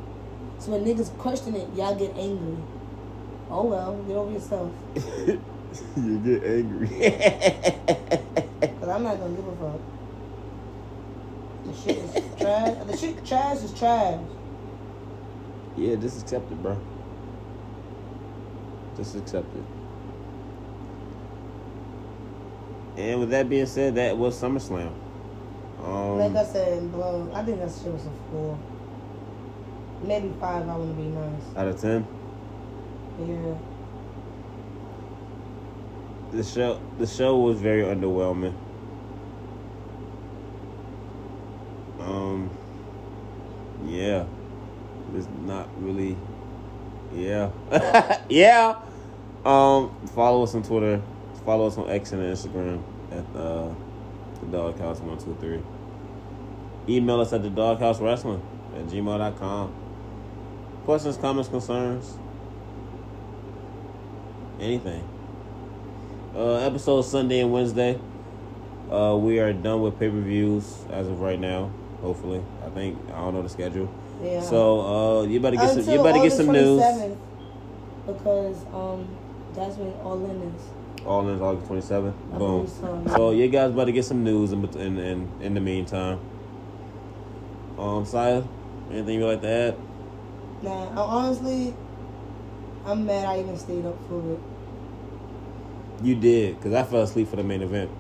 So 0.60 0.72
when 0.72 0.86
niggas 0.86 1.16
question 1.18 1.56
it, 1.56 1.74
y'all 1.74 1.96
get 1.96 2.16
angry. 2.18 2.58
Oh 3.50 3.64
well, 3.66 3.96
get 4.08 4.16
over 4.16 4.32
yourself. 4.32 4.72
you 5.98 6.20
get 6.20 6.44
angry. 6.44 6.88
Cause 8.80 8.90
I'm 8.90 9.04
not 9.04 9.20
gonna 9.20 9.36
give 9.36 9.48
a 9.48 9.56
fuck. 9.56 9.82
The 11.66 11.74
shit 11.74 11.98
is 11.98 12.14
trash. 12.38 12.78
The 12.88 12.98
shit 12.98 13.26
trash 13.26 13.58
is 13.58 13.74
trash. 13.74 14.20
yeah, 15.76 15.96
just 15.96 16.22
accept 16.22 16.52
it, 16.52 16.62
bro. 16.62 16.78
Just 18.98 19.16
accept 19.16 19.48
it. 19.56 19.64
And 22.98 23.20
with 23.20 23.30
that 23.30 23.48
being 23.48 23.68
said, 23.68 23.96
that 23.96 24.18
was 24.18 24.42
SummerSlam. 24.42 24.92
Um, 25.84 26.18
like 26.18 26.36
I 26.36 26.44
said, 26.46 26.92
bro, 26.92 27.30
I 27.34 27.44
think 27.44 27.60
that 27.60 27.70
shit 27.70 27.94
was 27.94 28.06
a 28.06 28.32
four. 28.32 28.58
Maybe 30.04 30.34
five. 30.40 30.68
I 30.68 30.76
want 30.76 30.98
to 30.98 31.02
be 31.02 31.10
nice. 31.10 31.42
out 31.56 31.68
of 31.68 31.80
ten, 31.80 32.08
Yeah. 33.20 33.56
the 36.32 36.44
show 36.44 36.80
the 37.00 37.08
show 37.08 37.38
was 37.38 37.60
very 37.60 37.84
underwhelming. 37.84 38.54
Um, 42.00 42.50
yeah, 43.86 44.26
it's 45.16 45.28
not 45.46 45.68
really. 45.82 46.18
Yeah, 47.14 47.52
yeah. 48.30 48.80
Um, 49.46 49.96
follow 50.14 50.44
us 50.44 50.54
on 50.56 50.64
Twitter. 50.64 51.02
Follow 51.46 51.68
us 51.68 51.78
on 51.78 51.90
X 51.90 52.12
and 52.12 52.22
Instagram 52.22 52.84
at 53.12 53.26
uh, 53.36 53.74
the 54.42 54.46
Dawg 54.52 54.78
House 54.80 55.00
One 55.00 55.18
Two 55.18 55.36
Three. 55.40 55.64
Email 56.94 57.22
us 57.22 57.34
at 57.34 57.44
the 57.44 57.50
Dawg 57.50 57.80
House 57.80 58.00
Wrestling 58.00 58.42
at 58.76 58.86
gmail.com. 58.88 59.74
Questions, 60.86 61.18
comments, 61.18 61.50
concerns, 61.50 62.18
anything. 64.60 65.08
Uh, 66.36 66.56
episode 66.58 67.02
Sunday 67.04 67.42
and 67.42 67.52
Wednesday. 67.52 68.00
Uh, 68.92 69.18
we 69.20 69.40
are 69.40 69.52
done 69.54 69.82
with 69.82 70.00
pay 70.00 70.10
per 70.10 70.20
views 70.20 70.86
as 70.92 71.08
of 71.08 71.20
right 71.20 71.40
now. 71.40 71.72
Hopefully, 72.02 72.44
I 72.66 72.70
think 72.70 72.98
I 73.10 73.18
don't 73.20 73.34
know 73.34 73.42
the 73.42 73.50
schedule. 73.50 73.94
Yeah. 74.22 74.42
So 74.42 74.82
uh, 74.82 75.24
you 75.24 75.40
better 75.40 75.58
get 75.58 75.70
some. 75.70 75.94
You 75.94 76.04
better 76.04 76.22
get 76.22 76.32
some 76.32 76.52
news. 76.52 76.82
Because 78.06 78.64
um, 78.74 79.08
that's 79.54 79.76
when 79.78 79.94
All 80.02 80.24
In 80.24 80.42
is. 80.54 80.62
All 81.06 81.28
in 81.28 81.42
August 81.42 81.68
twenty 81.68 81.82
seventh. 81.82 82.16
Boom. 82.32 82.68
so. 82.68 83.04
So 83.08 83.32
you 83.32 83.48
guys 83.50 83.72
better 83.72 83.92
get 83.92 84.06
some 84.06 84.24
news 84.24 84.52
in 84.52 84.64
in 84.76 84.98
in, 84.98 85.32
in 85.42 85.54
the 85.54 85.60
meantime. 85.60 86.20
Um, 87.78 88.06
Sya, 88.06 88.48
anything 88.92 89.20
you 89.20 89.28
like 89.28 89.42
to 89.42 89.48
add? 89.48 89.78
Nah, 90.64 90.90
I, 90.90 90.96
honestly, 90.96 91.76
I'm 92.88 93.06
mad 93.06 93.26
I 93.26 93.40
even 93.42 93.58
stayed 93.58 93.86
up 93.86 93.98
for 94.08 94.32
it. 94.34 94.40
You 96.02 96.16
did, 96.16 96.62
cause 96.62 96.74
I 96.74 96.84
fell 96.84 97.02
asleep 97.02 97.28
for 97.28 97.36
the 97.36 97.44
main 97.44 97.62
event. 97.62 97.92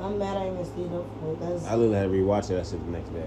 I'm 0.00 0.18
mad 0.18 0.36
I 0.38 0.50
even 0.50 0.64
stayed 0.64 0.92
up 0.92 1.04
for 1.20 1.32
it. 1.34 1.40
That's 1.40 1.64
I 1.66 1.74
literally 1.74 1.96
had 1.96 2.02
to 2.04 2.08
rewatch 2.08 2.48
that 2.48 2.66
shit 2.66 2.82
the 2.84 2.90
next 2.90 3.10
day. 3.10 3.26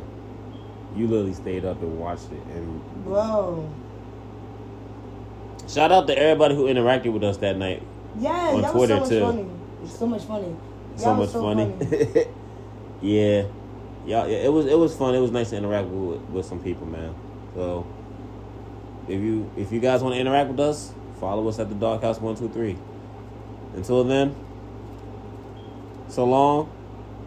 You 0.95 1.07
literally 1.07 1.33
stayed 1.33 1.65
up 1.65 1.79
and 1.81 1.99
watched 1.99 2.31
it, 2.31 2.41
and 2.55 2.81
bro. 3.03 3.69
shout 5.67 5.91
out 5.91 6.07
to 6.07 6.17
everybody 6.17 6.55
who 6.55 6.65
interacted 6.65 7.13
with 7.13 7.23
us 7.23 7.37
that 7.37 7.57
night. 7.57 7.83
Yeah, 8.19 8.31
On 8.31 8.61
that 8.61 8.71
Twitter, 8.71 8.97
was 8.99 9.09
so 9.09 9.19
too. 9.19 9.25
much 9.25 9.35
funny. 9.35 9.49
It's 9.83 9.99
so 9.99 10.07
much 10.07 10.23
funny. 10.23 10.55
so 10.95 11.03
Y'all 11.05 11.13
much 11.13 11.19
was 11.21 11.31
so 11.31 11.41
funny. 11.41 12.25
yeah, 13.01 13.43
yeah, 14.07 14.25
yeah. 14.25 14.37
It 14.37 14.51
was 14.51 14.65
it 14.65 14.77
was 14.79 14.95
fun. 14.95 15.13
It 15.13 15.19
was 15.19 15.29
nice 15.29 15.51
to 15.51 15.57
interact 15.57 15.89
with 15.89 16.21
with 16.29 16.45
some 16.47 16.59
people, 16.59 16.87
man. 16.87 17.13
So 17.53 17.85
if 19.07 19.21
you 19.21 19.49
if 19.55 19.71
you 19.71 19.79
guys 19.79 20.01
want 20.01 20.15
to 20.15 20.19
interact 20.19 20.49
with 20.49 20.59
us, 20.59 20.93
follow 21.19 21.47
us 21.47 21.59
at 21.59 21.69
the 21.69 21.75
Dawg 21.75 22.01
House 22.01 22.19
One 22.19 22.35
Two 22.35 22.49
Three. 22.49 22.77
Until 23.75 24.03
then, 24.03 24.35
so 26.07 26.25
long, 26.25 26.69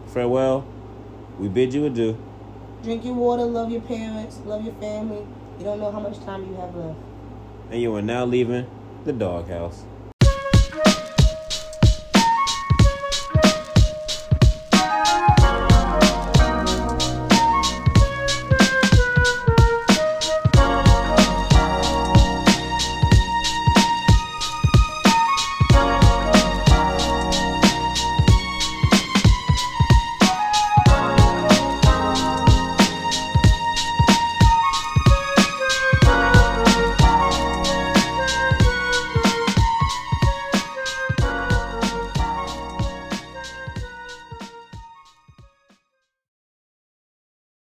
farewell. 0.07 0.65
We 1.39 1.47
bid 1.47 1.73
you 1.73 1.85
adieu. 1.85 2.17
Drink 2.83 3.05
your 3.05 3.13
water, 3.13 3.45
love 3.45 3.71
your 3.71 3.81
parents, 3.81 4.39
love 4.45 4.63
your 4.63 4.73
family. 4.75 5.25
You 5.57 5.65
don't 5.65 5.79
know 5.79 5.91
how 5.91 5.99
much 5.99 6.19
time 6.25 6.45
you 6.47 6.55
have 6.55 6.75
left. 6.75 6.99
And 7.69 7.81
you 7.81 7.95
are 7.95 8.01
now 8.01 8.25
leaving 8.25 8.67
the 9.05 9.13
doghouse. 9.13 9.83